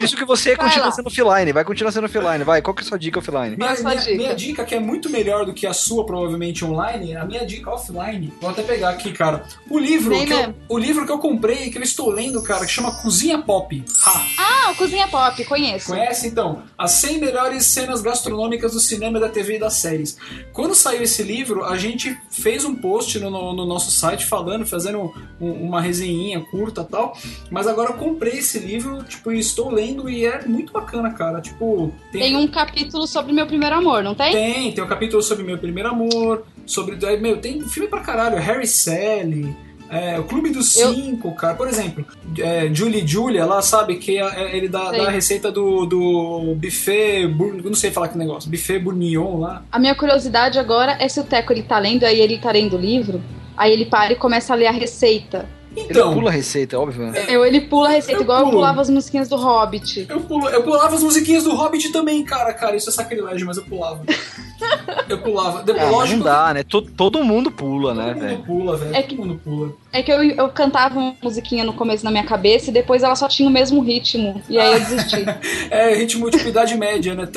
[0.00, 0.92] Isso que você Vai continua lá.
[0.92, 2.60] sendo offline, vai continuar sendo offline, vai.
[2.62, 3.56] Qual que é a sua dica offline?
[3.56, 4.16] Minha, sua minha- dica?
[4.16, 7.70] minha dica, que é muito melhor do que a sua, provavelmente online, a minha dica
[7.70, 8.32] offline.
[8.40, 9.44] Vou até pegar aqui, cara.
[9.70, 12.72] O livro, que eu, o livro que eu comprei, que eu estou lendo, cara, que
[12.72, 13.84] chama Cozinha Pop.
[14.06, 14.24] Ha!
[14.38, 15.86] Ah, o Cozinha Pop, conheço.
[15.88, 16.62] Conhece então?
[16.78, 20.16] As 100 melhores cenas gastronômicas do cinema, da TV e das séries.
[20.52, 24.66] Quando saiu esse livro, a gente fez um post no, no- no nosso site falando,
[24.66, 27.16] fazendo um- uma resenhinha curta e tal.
[27.50, 31.40] Mas agora eu comprei esse livro, tipo, e estou lendo e é muito bacana, cara.
[31.40, 34.30] Tipo, Tem um capítulo sobre meu primeiro amor, não tem?
[34.32, 36.96] tem, tem um capítulo sobre meu primeiro amor, sobre.
[37.04, 39.54] é, Meu, tem filme pra caralho, Harry Sally.
[39.90, 41.54] é, o Clube dos Eu- Cinco, cara.
[41.54, 42.04] Por exemplo,
[42.38, 43.96] é, Julie e Julia lá, sabe?
[43.96, 47.26] Que é- ele dá, dá a receita do, do buffet.
[47.28, 48.50] bur- não sei falar que negócio.
[48.50, 49.62] Buffet bourguignon lá.
[49.70, 52.76] A minha curiosidade agora é se o Teco ele tá lendo, aí ele tá lendo
[52.76, 53.20] o livro,
[53.56, 55.46] aí ele para e começa a ler a receita.
[55.76, 57.06] Ele Então, pula a receita, óbvio.
[57.10, 57.24] né?
[57.28, 58.56] Eu, ele pula a receita, Eu igual eu pulo.
[58.58, 60.06] pulava as musiquinhas do Hobbit.
[60.08, 62.52] eu, pulo, eu pulava as musiquinhas do Hobbit também, cara.
[62.52, 64.02] Cara, isso é sacrilégio, mas eu pulava.
[65.08, 65.60] Eu pulava.
[65.60, 66.62] Ah, mas lógico não dá, né?
[66.62, 68.94] Todo, todo mundo pula, que né, todo mundo pula, velho.
[68.94, 69.72] É Todo que- mundo pula.
[69.92, 73.14] É que eu, eu cantava uma musiquinha no começo na minha cabeça e depois ela
[73.16, 74.40] só tinha o mesmo ritmo.
[74.48, 75.24] E aí eu desisti.
[75.70, 77.28] É ritmo de idade média, né?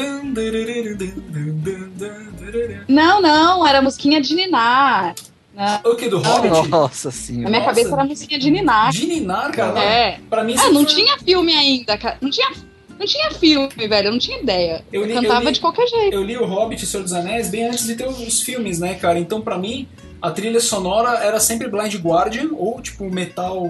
[2.87, 5.13] Não, não, era musiquinha de Ninar.
[5.57, 6.69] Não, O que, do Hobbit?
[6.69, 7.49] Nossa na senhora.
[7.49, 7.73] minha Nossa.
[7.73, 8.91] cabeça era musiquinha de Ninar.
[8.91, 9.79] De Ninar, cara.
[9.83, 10.19] É.
[10.29, 12.17] Pra mim, Ah, não foi- tinha filme ainda, cara.
[12.21, 12.51] Não tinha,
[12.99, 14.07] não tinha filme, velho.
[14.07, 14.85] Eu não tinha ideia.
[14.93, 16.13] Eu Eu, li- eu cantava li- de qualquer jeito.
[16.13, 18.77] Eu li o Hobbit e o Senhor dos Anéis bem antes de ter os filmes,
[18.79, 19.17] né, cara?
[19.17, 19.87] Então, pra mim,
[20.21, 23.67] a trilha sonora era sempre Blind Guardian, ou tipo metal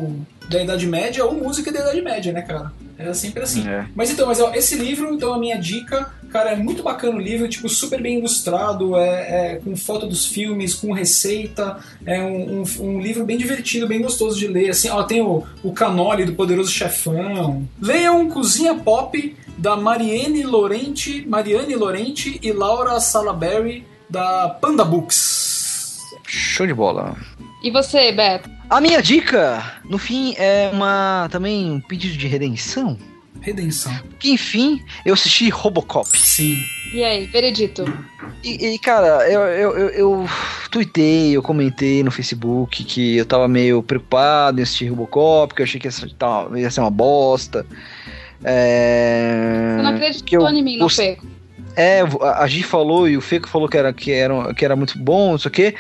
[0.50, 2.72] da Idade Média, ou música da Idade Média, né, cara?
[2.98, 3.68] Era sempre assim.
[3.68, 3.86] É.
[3.96, 7.20] Mas então, mas ó, esse livro, então a minha dica, cara, é muito bacana o
[7.20, 12.62] livro, tipo, super bem ilustrado, é, é com foto dos filmes, com receita, é um,
[12.62, 16.26] um, um livro bem divertido, bem gostoso de ler, assim, ó, tem o, o Canoli
[16.26, 17.68] do Poderoso Chefão.
[17.80, 25.57] Leiam Cozinha Pop, da Mariane Lorente, Mariane Lorente e Laura Salaberry, da Panda Books.
[26.28, 27.16] Show de bola.
[27.64, 28.50] E você, Beto?
[28.70, 32.98] A minha dica, no fim, é uma também um pedido de redenção.
[33.42, 33.94] Redenção.
[34.20, 36.08] Que enfim, eu assisti Robocop.
[36.20, 36.58] Sim.
[36.94, 37.86] E aí, veredito?
[38.44, 40.30] E, e, cara, eu, eu, eu, eu
[40.70, 45.64] tuitei, eu comentei no Facebook que eu tava meio preocupado em assistir Robocop, que eu
[45.66, 47.66] achei que ia ser, tá, ia ser uma bosta.
[48.44, 51.26] É, Você não que acreditou eu em mim, gost- Feco.
[51.76, 54.76] É, a a Gi falou e o Feco falou que era, que era, que era
[54.76, 55.76] muito bom, não sei o quê.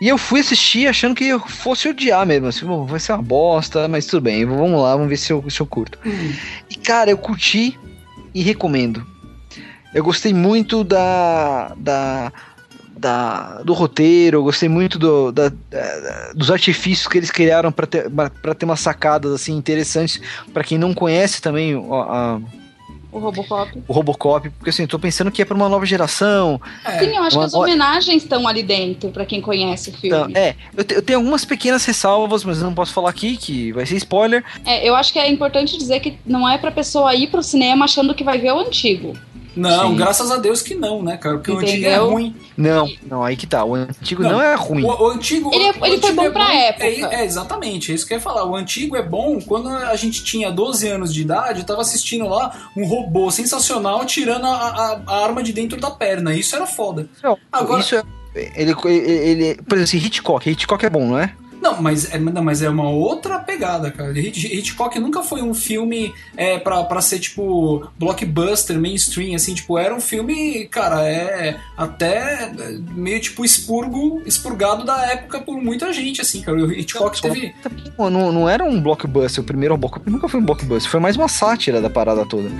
[0.00, 3.22] E eu fui assistir achando que eu fosse odiar mesmo, assim, "Bom, vai ser uma
[3.22, 5.98] bosta, mas tudo bem, vamos lá, vamos ver se eu, se eu curto.
[6.70, 7.78] E cara, eu curti
[8.34, 9.06] e recomendo.
[9.94, 12.32] Eu gostei muito da, da,
[12.96, 17.86] da- do roteiro, eu gostei muito do, da- da- dos artifícios que eles criaram para
[17.86, 20.20] ter, pra ter umas sacadas assim interessantes
[20.52, 22.40] para quem não conhece também o- a-
[23.14, 23.70] O Robocop.
[23.86, 26.60] o Robocop, porque assim, tô pensando que é para uma nova geração.
[26.98, 30.34] Sim, eu acho que as homenagens estão ali dentro, pra quem conhece o Então, filme.
[30.36, 33.72] é, eu, te- eu tenho algumas pequenas ressalvas, mas eu não posso falar aqui, que
[33.72, 34.44] vai ser spoiler.
[34.66, 37.84] É, eu acho que é importante dizer que não é pra pessoa ir pro cinema
[37.84, 39.16] achando que vai ver o antigo.
[39.56, 39.96] Não, Sim.
[39.96, 41.36] graças a Deus que não, né, cara?
[41.36, 42.10] Porque o antigo é Entendeu?
[42.10, 42.34] ruim.
[42.56, 43.64] Não, não, aí que tá.
[43.64, 44.84] O antigo não, Não, é ruim.
[44.84, 45.50] O, o antigo.
[45.54, 46.84] Ele é- o ele foi antigo bom é pra época.
[46.86, 48.44] É, é, exatamente, é isso que eu ia falar.
[48.44, 52.26] O antigo é bom quando a gente tinha 12 anos de idade, eu tava assistindo
[52.28, 56.34] lá um robô sensacional tirando a, a- a arma de dentro da perna.
[56.34, 57.08] Isso era foda.
[57.22, 58.02] Não, Agora- Isso é.
[58.56, 60.50] Ele, ele, ele- por exemplo, assim, Hitchcock.
[60.50, 61.32] Hitchcock é bom, não é?
[61.64, 64.12] Não, mas é, não, mas é uma outra pegada, cara.
[64.12, 69.78] Hit- Hitchcock nunca foi um filme é, pra, pra ser, tipo, blockbuster, mainstream, assim, tipo,
[69.78, 75.90] era um filme, cara, é até é, meio, tipo, expurgo, expurgado da época por muita
[75.92, 76.58] gente, assim, cara.
[76.58, 77.54] O Hitchcock teve...
[77.96, 79.42] Pô, Não, não era um blockbuster.
[79.42, 80.90] O primeiro Robocop nunca foi um blockbuster.
[80.90, 82.50] Foi mais uma sátira da parada toda.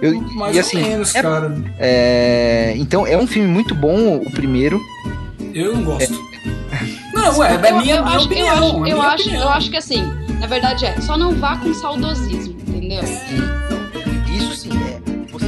[0.00, 1.54] Eu, Mais e assim, menos, é- cara.
[1.78, 4.80] é, então, é um filme muito bom, o primeiro.
[5.52, 6.33] Eu não gosto.
[7.12, 8.46] Não, é, é eu, minha, eu minha acho, opinião.
[8.46, 9.42] eu, acho, é eu, acho, opinião.
[9.42, 10.02] eu acho que assim,
[10.40, 13.02] na verdade é, só não vá com saudosismo, entendeu?
[14.32, 15.00] Isso sim é.
[15.30, 15.46] Você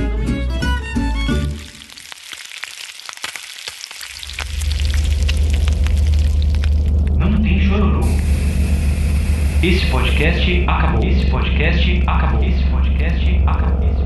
[7.19, 8.01] não Não tem chororô.
[9.63, 11.05] Esse podcast acabou.
[11.05, 12.45] Esse podcast acabou.
[12.45, 13.89] Esse podcast acabou.
[13.89, 14.06] Esse podcast